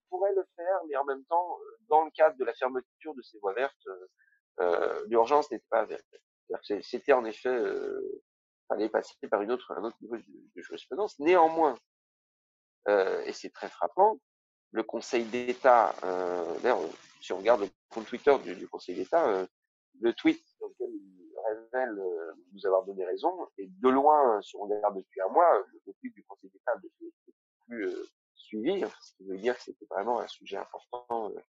pourrait 0.09 0.33
le 0.33 0.45
faire, 0.55 0.79
mais 0.87 0.95
en 0.95 1.05
même 1.05 1.23
temps, 1.25 1.57
euh, 1.59 1.77
dans 1.89 2.03
le 2.03 2.11
cadre 2.11 2.37
de 2.37 2.45
la 2.45 2.53
fermeture 2.53 3.13
de 3.15 3.21
ces 3.21 3.37
voies 3.39 3.53
vertes, 3.53 3.87
euh, 3.87 4.07
euh 4.61 5.05
l'urgence 5.07 5.51
n'était 5.51 5.65
pas 5.69 5.81
avérée. 5.81 6.03
C'était 6.81 7.13
en 7.13 7.25
effet, 7.25 7.49
euh, 7.49 8.21
fallait 8.67 8.89
passer 8.89 9.15
par 9.29 9.41
une 9.41 9.51
autre, 9.51 9.71
un 9.71 9.83
autre 9.83 9.97
niveau 10.01 10.17
de, 10.17 10.23
de 10.55 10.61
jurisprudence. 10.61 11.19
Néanmoins, 11.19 11.75
et 13.25 13.33
c'est 13.33 13.49
très 13.49 13.67
frappant, 13.67 14.17
le 14.71 14.81
Conseil 14.81 15.25
d'État, 15.25 15.93
d'ailleurs, 16.61 16.79
si 17.19 17.33
on 17.33 17.39
regarde 17.39 17.61
le 17.61 17.67
compte 17.89 18.05
Twitter 18.05 18.33
du, 18.39 18.65
Conseil 18.69 18.95
d'État, 18.95 19.45
le 19.99 20.13
tweet 20.13 20.41
dans 20.61 20.67
lequel 20.69 20.87
il 20.93 21.35
révèle 21.45 22.01
nous 22.53 22.65
avoir 22.65 22.85
donné 22.85 23.03
raison, 23.03 23.49
et 23.57 23.67
de 23.67 23.89
loin, 23.89 24.41
si 24.41 24.55
on 24.55 24.61
regarde 24.61 24.95
depuis 24.95 25.19
un 25.19 25.27
mois, 25.27 25.65
le 25.85 25.93
tweet 25.99 26.13
du 26.13 26.23
Conseil 26.23 26.49
d'État 26.49 26.75
n'est 26.81 27.11
plus 27.67 27.93
suivi, 28.37 28.83
hein, 28.83 28.89
ce 29.01 29.11
qui 29.17 29.25
veut 29.29 29.37
dire 29.37 29.55
que 29.55 29.63
c'était 29.63 29.85
vraiment 29.89 30.19
un 30.19 30.27
sujet 30.27 30.57
important, 30.57 31.31
euh, 31.31 31.39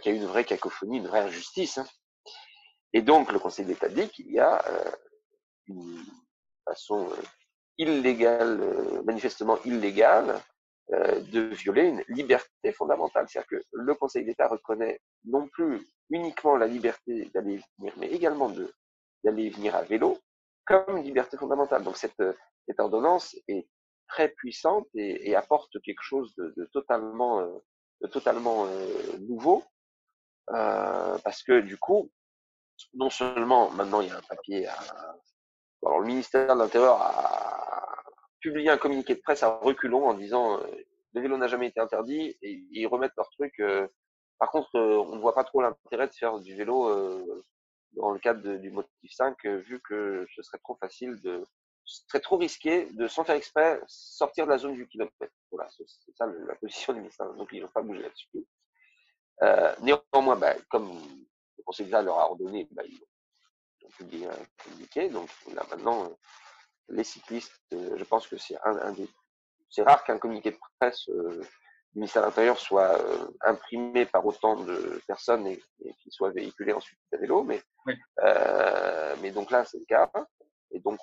qu'il 0.00 0.12
y 0.12 0.14
a 0.14 0.18
eu 0.18 0.20
une 0.20 0.28
vraie 0.28 0.44
cacophonie, 0.44 0.98
une 0.98 1.06
vraie 1.06 1.20
injustice. 1.20 1.78
Hein. 1.78 1.86
Et 2.94 3.02
donc 3.02 3.32
le 3.32 3.40
Conseil 3.40 3.66
d'État 3.66 3.88
dit 3.88 4.08
qu'il 4.08 4.30
y 4.30 4.38
a 4.38 4.64
euh, 4.68 4.90
une 5.66 6.04
façon 6.64 7.08
euh, 7.10 7.22
illégale, 7.76 8.60
euh, 8.60 9.02
manifestement 9.02 9.58
illégale, 9.64 10.40
de 10.90 11.40
violer 11.40 11.84
une 11.84 12.04
liberté 12.08 12.70
fondamentale. 12.72 13.26
C'est-à-dire 13.26 13.48
que 13.48 13.64
le 13.72 13.94
Conseil 13.94 14.22
d'État 14.26 14.48
reconnaît 14.48 15.00
non 15.24 15.48
plus 15.48 15.80
uniquement 16.10 16.56
la 16.56 16.66
liberté 16.66 17.30
d'aller 17.32 17.58
venir, 17.78 17.94
mais 17.96 18.08
également 18.08 18.52
d'aller 19.24 19.48
venir 19.48 19.74
à 19.74 19.82
vélo 19.82 20.18
comme 20.66 20.98
liberté 20.98 21.38
fondamentale. 21.38 21.84
Donc 21.84 21.96
cette 21.96 22.22
ordonnance 22.76 23.34
est 23.48 23.66
très 24.08 24.28
puissante 24.28 24.86
et, 24.94 25.34
apporte 25.34 25.80
quelque 25.82 26.02
chose 26.02 26.34
de, 26.36 26.52
de 26.56 26.64
totalement, 26.66 27.40
euh, 27.40 27.58
de 28.02 28.08
totalement 28.08 28.66
euh, 28.66 29.18
nouveau, 29.20 29.64
euh, 30.50 31.18
parce 31.24 31.42
que 31.42 31.60
du 31.60 31.76
coup, 31.78 32.10
non 32.94 33.10
seulement 33.10 33.70
maintenant 33.70 34.00
il 34.00 34.08
y 34.08 34.10
a 34.10 34.16
un 34.16 34.22
papier 34.22 34.66
à, 34.66 34.76
alors 35.84 36.00
le 36.00 36.06
ministère 36.06 36.54
de 36.54 36.60
l'Intérieur 36.60 37.00
a 37.00 38.02
publié 38.40 38.70
un 38.70 38.78
communiqué 38.78 39.14
de 39.14 39.20
presse 39.20 39.42
à 39.42 39.56
reculons 39.58 40.06
en 40.06 40.14
disant 40.14 40.58
le 41.12 41.20
vélo 41.20 41.36
n'a 41.36 41.46
jamais 41.46 41.68
été 41.68 41.80
interdit 41.80 42.36
et 42.42 42.64
ils 42.70 42.86
remettent 42.86 43.16
leur 43.16 43.30
truc. 43.30 43.62
par 44.38 44.50
contre, 44.50 44.68
on 44.74 45.14
ne 45.14 45.20
voit 45.20 45.34
pas 45.34 45.44
trop 45.44 45.60
l'intérêt 45.62 46.08
de 46.08 46.14
faire 46.14 46.40
du 46.40 46.56
vélo 46.56 47.22
dans 47.92 48.10
le 48.10 48.18
cadre 48.18 48.56
du 48.56 48.70
motif 48.70 49.12
5, 49.12 49.44
vu 49.44 49.80
que 49.80 50.26
ce 50.34 50.42
serait 50.42 50.58
trop 50.58 50.76
facile 50.76 51.20
de, 51.22 51.44
ce 51.84 52.02
serait 52.08 52.20
trop 52.20 52.36
risqué 52.36 52.86
de, 52.92 53.06
sans 53.08 53.24
faire 53.24 53.36
exprès, 53.36 53.80
sortir 53.86 54.46
de 54.46 54.50
la 54.50 54.58
zone 54.58 54.74
du 54.74 54.88
kilomètre. 54.88 55.14
Voilà, 55.50 55.68
c'est 55.70 55.84
ça 56.16 56.26
la 56.26 56.54
position 56.56 56.92
du 56.94 57.00
ministère. 57.00 57.32
Donc, 57.34 57.48
ils 57.52 57.60
n'ont 57.62 57.68
pas 57.68 57.82
bougé 57.82 58.02
là-dessus. 58.02 58.46
Euh, 59.42 59.74
néanmoins, 59.80 60.36
bah, 60.36 60.54
comme 60.70 60.98
le 61.58 61.62
Conseil 61.62 61.86
d'État 61.86 62.02
leur 62.02 62.18
a 62.18 62.30
ordonné, 62.30 62.66
bah, 62.70 62.82
ils 62.86 62.98
ont 63.84 63.90
publié 63.90 64.26
un 64.26 64.62
communiqué. 64.62 65.08
Donc, 65.10 65.28
là, 65.54 65.62
maintenant, 65.70 66.10
les 66.88 67.04
cyclistes, 67.04 67.60
euh, 67.74 67.96
je 67.96 68.04
pense 68.04 68.26
que 68.26 68.36
c'est 68.38 68.56
un, 68.64 68.76
un, 68.78 68.92
des 68.92 69.08
c'est 69.70 69.82
rare 69.82 70.04
qu'un 70.04 70.18
communiqué 70.18 70.52
de 70.52 70.58
presse 70.78 71.08
du 71.08 71.96
ministère 71.96 72.22
de 72.22 72.26
l'Intérieur 72.28 72.60
soit 72.60 72.96
imprimé 73.40 74.06
par 74.06 74.24
autant 74.24 74.54
de 74.54 75.02
personnes 75.08 75.48
et, 75.48 75.60
qu'il 75.80 76.12
soit 76.12 76.30
véhiculé 76.30 76.72
ensuite 76.72 76.98
à 77.12 77.16
vélo, 77.16 77.42
mais, 77.42 77.60
mais 79.20 79.32
donc 79.32 79.50
là, 79.50 79.64
c'est 79.64 79.78
le 79.78 79.84
cas. 79.84 80.08
Et 80.70 80.78
donc, 80.78 81.00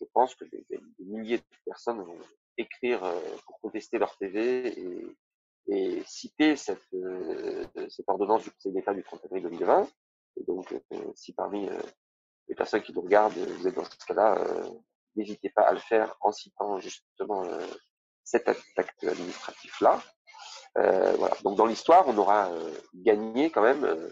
je 0.00 0.04
pense 0.12 0.34
que 0.34 0.44
des, 0.44 0.80
milliers 0.98 1.38
de 1.38 1.44
personnes 1.64 2.00
vont 2.00 2.18
écrire 2.56 3.00
pour 3.46 3.60
contester 3.60 3.98
leur 3.98 4.16
TV 4.18 4.74
et, 5.68 6.02
citer 6.06 6.56
cette, 6.56 6.82
cette 7.88 8.08
ordonnance 8.08 8.44
du 8.44 8.50
Conseil 8.50 8.72
d'État 8.72 8.94
du 8.94 9.02
30 9.02 9.24
avril 9.26 9.42
2020. 9.42 9.88
Et 10.36 10.44
donc, 10.44 10.74
si 11.14 11.32
parmi 11.32 11.68
les 12.48 12.54
personnes 12.54 12.82
qui 12.82 12.92
nous 12.92 13.02
regardent, 13.02 13.34
vous 13.34 13.68
êtes 13.68 13.74
dans 13.74 13.84
ce 13.84 14.06
cas-là, 14.06 14.38
n'hésitez 15.18 15.50
pas 15.50 15.62
à 15.62 15.72
le 15.72 15.78
faire 15.78 16.16
en 16.20 16.32
citant 16.32 16.78
justement 16.78 17.44
euh, 17.44 17.66
cet 18.24 18.48
acte 18.48 19.04
administratif-là. 19.04 20.02
Euh, 20.78 21.12
voilà. 21.16 21.36
Donc 21.42 21.56
dans 21.56 21.66
l'histoire, 21.66 22.06
on 22.06 22.16
aura 22.16 22.50
euh, 22.50 22.70
gagné 22.94 23.50
quand 23.50 23.62
même 23.62 24.10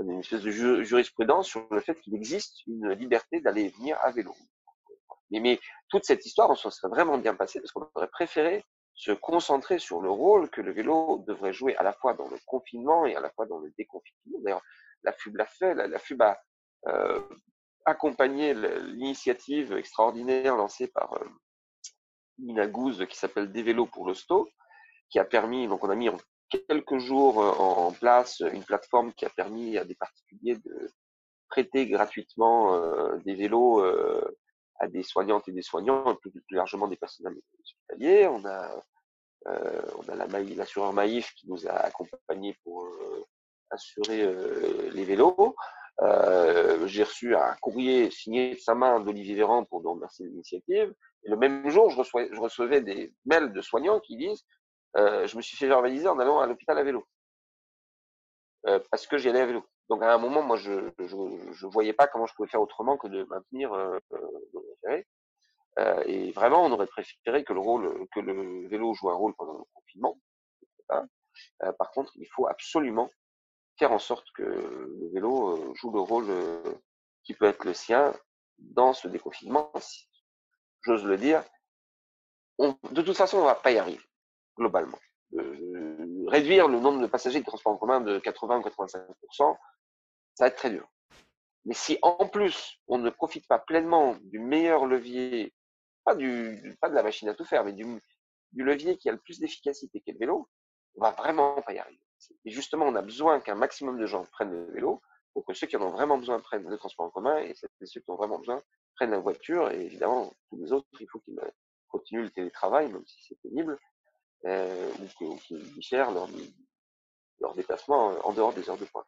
une 0.00 0.20
espèce 0.20 0.42
de 0.42 0.50
jurisprudence 0.82 1.48
sur 1.48 1.66
le 1.70 1.80
fait 1.80 2.00
qu'il 2.00 2.14
existe 2.14 2.66
une 2.66 2.90
liberté 2.90 3.40
d'aller 3.40 3.68
venir 3.68 3.98
à 4.02 4.10
vélo. 4.10 4.34
Mais, 5.40 5.60
toute 5.88 6.04
cette 6.04 6.24
histoire, 6.26 6.50
on 6.50 6.54
s'en 6.54 6.70
serait 6.70 6.88
vraiment 6.88 7.18
bien 7.18 7.34
passé 7.34 7.60
parce 7.60 7.72
qu'on 7.72 7.88
aurait 7.94 8.08
préféré 8.08 8.64
se 8.94 9.12
concentrer 9.12 9.78
sur 9.78 10.00
le 10.00 10.10
rôle 10.10 10.50
que 10.50 10.60
le 10.60 10.72
vélo 10.72 11.24
devrait 11.26 11.52
jouer 11.52 11.74
à 11.76 11.82
la 11.82 11.92
fois 11.92 12.14
dans 12.14 12.28
le 12.28 12.36
confinement 12.46 13.06
et 13.06 13.16
à 13.16 13.20
la 13.20 13.30
fois 13.30 13.46
dans 13.46 13.58
le 13.58 13.72
déconfinement. 13.78 14.38
D'ailleurs, 14.42 14.62
la 15.02 15.12
FUB 15.12 15.36
l'a 15.36 15.46
fait, 15.46 15.74
la, 15.74 15.98
FUB 15.98 16.22
a 16.22 16.40
euh, 16.86 17.20
accompagner 17.84 18.54
l'initiative 18.54 19.72
extraordinaire 19.72 20.56
lancée 20.56 20.88
par 20.88 21.14
euh, 21.14 21.26
Nina 22.38 22.66
Gouze 22.66 23.06
qui 23.08 23.16
s'appelle 23.16 23.50
Des 23.50 23.62
vélos 23.62 23.86
pour 23.86 24.06
l'hosto, 24.06 24.48
qui 25.10 25.18
a 25.18 25.24
permis, 25.24 25.68
donc 25.68 25.82
on 25.84 25.90
a 25.90 25.94
mis 25.94 26.08
en 26.08 26.16
quelques 26.48 26.98
jours 26.98 27.42
euh, 27.42 27.50
en 27.52 27.92
place 27.92 28.40
une 28.40 28.64
plateforme 28.64 29.12
qui 29.14 29.24
a 29.24 29.30
permis 29.30 29.78
à 29.78 29.84
des 29.84 29.94
particuliers 29.94 30.56
de 30.56 30.90
prêter 31.48 31.86
gratuitement 31.86 32.74
euh, 32.74 33.16
des 33.24 33.34
vélos 33.34 33.84
des 34.88 35.02
soignantes 35.02 35.48
et 35.48 35.52
des 35.52 35.62
soignants, 35.62 36.16
plus, 36.16 36.32
largement 36.50 36.88
des 36.88 36.96
personnels 36.96 37.34
hospitaliers. 37.60 38.26
On 38.26 38.44
a, 38.44 38.82
on 39.46 40.08
a 40.08 40.26
l'assureur 40.56 40.92
Maïf 40.92 41.32
qui 41.34 41.48
nous 41.48 41.66
a 41.66 41.72
accompagnés 41.72 42.56
pour 42.64 42.86
assurer 43.70 44.26
les 44.92 45.04
vélos. 45.04 45.56
Euh, 46.00 46.86
j'ai 46.86 47.04
reçu 47.04 47.36
un 47.36 47.54
courrier 47.60 48.10
signé 48.10 48.54
de 48.54 48.58
sa 48.58 48.74
main 48.74 49.00
d'Olivier 49.00 49.34
Véran 49.34 49.64
pour 49.64 49.82
nous 49.82 49.92
remercier 49.92 50.26
de 50.26 50.30
l'initiative. 50.30 50.94
Et 51.24 51.30
le 51.30 51.36
même 51.36 51.68
jour, 51.68 51.90
je, 51.90 51.96
reçois, 51.96 52.26
je 52.32 52.40
recevais 52.40 52.80
des 52.80 53.12
mails 53.24 53.52
de 53.52 53.60
soignants 53.60 54.00
qui 54.00 54.16
disent 54.16 54.44
euh, 54.96 55.26
Je 55.26 55.36
me 55.36 55.42
suis 55.42 55.56
fait 55.56 55.68
verbaliser 55.68 56.08
en 56.08 56.18
allant 56.18 56.40
à 56.40 56.46
l'hôpital 56.46 56.78
à 56.78 56.82
vélo. 56.82 57.06
Euh, 58.66 58.80
parce 58.90 59.06
que 59.06 59.18
j'y 59.18 59.28
allais 59.28 59.40
à 59.40 59.46
vélo. 59.46 59.64
Donc 59.90 60.02
à 60.02 60.12
un 60.12 60.18
moment, 60.18 60.42
moi, 60.42 60.56
je 60.56 60.70
ne 60.72 61.70
voyais 61.70 61.92
pas 61.92 62.06
comment 62.06 62.26
je 62.26 62.34
pouvais 62.34 62.48
faire 62.48 62.62
autrement 62.62 62.96
que 62.96 63.08
de 63.08 63.24
maintenir 63.24 63.72
euh, 63.72 63.98
euh, 64.88 65.02
euh, 65.78 66.02
et 66.06 66.32
vraiment, 66.32 66.64
on 66.64 66.72
aurait 66.72 66.86
préféré 66.86 67.44
que 67.44 67.52
le 67.52 67.60
rôle, 67.60 68.06
que 68.14 68.20
le 68.20 68.68
vélo 68.68 68.94
joue 68.94 69.10
un 69.10 69.14
rôle 69.14 69.34
pendant 69.36 69.54
le 69.54 69.64
confinement. 69.72 70.18
par 71.78 71.90
contre, 71.92 72.12
il 72.16 72.28
faut 72.34 72.46
absolument 72.46 73.08
faire 73.78 73.92
en 73.92 73.98
sorte 73.98 74.26
que 74.34 74.42
le 74.42 75.10
vélo 75.12 75.56
euh, 75.56 75.74
joue 75.74 75.90
le 75.90 76.00
rôle 76.00 76.26
euh, 76.28 76.74
qui 77.24 77.34
peut 77.34 77.46
être 77.46 77.64
le 77.64 77.74
sien 77.74 78.14
dans 78.58 78.92
ce 78.92 79.08
déconfinement. 79.08 79.72
J'ose 80.82 81.04
le 81.04 81.16
dire, 81.16 81.42
de 82.58 83.02
toute 83.02 83.16
façon, 83.16 83.38
on 83.38 83.44
va 83.44 83.54
pas 83.54 83.72
y 83.72 83.78
arriver, 83.78 84.04
globalement. 84.56 84.98
Euh, 85.34 86.26
réduire 86.28 86.68
le 86.68 86.78
nombre 86.80 87.00
de 87.00 87.06
passagers 87.06 87.40
de 87.40 87.44
transport 87.44 87.72
en 87.72 87.76
commun 87.76 88.00
de 88.00 88.18
80 88.18 88.58
ou 88.58 88.62
85%, 88.62 89.56
ça 90.34 90.44
va 90.44 90.46
être 90.48 90.56
très 90.56 90.70
dur. 90.70 90.88
Mais 91.64 91.74
si 91.74 91.98
en 92.02 92.28
plus 92.28 92.78
on 92.88 92.98
ne 92.98 93.10
profite 93.10 93.46
pas 93.46 93.58
pleinement 93.58 94.16
du 94.22 94.38
meilleur 94.38 94.86
levier, 94.86 95.54
pas, 96.04 96.14
du, 96.14 96.76
pas 96.80 96.88
de 96.88 96.94
la 96.94 97.02
machine 97.02 97.28
à 97.28 97.34
tout 97.34 97.44
faire, 97.44 97.64
mais 97.64 97.72
du, 97.72 97.84
du 98.52 98.64
levier 98.64 98.96
qui 98.96 99.08
a 99.08 99.12
le 99.12 99.18
plus 99.18 99.38
d'efficacité 99.38 100.00
qu'est 100.00 100.12
le 100.12 100.18
vélo, 100.18 100.48
on 100.96 101.02
va 101.02 101.12
vraiment 101.12 101.60
pas 101.62 101.72
y 101.72 101.78
arriver. 101.78 102.00
Et 102.44 102.50
justement, 102.50 102.86
on 102.86 102.94
a 102.94 103.02
besoin 103.02 103.40
qu'un 103.40 103.54
maximum 103.54 103.98
de 103.98 104.06
gens 104.06 104.24
prennent 104.26 104.52
le 104.52 104.72
vélo 104.72 105.00
pour 105.32 105.44
que 105.44 105.54
ceux 105.54 105.66
qui 105.66 105.76
en 105.76 105.82
ont 105.82 105.90
vraiment 105.90 106.18
besoin 106.18 106.38
prennent 106.40 106.68
le 106.68 106.76
transport 106.76 107.06
en 107.06 107.10
commun 107.10 107.38
et 107.38 107.54
ceux 107.54 108.00
qui 108.00 108.10
ont 108.10 108.16
vraiment 108.16 108.38
besoin 108.38 108.62
prennent 108.96 109.10
la 109.10 109.18
voiture. 109.18 109.70
Et 109.70 109.86
évidemment, 109.86 110.32
tous 110.48 110.56
les 110.56 110.72
autres, 110.72 110.86
il 111.00 111.08
faut 111.08 111.20
qu'ils 111.20 111.40
continuent 111.88 112.24
le 112.24 112.30
télétravail, 112.30 112.92
même 112.92 113.06
si 113.06 113.22
c'est 113.22 113.40
pénible, 113.42 113.78
euh, 114.44 114.92
ou 115.20 115.36
qu'ils 115.38 115.72
diffèrent 115.74 116.10
leur, 116.10 116.28
leur 117.40 117.54
déplacement 117.54 118.08
en 118.26 118.32
dehors 118.32 118.52
des 118.52 118.68
heures 118.68 118.78
de 118.78 118.84
pointe. 118.84 119.06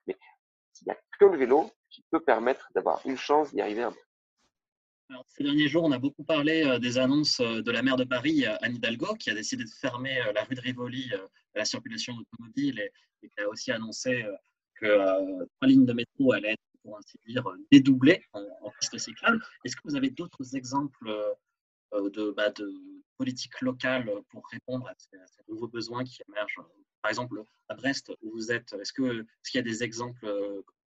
Il 0.81 0.87
n'y 0.87 0.93
a 0.93 0.99
que 1.19 1.25
le 1.25 1.37
vélo 1.37 1.71
qui 1.91 2.03
peut 2.11 2.21
permettre 2.21 2.69
d'avoir 2.75 3.01
une 3.07 3.17
chance 3.17 3.53
d'y 3.53 3.61
arriver 3.61 3.83
un 3.83 3.93
peu. 3.93 4.01
Alors, 5.11 5.25
ces 5.29 5.45
derniers 5.45 5.69
jours, 5.69 5.85
on 5.85 5.93
a 5.93 5.99
beaucoup 5.99 6.25
parlé 6.25 6.65
euh, 6.65 6.79
des 6.79 6.97
annonces 6.97 7.41
euh, 7.41 7.61
de 7.61 7.71
la 7.71 7.83
maire 7.83 7.97
de 7.97 8.05
Paris, 8.05 8.47
euh, 8.47 8.57
Anne 8.63 8.77
Hidalgo, 8.77 9.15
qui 9.15 9.31
a 9.31 9.35
décidé 9.35 9.65
de 9.65 9.71
fermer 9.71 10.19
la 10.35 10.45
rue 10.45 10.55
de 10.55 10.61
Rivoli 10.61 11.13
à 11.15 11.59
la 11.59 11.65
circulation 11.65 12.15
automobile 12.15 12.81
et, 12.81 13.29
qui 13.29 13.41
a 13.41 13.49
aussi 13.49 13.71
annoncé 13.71 14.25
que 14.75 14.87
trois 15.57 15.69
lignes 15.69 15.87
de 15.87 15.95
métro 15.95 16.33
allaient 16.33 16.53
être, 16.53 16.63
pour 16.83 16.99
ainsi 16.99 17.19
dire, 17.27 17.45
dédoublées 17.71 18.23
en, 18.33 18.43
en 18.61 18.71
piste 18.81 18.99
cyclable. 18.99 19.43
Est-ce 19.65 19.77
que 19.77 19.83
vous 19.85 19.97
avez 19.97 20.11
d'autres 20.11 20.57
exemples 20.57 21.11
de, 21.93 22.31
bah, 22.33 22.51
de 22.51 22.71
politique 23.17 23.59
locale 23.63 24.11
pour 24.29 24.47
répondre 24.51 24.87
à 24.89 24.95
ces, 24.99 25.17
nouveaux 25.49 25.69
besoins 25.69 26.05
qui 26.05 26.21
émergent 26.29 26.61
Par 27.05 27.11
exemple, 27.11 27.45
à 27.69 27.75
Brest, 27.75 28.11
où 28.23 28.31
vous 28.31 28.51
êtes, 28.51 28.73
est-ce 28.81 28.95
qu'il 28.95 29.27
y 29.53 29.59
a 29.59 29.63
des 29.63 29.83
exemples 29.83 30.27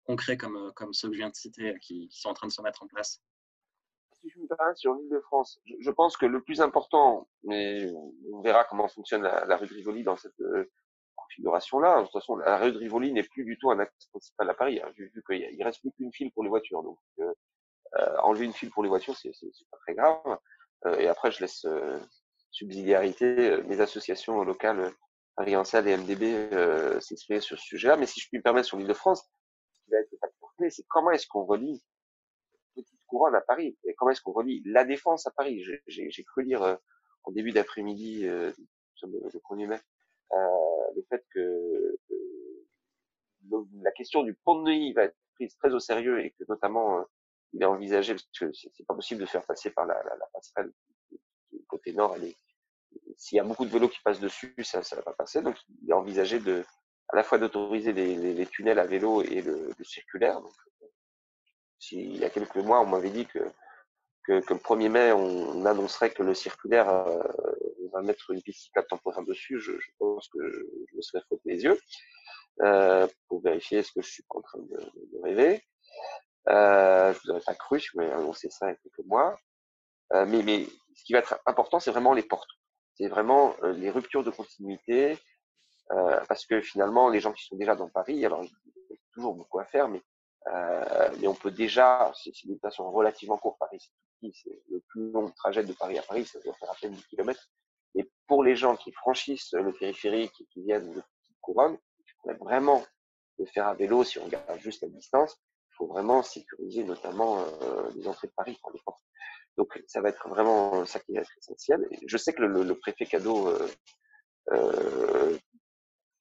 concrets 0.04 0.36
comme, 0.36 0.74
comme 0.74 0.92
ceux 0.92 1.10
que 1.10 1.14
je 1.14 1.20
viens 1.20 1.30
de 1.30 1.36
citer 1.36 1.78
qui 1.80 2.10
sont 2.10 2.30
en 2.30 2.34
train 2.34 2.48
de 2.48 2.52
se 2.52 2.60
mettre 2.64 2.82
en 2.82 2.88
place? 2.88 3.22
Si 4.14 4.28
je 4.32 4.40
me 4.40 4.48
permets, 4.48 4.74
sur 4.74 4.96
l'île 4.96 5.12
de 5.12 5.20
France, 5.20 5.60
je, 5.64 5.92
pense 5.92 6.18
que 6.18 6.26
le 6.26 6.42
plus 6.42 6.60
important, 6.60 7.30
mais 7.44 7.92
on 8.34 8.42
verra 8.42 8.64
comment 8.64 8.88
fonctionne 8.88 9.22
la, 9.22 9.58
rue 9.58 9.68
de 9.68 9.76
Rivoli 9.76 10.04
dans 10.04 10.16
cette 10.16 10.40
euh, 10.40 10.68
configuration-là. 11.16 12.00
De 12.00 12.06
toute 12.06 12.14
façon, 12.14 12.36
la 12.38 12.58
rue 12.58 12.72
de 12.72 12.80
Rivoli 12.80 13.14
n'est 13.14 13.22
plus 13.22 13.46
du 13.46 13.56
tout 13.60 13.70
un 13.70 13.78
axe 13.78 14.08
principal 14.08 14.50
à 14.50 14.56
Paris, 14.56 14.82
hein, 14.82 14.90
vu, 14.98 15.12
qu'il 15.30 15.48
il 15.52 15.64
reste 15.64 15.82
plus 15.82 15.92
qu'une 15.92 16.12
file 16.12 16.32
pour 16.32 16.42
les 16.42 16.50
voitures. 16.50 16.82
Donc, 16.82 16.98
euh, 17.20 17.32
euh, 18.00 18.18
enlever 18.24 18.46
une 18.46 18.54
file 18.54 18.72
pour 18.72 18.82
les 18.82 18.90
voitures, 18.90 19.16
c'est 19.16 19.30
pas 19.70 19.78
très 19.78 19.94
grave. 19.94 20.40
et 20.98 21.08
après, 21.08 21.30
je 21.30 21.42
laisse 21.42 21.68
subsidiarité 22.50 23.62
mes 23.66 23.82
associations 23.82 24.44
locales, 24.44 24.92
Paris 25.38 25.56
Ancel 25.56 25.88
et 25.88 25.96
MDB, 25.96 27.00
s'exprimer 27.00 27.40
sur 27.40 27.58
ce 27.58 27.66
sujet-là. 27.66 27.96
Mais 27.96 28.06
si 28.06 28.20
je 28.20 28.28
puis 28.28 28.40
me 28.40 28.44
permettre 28.44 28.68
sur 28.68 28.78
l'île 28.78 28.88
de 28.88 28.94
France, 28.94 29.24
ce 29.72 29.80
qui 29.84 29.92
va 29.92 30.00
être 30.00 30.10
le 30.60 30.70
c'est 30.70 30.84
comment 30.90 31.12
est-ce 31.12 31.28
qu'on 31.28 31.46
relie 31.46 31.82
couronne 33.08 33.36
à 33.36 33.42
Paris. 33.42 33.78
Et 33.86 33.96
comment 33.96 34.12
est-ce 34.12 34.22
qu'on 34.22 34.34
relie 34.34 34.62
la 34.66 34.86
défense 34.86 35.26
à 35.26 35.32
Paris? 35.32 35.64
J'ai 35.88 36.24
cru 36.24 36.44
lire 36.44 36.62
euh, 36.62 36.76
en 37.24 37.32
début 37.32 37.52
d'après-midi, 37.52 38.28
euh, 38.28 38.52
le 39.02 39.40
1er 39.40 39.68
mai, 39.68 39.80
euh, 40.34 40.38
le 40.96 41.04
fait 41.10 41.26
que 41.34 41.98
la 43.82 43.92
question 43.92 44.24
du 44.24 44.34
pont 44.34 44.60
de 44.60 44.64
Neuilly 44.64 44.94
va 44.94 45.04
être 45.04 45.18
prise 45.36 45.56
très 45.56 45.74
au 45.74 45.80
sérieux 45.80 46.24
et 46.24 46.32
que 46.32 46.44
notamment 46.50 47.06
il 47.54 47.62
est 47.62 47.66
envisagé, 47.66 48.14
parce 48.14 48.28
que 48.40 48.52
c'est 48.54 48.86
pas 48.86 48.94
possible 48.94 49.22
de 49.22 49.26
faire 49.26 49.46
passer 49.46 49.70
par 49.72 49.86
la, 49.86 49.96
la, 50.04 50.16
la 50.18 50.26
passerelle 50.34 50.72
côté 51.68 51.94
nord, 51.94 52.18
s'il 53.18 53.38
y 53.38 53.40
a 53.40 53.44
beaucoup 53.44 53.66
de 53.66 53.72
vélos 53.72 53.90
qui 53.90 54.00
passent 54.02 54.20
dessus, 54.20 54.54
ça 54.64 54.80
ne 54.80 54.96
va 54.96 55.02
pas 55.02 55.14
passer. 55.14 55.42
Donc 55.42 55.58
il 55.82 55.90
est 55.90 55.94
envisagé 55.94 56.40
à 57.10 57.16
la 57.16 57.24
fois 57.24 57.38
d'autoriser 57.38 57.92
les, 57.92 58.46
tunnels 58.48 58.80
à 58.80 58.86
vélo 58.86 59.24
et 59.24 59.42
le, 59.42 59.72
circulaire. 59.84 60.40
Donc, 60.40 60.54
il 61.92 62.18
y 62.18 62.26
a 62.26 62.30
quelques 62.30 62.58
mois, 62.58 62.82
on 62.82 62.86
m'avait 62.86 63.10
dit 63.10 63.26
que, 63.26 63.40
le 64.28 64.42
1er 64.42 64.90
mai, 64.90 65.12
on, 65.14 65.66
annoncerait 65.66 66.12
que 66.12 66.22
le 66.22 66.34
circulaire 66.34 66.90
euh, 66.90 67.24
va 67.94 68.02
mettre 68.02 68.32
une 68.32 68.42
piste 68.42 68.64
cyclable 68.64 68.88
temporaire 68.88 69.24
dessus, 69.24 69.60
je, 69.60 69.72
je, 69.72 69.90
pense 69.98 70.28
que 70.28 70.40
je, 70.90 70.96
me 70.96 71.02
serais 71.02 71.22
frotté 71.22 71.44
les 71.46 71.64
yeux 71.64 71.80
euh, 72.62 73.08
pour 73.28 73.42
vérifier 73.42 73.84
ce 73.84 73.92
que 73.94 74.02
je 74.02 74.10
suis 74.10 74.24
en 74.30 74.42
train 74.42 74.60
de, 74.60 75.24
rêver. 75.24 75.64
Euh, 76.50 77.14
je 77.14 77.20
vous 77.20 77.32
aurais 77.32 77.42
pas 77.46 77.56
cru 77.56 77.80
si 77.80 77.88
vous 77.94 78.02
m'avez 78.02 78.14
annoncé 78.14 78.50
ça 78.50 78.68
il 78.68 78.70
y 78.70 78.74
a 78.74 78.76
quelques 78.76 79.06
mois. 79.08 79.38
Euh, 80.14 80.26
mais 80.26 80.66
ce 80.96 81.04
qui 81.04 81.14
va 81.14 81.20
être 81.20 81.40
important, 81.46 81.80
c'est 81.80 81.92
vraiment 81.92 82.14
les 82.14 82.24
portes. 82.24 82.50
C'est 82.98 83.08
vraiment 83.08 83.56
euh, 83.64 83.74
les 83.74 83.90
ruptures 83.90 84.24
de 84.24 84.32
continuité, 84.32 85.18
euh, 85.92 86.20
parce 86.28 86.46
que 86.46 86.62
finalement, 86.62 87.10
les 87.10 87.20
gens 87.20 87.32
qui 87.32 87.46
sont 87.46 87.56
déjà 87.56 87.76
dans 87.76 87.90
Paris, 87.90 88.26
alors 88.26 88.44
il 88.44 88.50
y 88.90 88.94
a 88.94 88.98
toujours 89.14 89.36
beaucoup 89.36 89.60
à 89.60 89.66
faire, 89.66 89.88
mais 89.88 90.02
euh, 90.48 91.10
mais 91.20 91.28
on 91.28 91.36
peut 91.36 91.52
déjà, 91.52 92.12
c'est 92.24 92.44
une 92.44 92.54
déplacement 92.54 92.90
relativement 92.92 93.38
court, 93.38 93.58
Paris 93.58 93.92
c'est 94.34 94.62
le 94.70 94.82
plus 94.90 95.12
long 95.12 95.30
trajet 95.32 95.64
de 95.64 95.74
Paris 95.74 95.98
à 95.98 96.02
Paris, 96.02 96.26
ça 96.26 96.40
doit 96.40 96.54
faire 96.54 96.72
à 96.72 96.76
peine 96.76 96.94
10 96.94 97.06
km. 97.08 97.50
Et 97.96 98.10
pour 98.28 98.44
les 98.44 98.56
gens 98.56 98.76
qui 98.76 98.92
franchissent 98.92 99.54
le 99.54 99.72
périphérique 99.74 100.34
et 100.42 100.46
qui 100.46 100.64
viennent 100.64 100.92
de 100.94 101.02
petite 101.02 101.38
couronne, 101.42 101.78
il 102.00 102.12
faudrait 102.22 102.38
vraiment 102.38 102.84
le 103.40 103.46
faire 103.46 103.68
à 103.68 103.74
vélo 103.74 104.04
si 104.04 104.20
on 104.20 104.26
regarde 104.26 104.60
juste 104.60 104.82
la 104.82 104.90
distance. 104.90 105.36
Faut 105.78 105.88
vraiment 105.88 106.24
sécuriser 106.24 106.84
notamment 106.84 107.40
euh, 107.40 107.90
les 107.96 108.08
entrées 108.08 108.28
de 108.28 108.34
Paris, 108.34 108.58
pour 108.62 108.72
les 108.72 108.80
portes. 108.84 109.04
Donc 109.58 109.82
ça 109.88 110.02
va 110.02 110.10
être 110.10 110.28
vraiment 110.28 110.86
ça 110.86 111.00
qui 111.00 111.14
va 111.14 111.22
être 111.22 111.38
essentiel. 111.38 111.88
je 112.06 112.18
sais 112.18 112.34
que 112.34 112.42
le, 112.42 112.76
préfet 112.76 113.06
cadeau 113.06 113.48
euh, 113.48 113.68
euh, 114.52 115.38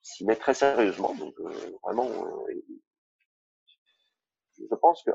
s'y 0.02 0.24
met 0.24 0.36
très 0.36 0.54
sérieusement. 0.54 1.14
Donc 1.14 1.34
vraiment, 1.82 2.08
je 4.58 4.74
pense 4.76 5.02
que 5.04 5.10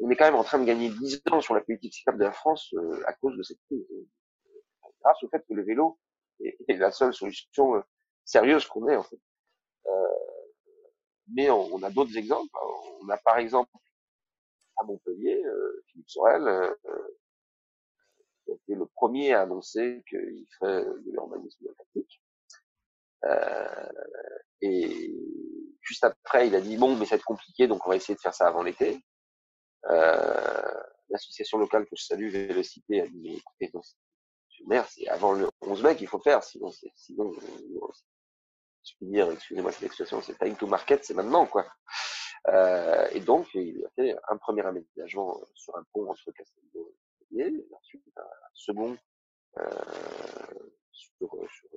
on 0.00 0.10
est 0.10 0.16
quand 0.16 0.26
même 0.26 0.34
en 0.34 0.44
train 0.44 0.58
de 0.58 0.64
gagner 0.64 0.90
10 0.90 1.22
ans 1.30 1.40
sur 1.40 1.54
la 1.54 1.60
politique 1.60 1.94
cyclable 1.94 2.18
de 2.18 2.24
la 2.24 2.32
France 2.32 2.74
à 3.06 3.12
cause 3.14 3.36
de 3.36 3.42
cette 3.42 3.60
crise. 3.66 3.86
Grâce 5.02 5.22
au 5.22 5.28
fait 5.28 5.44
que 5.46 5.54
le 5.54 5.64
vélo 5.64 5.98
est, 6.40 6.76
la 6.76 6.90
seule 6.90 7.14
solution 7.14 7.82
sérieuse 8.24 8.66
qu'on 8.66 8.88
ait 8.88 8.96
en 8.96 9.04
fait. 9.04 9.20
Mais 11.32 11.50
on, 11.50 11.82
a 11.82 11.90
d'autres 11.90 12.16
exemples. 12.16 12.52
On 13.00 13.08
a 13.08 13.16
par 13.18 13.38
exemple 13.38 13.70
à 14.76 14.84
Montpellier, 14.84 15.42
euh, 15.44 15.84
Philippe 15.88 16.10
Sorel, 16.10 16.46
euh, 16.46 16.74
qui 18.44 18.52
a 18.52 18.54
été 18.54 18.74
le 18.74 18.86
premier 18.86 19.32
à 19.32 19.42
annoncer 19.42 20.02
qu'il 20.08 20.46
ferait 20.58 20.84
de 20.84 21.10
l'urbanisme 21.10 21.66
aquatique. 21.68 22.20
Euh, 23.24 23.88
et 24.60 25.14
juste 25.80 26.04
après, 26.04 26.48
il 26.48 26.54
a 26.54 26.60
dit 26.60 26.76
bon, 26.76 26.96
mais 26.96 27.04
ça 27.04 27.10
va 27.10 27.16
être 27.16 27.24
compliqué, 27.24 27.66
donc 27.66 27.86
on 27.86 27.90
va 27.90 27.96
essayer 27.96 28.14
de 28.14 28.20
faire 28.20 28.34
ça 28.34 28.48
avant 28.48 28.62
l'été. 28.62 29.00
Euh, 29.90 30.62
L'association 31.10 31.58
locale 31.58 31.84
que 31.84 31.96
je 31.96 32.04
salue, 32.04 32.28
Vélocité, 32.30 33.02
a 33.02 33.06
dit 33.06 33.36
écoutez, 33.36 33.70
c'est 34.88 35.08
avant 35.08 35.32
le 35.32 35.48
11 35.60 35.82
mai 35.82 35.96
qu'il 35.96 36.08
faut 36.08 36.18
faire, 36.18 36.42
sinon, 36.42 36.70
sinon, 36.96 37.32
excusez-moi 39.32 39.72
cette 39.72 39.84
expression, 39.84 40.20
c'est 40.22 40.38
time 40.38 40.56
to 40.56 40.66
market, 40.66 41.04
c'est 41.04 41.14
maintenant, 41.14 41.46
quoi. 41.46 41.66
Euh, 42.48 43.08
et 43.12 43.20
donc, 43.20 43.54
il 43.54 43.84
a 43.86 43.90
fait 43.90 44.16
un 44.28 44.36
premier 44.36 44.62
aménagement 44.62 45.40
sur 45.54 45.76
un 45.76 45.84
pont 45.92 46.10
entre 46.10 46.30
Castelnau 46.32 46.94
et 47.36 47.66
ensuite 47.74 48.04
un 48.16 48.22
second 48.52 48.96
euh, 49.58 49.70
sur, 50.92 51.30
sur 51.30 51.68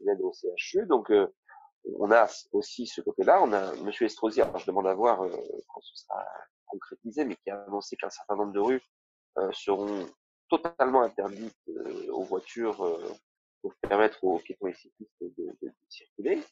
l'aide 0.00 0.20
au 0.20 0.32
CHU. 0.32 0.86
Donc, 0.86 1.10
euh, 1.10 1.26
on 1.98 2.10
a 2.10 2.28
aussi 2.52 2.86
ce 2.86 3.00
côté-là. 3.00 3.42
On 3.42 3.52
a 3.52 3.74
M. 3.74 3.90
Estrosi, 4.00 4.40
alors 4.40 4.58
je 4.58 4.66
demande 4.66 4.86
à 4.86 4.94
voir 4.94 5.22
euh, 5.22 5.30
quand 5.68 5.80
ce 5.80 5.96
sera 5.96 6.24
concrétisé, 6.66 7.24
mais 7.24 7.36
qui 7.36 7.50
a 7.50 7.62
annoncé 7.62 7.96
qu'un 7.96 8.10
certain 8.10 8.36
nombre 8.36 8.52
de 8.52 8.60
rues 8.60 8.82
euh, 9.38 9.50
seront 9.52 10.06
totalement 10.48 11.02
interdites 11.02 11.56
aux 12.10 12.22
voitures 12.22 12.80
permettre 13.82 14.22
aux 14.24 14.38
piétons 14.38 14.68
et 14.68 14.74
cyclistes 14.74 15.12
de, 15.20 15.72
circuler. 15.88 16.42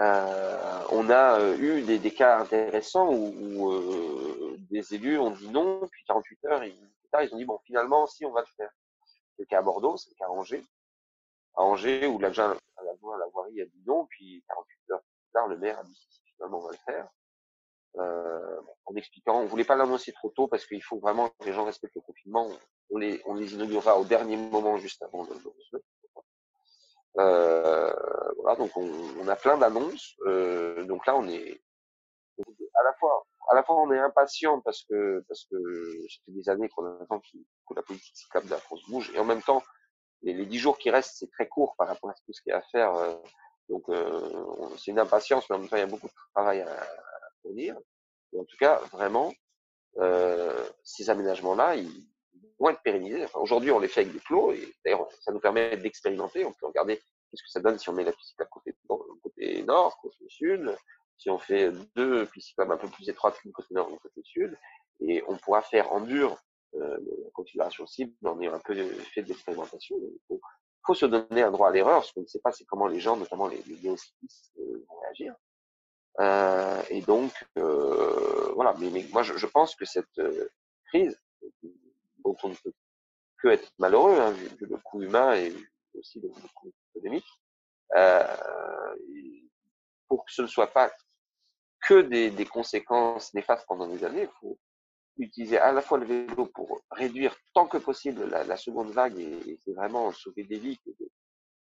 Euh, 0.00 0.84
on 0.90 1.10
a 1.10 1.40
euh, 1.40 1.56
eu 1.58 1.82
des, 1.82 2.10
cas 2.12 2.38
intéressants 2.38 3.12
où, 3.12 3.72
euh, 3.72 4.56
des 4.70 4.94
élus 4.94 5.18
ont 5.18 5.30
dit 5.30 5.48
non, 5.48 5.86
puis 5.90 6.04
48 6.06 6.44
heures, 6.46 6.64
ils, 6.64 6.74
ils 7.22 7.34
ont 7.34 7.36
dit 7.36 7.44
bon 7.44 7.58
finalement 7.64 8.06
si 8.06 8.24
on 8.24 8.32
va 8.32 8.40
le 8.40 8.46
faire. 8.56 8.70
C'est 9.06 9.42
le 9.42 9.46
cas 9.46 9.58
à 9.58 9.62
Bordeaux, 9.62 9.96
c'est 9.96 10.10
le 10.10 10.14
cas 10.14 10.26
à 10.26 10.30
Angers. 10.30 10.64
À 11.56 11.62
Angers 11.62 12.06
où 12.06 12.18
l'adjoint 12.18 12.56
à 12.76 12.84
la 12.84 13.26
voirie 13.32 13.60
a 13.60 13.64
dit 13.64 13.82
non, 13.86 14.06
puis 14.06 14.44
48 14.48 14.92
heures 14.92 15.00
plus 15.00 15.32
tard 15.32 15.48
le 15.48 15.58
maire 15.58 15.78
a 15.78 15.82
dit 15.82 15.94
si, 15.94 16.20
finalement 16.36 16.58
on 16.58 16.66
va 16.66 16.70
le 16.70 16.92
faire. 16.92 17.08
Euh, 17.96 18.60
en 18.86 18.94
expliquant, 18.94 19.40
on 19.40 19.46
voulait 19.46 19.64
pas 19.64 19.76
l'annoncer 19.76 20.12
trop 20.12 20.30
tôt 20.30 20.46
parce 20.46 20.66
qu'il 20.66 20.82
faut 20.82 20.98
vraiment 20.98 21.30
que 21.30 21.46
les 21.46 21.52
gens 21.52 21.64
respectent 21.64 21.96
le 21.96 22.00
confinement. 22.02 22.48
On 22.90 22.98
les, 22.98 23.20
on 23.26 23.34
les 23.34 23.54
inaugurera 23.54 23.98
au 23.98 24.04
dernier 24.04 24.36
moment 24.36 24.76
juste 24.76 25.02
avant 25.02 25.24
le, 25.24 25.34
le, 25.72 25.82
voilà, 27.14 28.56
donc 28.58 28.76
on, 28.76 28.90
on 29.20 29.28
a 29.28 29.36
plein 29.36 29.58
d'annonces. 29.58 30.14
Euh, 30.26 30.84
donc 30.84 31.06
là, 31.06 31.16
on 31.16 31.26
est 31.28 31.60
à 32.38 32.82
la 32.84 32.92
fois, 32.94 33.26
à 33.50 33.54
la 33.54 33.62
fois, 33.62 33.76
on 33.82 33.92
est 33.92 33.98
impatient 33.98 34.60
parce 34.60 34.84
que 34.84 35.24
parce 35.28 35.44
que 35.50 35.56
ça 36.08 36.16
fait 36.26 36.32
des 36.32 36.48
années 36.48 36.68
qu'on 36.68 36.86
attend 37.00 37.20
que 37.20 37.74
la 37.74 37.82
politique 37.82 38.16
cyclable 38.16 38.46
de 38.46 38.52
la 38.52 38.58
France 38.58 38.80
bouge, 38.88 39.10
et 39.14 39.18
en 39.18 39.24
même 39.24 39.42
temps, 39.42 39.62
les, 40.22 40.46
10 40.46 40.58
jours 40.58 40.78
qui 40.78 40.90
restent, 40.90 41.16
c'est 41.18 41.30
très 41.30 41.48
court 41.48 41.74
par 41.76 41.88
rapport 41.88 42.10
à 42.10 42.14
tout 42.14 42.32
ce 42.32 42.42
qu'il 42.42 42.50
y 42.50 42.54
a 42.54 42.58
à 42.58 42.62
faire. 42.62 42.94
Euh, 42.94 43.14
donc 43.68 43.88
euh, 43.88 44.68
c'est 44.78 44.90
une 44.92 44.98
impatience, 44.98 45.48
mais 45.50 45.56
en 45.56 45.58
même 45.60 45.68
temps, 45.68 45.76
il 45.76 45.80
y 45.80 45.82
a 45.82 45.86
beaucoup 45.86 46.08
de 46.08 46.12
travail 46.34 46.60
à, 46.62 46.72
à 46.72 46.88
fournir. 47.42 47.76
En 48.36 48.44
tout 48.44 48.56
cas, 48.58 48.80
vraiment, 48.92 49.32
euh, 49.98 50.68
ces 50.84 51.10
aménagements-là, 51.10 51.76
ils, 51.76 52.06
être 52.68 52.82
pérennisés. 52.82 53.24
Enfin, 53.24 53.38
Aujourd'hui, 53.40 53.70
on 53.70 53.78
les 53.78 53.88
fait 53.88 54.00
avec 54.00 54.12
des 54.12 54.20
plots, 54.20 54.52
et 54.52 54.74
d'ailleurs, 54.84 55.08
ça 55.20 55.32
nous 55.32 55.40
permet 55.40 55.76
d'expérimenter. 55.76 56.44
On 56.44 56.52
peut 56.52 56.66
regarder 56.66 56.96
qu'est-ce 56.96 57.42
que 57.42 57.50
ça 57.50 57.60
donne 57.60 57.78
si 57.78 57.88
on 57.88 57.92
met 57.92 58.04
la 58.04 58.12
piste 58.12 58.36
côté, 58.50 58.74
côté 59.22 59.62
nord, 59.62 59.98
côté 60.00 60.24
sud, 60.28 60.76
si 61.16 61.30
on 61.30 61.38
fait 61.38 61.70
deux 61.94 62.26
pistes 62.26 62.58
un 62.58 62.76
peu 62.76 62.88
plus 62.88 63.08
étroites 63.08 63.38
qu'une 63.38 63.52
côté 63.52 63.74
nord 63.74 63.90
ou 63.92 63.96
côté 63.96 64.20
sud, 64.24 64.56
et 65.00 65.22
on 65.28 65.36
pourra 65.36 65.62
faire 65.62 65.92
en 65.92 66.00
dur 66.00 66.36
euh, 66.74 66.98
la 67.24 67.30
configuration 67.32 67.86
cible 67.86 68.12
en 68.24 68.40
ayant 68.40 68.54
un 68.54 68.60
peu 68.60 68.74
fait 69.14 69.22
de 69.22 69.28
l'expérimentation. 69.28 69.96
Il 69.96 70.18
faut, 70.26 70.40
faut, 70.84 70.94
se 70.94 71.06
donner 71.06 71.42
un 71.42 71.50
droit 71.50 71.68
à 71.68 71.72
l'erreur, 71.72 72.04
ce 72.04 72.12
qu'on 72.12 72.22
ne 72.22 72.26
sait 72.26 72.40
pas, 72.40 72.52
c'est 72.52 72.64
comment 72.64 72.88
les 72.88 73.00
gens, 73.00 73.16
notamment 73.16 73.46
les, 73.46 73.62
les 73.66 73.78
néocyclistes, 73.82 74.52
euh, 74.58 74.84
vont 74.88 75.00
réagir. 75.00 75.34
Euh, 76.20 76.82
et 76.90 77.00
donc, 77.02 77.32
euh, 77.58 78.52
voilà. 78.54 78.74
Mais, 78.78 78.90
mais 78.90 79.06
moi, 79.12 79.22
je, 79.22 79.36
je, 79.36 79.46
pense 79.46 79.76
que 79.76 79.84
cette 79.84 80.18
euh, 80.18 80.48
crise, 80.88 81.18
dont 82.28 82.36
on 82.42 82.48
ne 82.50 82.54
peut 82.54 82.72
que 83.38 83.48
être 83.48 83.72
malheureux, 83.78 84.18
hein, 84.20 84.30
vu, 84.32 84.48
le 84.60 84.76
coût 84.78 85.02
humain 85.02 85.34
et 85.34 85.54
aussi 85.94 86.20
le, 86.20 86.28
coût 86.54 86.72
économique, 86.94 87.26
euh, 87.96 88.36
pour 90.08 90.24
que 90.24 90.32
ce 90.32 90.42
ne 90.42 90.46
soit 90.46 90.72
pas 90.72 90.90
que 91.80 92.02
des, 92.02 92.46
conséquences 92.46 93.32
néfastes 93.34 93.66
pendant 93.66 93.86
des 93.86 94.04
années, 94.04 94.22
il 94.22 94.40
faut 94.40 94.58
utiliser 95.18 95.58
à 95.58 95.72
la 95.72 95.80
fois 95.80 95.98
le 95.98 96.06
vélo 96.06 96.46
pour 96.46 96.80
réduire 96.90 97.34
tant 97.54 97.66
que 97.66 97.78
possible 97.78 98.24
la, 98.26 98.56
seconde 98.56 98.90
vague 98.90 99.18
et, 99.18 99.58
c'est 99.64 99.72
vraiment 99.72 100.12
sauver 100.12 100.44
des 100.44 100.58
vies 100.58 100.78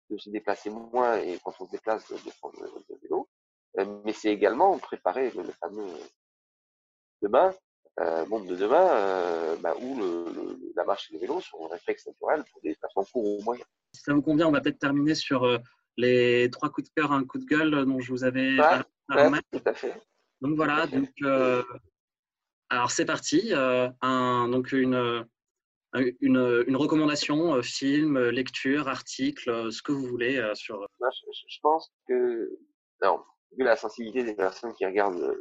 de, 0.10 0.18
se 0.18 0.30
déplacer 0.30 0.70
moins 0.70 1.18
et 1.18 1.40
quand 1.44 1.54
on 1.60 1.66
se 1.66 1.72
déplace 1.72 2.08
de, 2.10 2.32
prendre 2.40 2.60
le, 2.62 2.98
vélo. 3.02 3.30
Euh, 3.78 4.02
mais 4.04 4.14
c'est 4.14 4.30
également 4.32 4.78
préparer 4.80 5.30
le 5.32 5.52
fameux 5.62 5.88
demain 7.22 7.54
euh, 8.00 8.26
monde 8.28 8.46
de 8.46 8.56
demain, 8.56 8.88
euh, 8.90 9.56
bah, 9.58 9.74
où 9.82 9.98
le, 9.98 10.26
le, 10.32 10.72
la 10.76 10.84
marche 10.84 11.10
et 11.10 11.16
le 11.16 11.20
vélo 11.20 11.42
sont 11.42 11.66
un 11.66 11.70
réflexe 11.70 12.06
naturel 12.06 12.44
pour 12.52 12.62
des 12.62 12.70
déplacements 12.70 13.06
courts 13.06 13.40
ou 13.40 13.44
moyens. 13.44 13.68
Si 13.94 14.04
ça 14.04 14.14
vous 14.14 14.22
convient, 14.22 14.48
on 14.48 14.52
va 14.52 14.62
peut-être 14.62 14.78
terminer 14.78 15.16
sur 15.16 15.46
euh, 15.46 15.58
les 15.98 16.50
trois 16.52 16.70
coups 16.70 16.88
de 16.88 16.94
cœur, 16.96 17.12
un 17.12 17.26
coup 17.26 17.40
de 17.40 17.46
gueule 17.46 17.86
dont 17.86 18.00
je 18.00 18.12
vous 18.12 18.24
avais 18.24 18.60
ouais, 18.60 19.30
ouais, 19.30 19.40
tout 19.52 19.62
à 19.66 19.74
fait. 19.74 20.00
Donc 20.42 20.56
voilà, 20.56 20.86
donc 20.86 21.10
euh, 21.24 21.64
alors 22.70 22.92
c'est 22.92 23.06
parti. 23.06 23.50
Euh, 23.52 23.90
un, 24.02 24.48
donc 24.50 24.72
une, 24.72 25.26
une, 25.96 26.64
une, 26.68 26.76
recommandation, 26.76 27.56
euh, 27.56 27.64
film, 27.64 28.20
lecture, 28.30 28.88
article, 28.88 29.72
ce 29.72 29.82
que 29.82 29.92
vous 29.92 30.06
voulez 30.06 30.40
sur. 30.54 30.78
Moi, 31.00 31.10
je, 31.12 31.46
je, 31.48 31.60
pense 31.64 31.92
que, 32.08 32.60
non, 33.02 33.24
vu 33.58 33.64
la 33.64 33.76
sensibilité 33.76 34.24
des 34.24 34.36
personnes 34.36 34.74
qui 34.74 34.86
regardent 34.86 35.36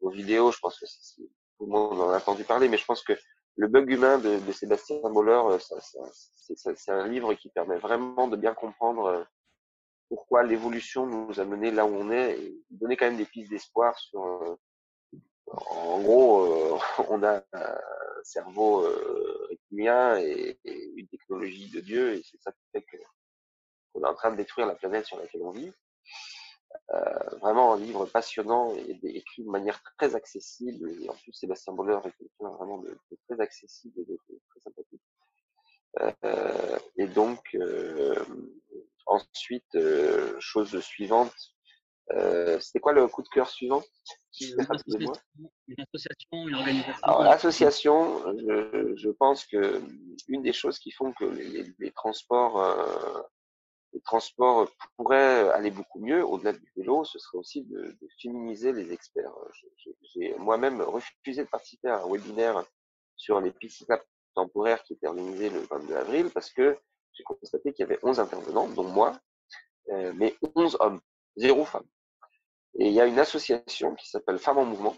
vos 0.00 0.10
vidéos, 0.10 0.52
je 0.52 0.58
pense 0.60 0.78
que 0.78 0.86
c'est 0.86 1.22
tout 1.58 1.66
le 1.66 1.72
monde 1.72 2.00
en 2.00 2.10
a 2.10 2.18
entendu 2.18 2.44
parler, 2.44 2.68
mais 2.68 2.78
je 2.78 2.84
pense 2.84 3.02
que 3.02 3.14
le 3.56 3.68
bug 3.68 3.90
humain 3.90 4.18
de, 4.18 4.38
Sébastien 4.52 4.96
Moller, 5.04 5.58
c'est 5.58 6.90
un 6.90 7.08
livre 7.08 7.34
qui 7.34 7.48
permet 7.48 7.78
vraiment 7.78 8.28
de 8.28 8.36
bien 8.36 8.54
comprendre 8.54 9.26
pourquoi 10.08 10.42
l'évolution 10.42 11.06
nous 11.06 11.40
a 11.40 11.44
mené 11.44 11.70
là 11.70 11.84
où 11.86 11.94
on 11.94 12.10
est 12.10 12.38
et 12.38 12.64
donner 12.70 12.96
quand 12.96 13.06
même 13.06 13.16
des 13.16 13.24
pistes 13.24 13.50
d'espoir 13.50 13.98
sur 13.98 14.22
euh, 14.24 14.56
en 15.46 16.00
gros 16.00 16.44
euh, 16.44 16.78
on 17.08 17.22
a 17.22 17.42
un 17.52 18.22
cerveau 18.22 18.84
euh, 18.84 19.46
reptilien 19.50 20.18
et, 20.18 20.58
et, 20.64 20.92
une 20.96 21.08
technologie 21.08 21.70
de 21.70 21.80
Dieu 21.80 22.14
et 22.14 22.22
c'est 22.22 22.40
ça 22.40 22.52
qui 22.52 22.62
fait 22.72 22.82
que 22.82 22.96
on 23.94 24.02
est 24.02 24.08
en 24.08 24.14
train 24.14 24.30
de 24.30 24.36
détruire 24.36 24.66
la 24.66 24.74
planète 24.74 25.06
sur 25.06 25.18
laquelle 25.18 25.42
on 25.42 25.50
vit 25.50 25.72
euh, 26.94 27.36
vraiment 27.40 27.74
un 27.74 27.78
livre 27.78 28.06
passionnant 28.06 28.74
et 28.74 28.98
écrit 29.02 29.42
de 29.44 29.50
manière 29.50 29.82
très 29.98 30.14
accessible. 30.14 30.90
Et 31.02 31.08
en 31.08 31.14
plus 31.14 31.32
Sébastien 31.32 31.72
Boller 31.72 31.98
est 32.04 32.12
quelqu'un 32.12 32.56
vraiment 32.56 32.78
de, 32.78 32.88
de, 32.88 33.18
très 33.28 33.40
accessible 33.40 34.00
et 34.00 34.04
de, 34.04 34.18
de 34.28 34.40
très 34.50 34.60
sympathique. 34.60 35.02
Euh, 36.24 36.78
et 36.98 37.06
donc 37.06 37.40
euh, 37.54 38.14
Ensuite, 39.06 39.76
euh, 39.76 40.34
chose 40.40 40.80
suivante, 40.80 41.32
euh, 42.12 42.58
c'était 42.58 42.80
quoi 42.80 42.92
le 42.92 43.06
coup 43.06 43.22
de 43.22 43.28
cœur 43.28 43.48
suivant? 43.48 43.82
Une 44.40 44.60
association, 44.60 45.12
une 45.68 45.80
association, 45.80 46.48
une 46.48 46.54
organisation. 46.56 47.04
Alors, 47.04 47.22
l'association, 47.22 48.36
je, 48.36 48.96
je, 48.96 49.10
pense 49.10 49.46
que 49.46 49.80
une 50.28 50.42
des 50.42 50.52
choses 50.52 50.80
qui 50.80 50.90
font 50.90 51.12
que 51.12 51.24
les, 51.24 51.48
les, 51.48 51.74
les 51.78 51.92
transports, 51.92 52.60
euh, 52.60 53.22
les 53.92 54.00
transports 54.00 54.68
pourraient 54.96 55.50
aller 55.50 55.70
beaucoup 55.70 56.00
mieux, 56.00 56.24
au-delà 56.24 56.52
du 56.52 56.72
vélo, 56.76 57.04
ce 57.04 57.18
serait 57.18 57.38
aussi 57.38 57.62
de, 57.62 57.96
de 58.00 58.08
féminiser 58.20 58.72
les 58.72 58.92
experts. 58.92 59.32
J'ai 60.14 60.34
moi-même 60.38 60.82
refusé 60.82 61.44
de 61.44 61.48
participer 61.48 61.88
à 61.88 62.02
un 62.02 62.10
webinaire 62.10 62.64
sur 63.16 63.40
les 63.40 63.50
pistes 63.50 63.86
temporaires 64.34 64.82
qui 64.82 64.92
était 64.92 65.06
organisé 65.06 65.50
le 65.50 65.60
22 65.60 65.96
avril 65.96 66.30
parce 66.30 66.50
que 66.50 66.78
j'ai 67.14 67.24
constaté 67.24 67.72
qu'il 67.72 67.84
y 67.84 67.86
avait 67.88 67.98
11 68.02 68.20
intervenants, 68.20 68.68
dont 68.68 68.84
moi, 68.84 69.18
euh, 69.88 70.12
mais 70.14 70.36
11 70.54 70.76
hommes, 70.80 71.00
zéro 71.36 71.64
femme. 71.64 71.86
Et 72.78 72.88
il 72.88 72.92
y 72.92 73.00
a 73.00 73.06
une 73.06 73.18
association 73.18 73.94
qui 73.94 74.08
s'appelle 74.08 74.38
Femmes 74.38 74.58
en 74.58 74.64
Mouvement, 74.66 74.94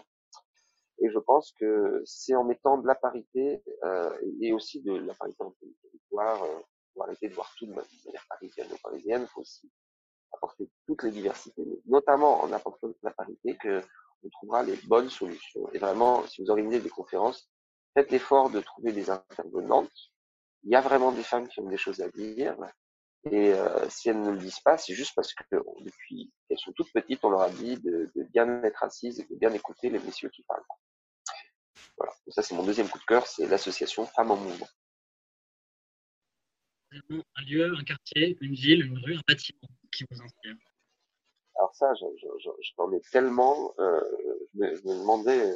Et 1.01 1.09
je 1.09 1.19
pense 1.19 1.53
que 1.53 2.01
c'est 2.05 2.35
en 2.35 2.43
mettant 2.43 2.77
de 2.77 2.87
la 2.87 2.95
parité 2.95 3.63
euh, 3.85 4.11
et 4.41 4.51
aussi 4.51 4.81
de 4.81 4.93
la 4.93 5.13
parité 5.13 5.41
entre 5.41 5.57
les 5.61 5.73
territoires, 5.81 6.43
euh, 6.43 6.59
pour 6.93 7.03
arrêter 7.03 7.29
de 7.29 7.33
voir 7.33 7.53
tout 7.57 7.65
de 7.65 7.71
manière 7.71 8.25
parisienne 8.29 8.67
ou 8.71 8.77
parisienne, 8.81 9.21
il 9.23 9.27
faut 9.27 9.41
aussi 9.41 9.71
apporter 10.31 10.69
toutes 10.85 11.03
les 11.03 11.11
diversités, 11.11 11.65
notamment 11.85 12.41
en 12.41 12.51
apportant 12.51 12.89
la 13.03 13.11
parité, 13.11 13.57
que 13.57 13.81
on 14.23 14.29
trouvera 14.29 14.63
les 14.63 14.75
bonnes 14.87 15.09
solutions. 15.09 15.69
Et 15.73 15.79
vraiment, 15.79 16.25
si 16.27 16.41
vous 16.41 16.49
organisez 16.49 16.79
des 16.79 16.89
conférences, 16.89 17.49
faites 17.93 18.11
l'effort 18.11 18.49
de 18.49 18.59
trouver 18.59 18.91
des 18.91 19.09
intervenantes. 19.09 19.91
Il 20.63 20.71
y 20.71 20.75
a 20.75 20.81
vraiment 20.81 21.11
des 21.11 21.23
femmes 21.23 21.47
qui 21.47 21.59
ont 21.61 21.69
des 21.69 21.77
choses 21.77 22.01
à 22.01 22.09
dire. 22.09 22.55
Et 23.25 23.53
euh, 23.53 23.89
si 23.89 24.09
elles 24.09 24.21
ne 24.21 24.31
le 24.31 24.37
disent 24.37 24.59
pas, 24.59 24.77
c'est 24.77 24.93
juste 24.93 25.13
parce 25.15 25.33
que 25.33 25.43
depuis 25.81 26.31
qu'elles 26.47 26.59
sont 26.59 26.71
toutes 26.73 26.91
petites, 26.91 27.23
on 27.23 27.29
leur 27.29 27.41
a 27.41 27.49
dit 27.49 27.77
de, 27.77 28.09
bien 28.31 28.63
être 28.63 28.83
assises 28.83 29.19
et 29.19 29.23
de 29.23 29.35
bien 29.35 29.51
écouter 29.53 29.89
les 29.89 29.99
messieurs 29.99 30.29
qui 30.29 30.43
parlent. 30.43 30.63
Voilà. 31.97 32.13
Ça, 32.29 32.41
c'est 32.41 32.55
mon 32.55 32.63
deuxième 32.63 32.87
coup 32.87 32.99
de 32.99 33.05
cœur, 33.05 33.27
c'est 33.27 33.45
l'association 33.47 34.05
Femmes 34.05 34.31
en 34.31 34.37
Mouvement. 34.37 34.67
Un 36.91 37.41
lieu, 37.47 37.71
un 37.75 37.83
quartier, 37.83 38.37
une 38.41 38.55
ville, 38.55 38.85
une 38.85 38.97
rue, 38.97 39.15
un 39.15 39.21
bâtiment 39.27 39.69
qui 39.91 40.05
vous 40.09 40.21
inspire 40.21 40.55
Alors 41.55 41.73
ça, 41.75 41.93
j'en 41.93 42.91
ai 42.91 43.01
tellement. 43.11 43.73
Euh, 43.79 44.01
je, 44.53 44.59
me, 44.59 44.75
je, 44.75 44.81
demandais 44.81 45.39
euh, 45.39 45.55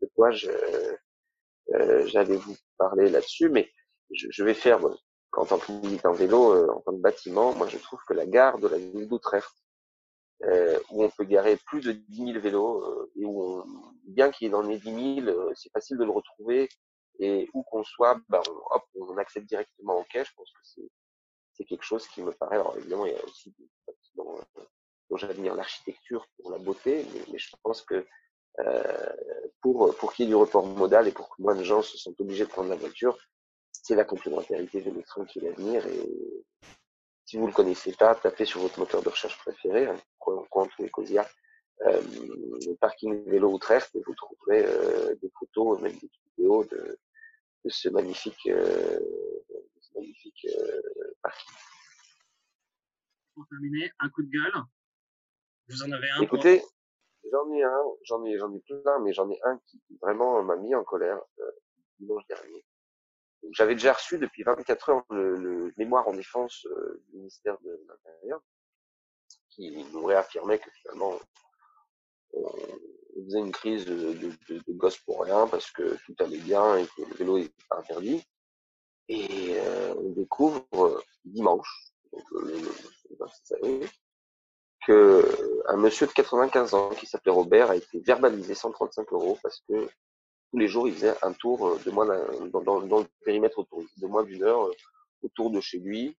de 0.00 0.10
quoi 0.14 0.30
euh, 0.30 2.06
j'allais 2.06 2.36
vous 2.36 2.56
parler 2.78 3.10
là-dessus, 3.10 3.50
mais 3.50 3.70
je, 4.10 4.28
je, 4.30 4.44
vais 4.44 4.54
faire, 4.54 4.80
bon, 4.80 4.96
en 5.32 5.44
tant 5.44 5.58
que 5.58 5.72
militant 5.72 6.12
vélo, 6.12 6.70
en 6.70 6.80
tant 6.80 6.92
que 6.92 7.02
bâtiment, 7.02 7.54
moi 7.54 7.66
je 7.68 7.76
trouve 7.76 8.00
que 8.08 8.14
la 8.14 8.24
gare 8.24 8.58
de 8.58 8.68
la 8.68 8.78
ville 8.78 9.08
d'Utrecht, 9.08 9.52
euh, 10.44 10.78
où 10.90 11.04
on 11.04 11.10
peut 11.10 11.24
garer 11.24 11.56
plus 11.66 11.82
de 11.82 11.92
10 11.92 12.32
000 12.32 12.40
vélos, 12.40 13.10
et 13.16 13.26
où 13.26 13.62
bien 14.04 14.30
qu'il 14.30 14.54
en 14.54 14.68
ait 14.70 14.78
10 14.78 15.24
000, 15.24 15.54
c'est 15.54 15.72
facile 15.72 15.98
de 15.98 16.04
le 16.04 16.12
retrouver, 16.12 16.68
et 17.18 17.48
où 17.54 17.62
qu'on 17.62 17.84
soit, 17.84 18.18
bah, 18.28 18.42
on, 18.48 18.76
hop, 18.76 18.84
on 19.00 19.16
accède 19.16 19.46
directement 19.46 19.98
en 19.98 20.04
quai. 20.04 20.24
Je 20.24 20.32
pense 20.34 20.50
que 20.50 20.82
c'est 21.52 21.64
quelque 21.64 21.84
chose 21.84 22.06
qui 22.08 22.22
me 22.22 22.32
paraît. 22.32 22.56
Alors 22.56 22.76
évidemment, 22.76 23.06
il 23.06 23.12
y 23.12 23.16
a 23.16 23.24
aussi 23.24 23.54
des 23.58 23.68
bâtiments 23.86 24.38
dont 25.10 25.16
j'admire 25.16 25.54
l'architecture 25.54 26.26
pour 26.36 26.50
la 26.50 26.58
beauté, 26.58 27.06
mais, 27.32 27.38
je 27.38 27.54
pense 27.62 27.82
que 27.82 28.06
euh, 28.58 29.12
pour 29.60 29.94
pour 29.96 30.12
qu'il 30.12 30.24
y 30.24 30.28
ait 30.28 30.30
du 30.30 30.34
report 30.34 30.66
modal 30.66 31.08
et 31.08 31.12
pour 31.12 31.28
que 31.28 31.42
moins 31.42 31.54
de 31.54 31.62
gens 31.62 31.82
se 31.82 31.98
sentent 31.98 32.20
obligés 32.20 32.44
de 32.44 32.50
prendre 32.50 32.70
la 32.70 32.76
voiture, 32.76 33.16
c'est 33.72 33.94
la 33.94 34.04
complémentarité 34.04 34.80
de 34.80 35.00
train 35.02 35.24
qui 35.26 35.38
est 35.38 35.42
l'avenir. 35.42 35.86
Et 35.86 36.44
si 37.24 37.36
vous 37.36 37.46
le 37.46 37.52
connaissez 37.52 37.92
pas, 37.92 38.14
tapez 38.14 38.44
sur 38.44 38.60
votre 38.60 38.78
moteur 38.78 39.02
de 39.02 39.08
recherche 39.08 39.38
préféré, 39.38 39.86
hein, 39.86 39.96
Quant 40.18 40.68
ou 40.78 40.84
Ecosia, 40.84 41.28
euh, 41.82 42.00
le 42.66 42.74
parking 42.76 43.24
vélo 43.28 43.54
Utrecht, 43.54 43.94
et 43.94 44.02
vous 44.06 44.14
trouverez 44.14 44.64
euh, 44.64 45.14
des 45.20 45.30
photos, 45.38 45.80
même 45.80 45.92
des 45.92 46.10
vidéos 46.36 46.64
de, 46.64 46.98
de 47.66 47.70
ce 47.70 47.88
magnifique, 47.88 48.46
euh, 48.46 49.00
de 49.00 49.80
ce 49.80 49.98
magnifique 49.98 50.46
euh, 50.48 50.80
parking. 51.20 51.54
Pour 53.34 53.44
terminer, 53.48 53.90
un 53.98 54.08
coup 54.08 54.22
de 54.22 54.30
gueule. 54.30 54.62
Vous 55.68 55.82
en 55.82 55.90
avez 55.90 56.08
un 56.10 56.20
Écoutez, 56.22 56.62
j'en 57.32 57.52
ai 57.52 57.64
un, 57.64 57.82
j'en 58.04 58.24
ai, 58.24 58.38
j'en 58.38 58.54
ai 58.54 58.60
plein, 58.60 59.00
mais 59.00 59.12
j'en 59.12 59.28
ai 59.28 59.38
un 59.42 59.58
qui 59.66 59.82
vraiment 60.00 60.40
m'a 60.44 60.54
mis 60.56 60.76
en 60.76 60.84
colère 60.84 61.20
euh, 61.40 61.50
dimanche 61.98 62.24
dernier. 62.28 62.64
J'avais 63.50 63.74
déjà 63.74 63.94
reçu 63.94 64.18
depuis 64.18 64.44
24 64.44 64.88
heures 64.88 65.04
le, 65.10 65.36
le 65.36 65.72
mémoire 65.76 66.06
en 66.06 66.14
défense 66.14 66.66
euh, 66.66 67.02
du 67.08 67.16
ministère 67.16 67.58
de 67.62 67.84
l'Intérieur, 67.88 68.40
qui 69.48 69.84
nous 69.92 70.04
réaffirmait 70.04 70.60
que 70.60 70.70
finalement 70.70 71.18
on, 72.32 72.48
faisait 73.24 73.38
une 73.38 73.52
crise 73.52 73.84
de, 73.84 74.12
de, 74.12 74.30
de, 74.48 74.72
gosse 74.72 74.98
pour 74.98 75.22
rien 75.22 75.46
parce 75.46 75.70
que 75.70 75.96
tout 76.04 76.14
allait 76.20 76.38
bien 76.38 76.76
et 76.76 76.86
que 76.86 77.02
le 77.02 77.14
vélo 77.14 77.38
n'était 77.38 77.64
pas 77.68 77.78
interdit. 77.78 78.22
Et 79.08 79.50
euh, 79.52 79.94
on 79.98 80.10
découvre 80.10 80.66
euh, 80.74 81.00
dimanche, 81.24 81.92
donc 82.12 82.24
le, 82.32 82.54
le 82.58 83.16
26 83.18 83.54
avril, 83.54 83.88
que 84.86 85.62
un 85.68 85.76
monsieur 85.76 86.06
de 86.06 86.12
95 86.12 86.74
ans 86.74 86.90
qui 86.90 87.06
s'appelait 87.06 87.32
Robert 87.32 87.70
a 87.70 87.76
été 87.76 88.00
verbalisé 88.00 88.54
135 88.54 89.12
euros 89.12 89.38
parce 89.42 89.60
que 89.68 89.88
tous 90.50 90.58
les 90.58 90.68
jours 90.68 90.88
il 90.88 90.94
faisait 90.94 91.14
un 91.22 91.32
tour 91.32 91.78
de 91.78 91.90
moins 91.90 92.06
dans, 92.06 92.60
dans, 92.60 92.80
dans, 92.80 92.98
le 93.00 93.06
périmètre 93.24 93.58
autour 93.58 93.82
de 93.96 94.06
moins 94.06 94.22
d'une 94.22 94.44
heure 94.44 94.70
autour 95.22 95.50
de 95.50 95.60
chez 95.60 95.78
lui. 95.78 96.16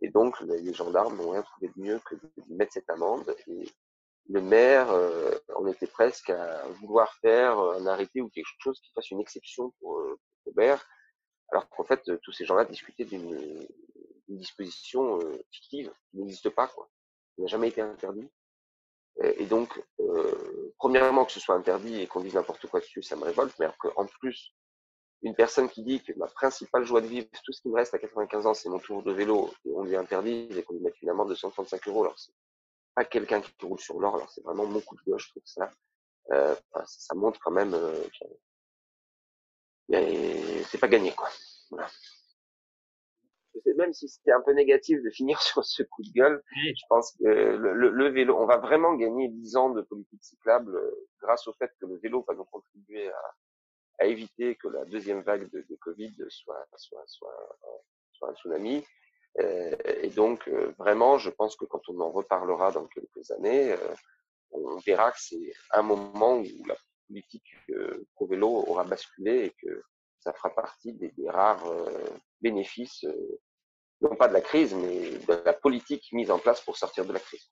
Et 0.00 0.10
donc 0.10 0.40
les 0.40 0.72
gendarmes 0.72 1.16
n'ont 1.16 1.30
rien 1.30 1.42
trouvé 1.42 1.68
de 1.68 1.80
mieux 1.80 2.00
que 2.04 2.14
de 2.14 2.20
lui 2.36 2.54
mettre 2.54 2.72
cette 2.72 2.90
amende. 2.90 3.34
Le 4.32 4.40
maire 4.40 4.90
euh, 4.90 5.30
en 5.54 5.66
était 5.66 5.86
presque 5.86 6.30
à 6.30 6.66
vouloir 6.80 7.14
faire 7.16 7.58
un 7.58 7.86
arrêté 7.86 8.20
ou 8.20 8.28
quelque 8.30 8.46
chose 8.58 8.80
qui 8.80 8.90
fasse 8.92 9.10
une 9.10 9.20
exception 9.20 9.70
pour, 9.80 10.00
pour 10.00 10.52
Robert 10.52 10.86
alors 11.52 11.68
qu'en 11.68 11.84
fait, 11.84 12.10
tous 12.22 12.32
ces 12.32 12.46
gens-là 12.46 12.64
discutaient 12.64 13.04
d'une 13.04 13.66
disposition 14.28 15.20
euh, 15.20 15.38
fictive 15.50 15.92
qui 16.10 16.16
n'existe 16.16 16.48
pas, 16.48 16.66
quoi. 16.66 16.88
qui 17.34 17.42
n'a 17.42 17.46
jamais 17.46 17.68
été 17.68 17.82
interdit. 17.82 18.30
Et, 19.22 19.42
et 19.42 19.46
donc, 19.46 19.78
euh, 20.00 20.72
premièrement, 20.78 21.26
que 21.26 21.32
ce 21.32 21.40
soit 21.40 21.54
interdit 21.54 22.00
et 22.00 22.06
qu'on 22.06 22.20
dise 22.20 22.34
n'importe 22.34 22.66
quoi 22.68 22.80
dessus, 22.80 23.02
ça 23.02 23.16
me 23.16 23.24
révolte, 23.24 23.54
mais 23.58 23.66
alors 23.66 23.76
qu'en 23.76 24.06
plus, 24.06 24.54
une 25.20 25.34
personne 25.34 25.68
qui 25.68 25.82
dit 25.82 26.02
que 26.02 26.12
ma 26.16 26.26
principale 26.26 26.84
joie 26.84 27.02
de 27.02 27.06
vivre, 27.06 27.28
tout 27.44 27.52
ce 27.52 27.60
qui 27.60 27.68
me 27.68 27.74
reste 27.74 27.92
à 27.92 27.98
95 27.98 28.46
ans, 28.46 28.54
c'est 28.54 28.70
mon 28.70 28.78
tour 28.78 29.02
de 29.02 29.12
vélo, 29.12 29.50
et 29.66 29.70
on 29.74 29.84
lui 29.84 29.94
interdit, 29.94 30.48
et 30.56 30.62
qu'on 30.62 30.74
lui 30.74 30.80
mette 30.80 31.00
une 31.02 31.10
amende 31.10 31.28
de 31.28 31.34
135 31.34 31.86
euros, 31.88 32.04
alors 32.04 32.18
c'est 32.18 32.32
pas 32.94 33.04
quelqu'un 33.04 33.40
qui 33.40 33.52
roule 33.62 33.80
sur 33.80 33.98
l'or, 34.00 34.16
alors 34.16 34.30
c'est 34.30 34.42
vraiment 34.44 34.66
mon 34.66 34.80
coup 34.80 34.96
de 34.96 35.02
gauche, 35.10 35.26
je 35.26 35.30
trouve 35.30 35.42
ça. 35.46 35.70
Euh, 36.30 36.54
ça 36.86 37.14
montre 37.14 37.40
quand 37.42 37.50
même 37.50 37.74
euh, 37.74 38.04
c'est 40.70 40.78
pas 40.78 40.88
gagné, 40.88 41.12
quoi. 41.12 41.28
Voilà. 41.70 41.88
Même 43.76 43.92
si 43.92 44.08
c'était 44.08 44.32
un 44.32 44.40
peu 44.40 44.52
négatif 44.52 45.02
de 45.02 45.10
finir 45.10 45.40
sur 45.42 45.64
ce 45.64 45.82
coup 45.82 46.02
de 46.02 46.10
gueule, 46.12 46.42
je 46.56 46.82
pense 46.88 47.12
que 47.12 47.24
le, 47.24 47.72
le, 47.74 47.90
le 47.90 48.08
vélo, 48.08 48.36
on 48.38 48.46
va 48.46 48.56
vraiment 48.58 48.94
gagner 48.94 49.28
10 49.28 49.56
ans 49.56 49.70
de 49.70 49.82
politique 49.82 50.22
cyclable 50.22 50.74
euh, 50.76 51.08
grâce 51.20 51.46
au 51.48 51.52
fait 51.54 51.70
que 51.80 51.86
le 51.86 51.96
vélo 51.98 52.24
va 52.26 52.34
nous 52.34 52.44
contribuer 52.44 53.08
à, 53.10 53.34
à 54.00 54.06
éviter 54.06 54.56
que 54.56 54.68
la 54.68 54.84
deuxième 54.84 55.22
vague 55.22 55.50
de, 55.50 55.64
de 55.68 55.76
Covid 55.76 56.14
soit, 56.28 56.66
soit, 56.76 57.02
soit, 57.06 57.58
soit 58.12 58.30
un 58.30 58.34
tsunami. 58.34 58.84
Euh, 59.40 59.74
et 60.02 60.10
donc, 60.10 60.46
euh, 60.48 60.74
vraiment, 60.78 61.18
je 61.18 61.30
pense 61.30 61.56
que 61.56 61.64
quand 61.64 61.80
on 61.88 62.00
en 62.00 62.10
reparlera 62.10 62.70
dans 62.72 62.86
quelques 62.86 63.30
années, 63.30 63.72
euh, 63.72 63.94
on 64.50 64.76
verra 64.78 65.10
que 65.12 65.18
c'est 65.20 65.52
un 65.70 65.82
moment 65.82 66.38
où 66.38 66.66
la 66.66 66.76
politique 67.08 67.54
pro 68.14 68.26
vélo 68.26 68.64
aura 68.66 68.84
basculé 68.84 69.46
et 69.46 69.50
que 69.50 69.82
ça 70.20 70.32
fera 70.32 70.50
partie 70.54 70.92
des, 70.92 71.12
rares 71.28 71.64
bénéfices, 72.40 73.06
non 74.02 74.14
pas 74.14 74.28
de 74.28 74.34
la 74.34 74.40
crise, 74.42 74.74
mais 74.74 75.10
de 75.10 75.42
la 75.44 75.52
politique 75.54 76.12
mise 76.12 76.30
en 76.30 76.38
place 76.38 76.60
pour 76.60 76.76
sortir 76.76 77.06
de 77.06 77.12
la 77.12 77.18
crise. 77.18 77.50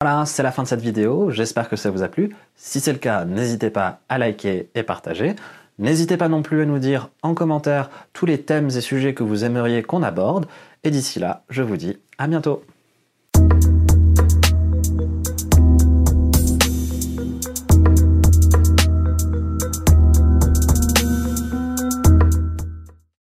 Voilà, 0.00 0.24
c'est 0.24 0.42
la 0.42 0.52
fin 0.52 0.62
de 0.62 0.68
cette 0.68 0.80
vidéo. 0.80 1.30
J'espère 1.30 1.68
que 1.68 1.76
ça 1.76 1.90
vous 1.90 2.02
a 2.02 2.08
plu. 2.08 2.34
Si 2.54 2.80
c'est 2.80 2.92
le 2.92 2.98
cas, 2.98 3.24
n'hésitez 3.24 3.70
pas 3.70 4.00
à 4.08 4.18
liker 4.18 4.70
et 4.74 4.82
partager. 4.82 5.36
N'hésitez 5.78 6.16
pas 6.16 6.28
non 6.28 6.42
plus 6.42 6.62
à 6.62 6.66
nous 6.66 6.78
dire 6.78 7.10
en 7.22 7.34
commentaire 7.34 7.90
tous 8.12 8.26
les 8.26 8.42
thèmes 8.42 8.68
et 8.68 8.80
sujets 8.80 9.14
que 9.14 9.24
vous 9.24 9.44
aimeriez 9.44 9.82
qu'on 9.82 10.02
aborde. 10.02 10.46
Et 10.84 10.90
d'ici 10.90 11.18
là, 11.18 11.44
je 11.48 11.62
vous 11.62 11.76
dis 11.76 11.98
à 12.18 12.26
bientôt. 12.26 12.62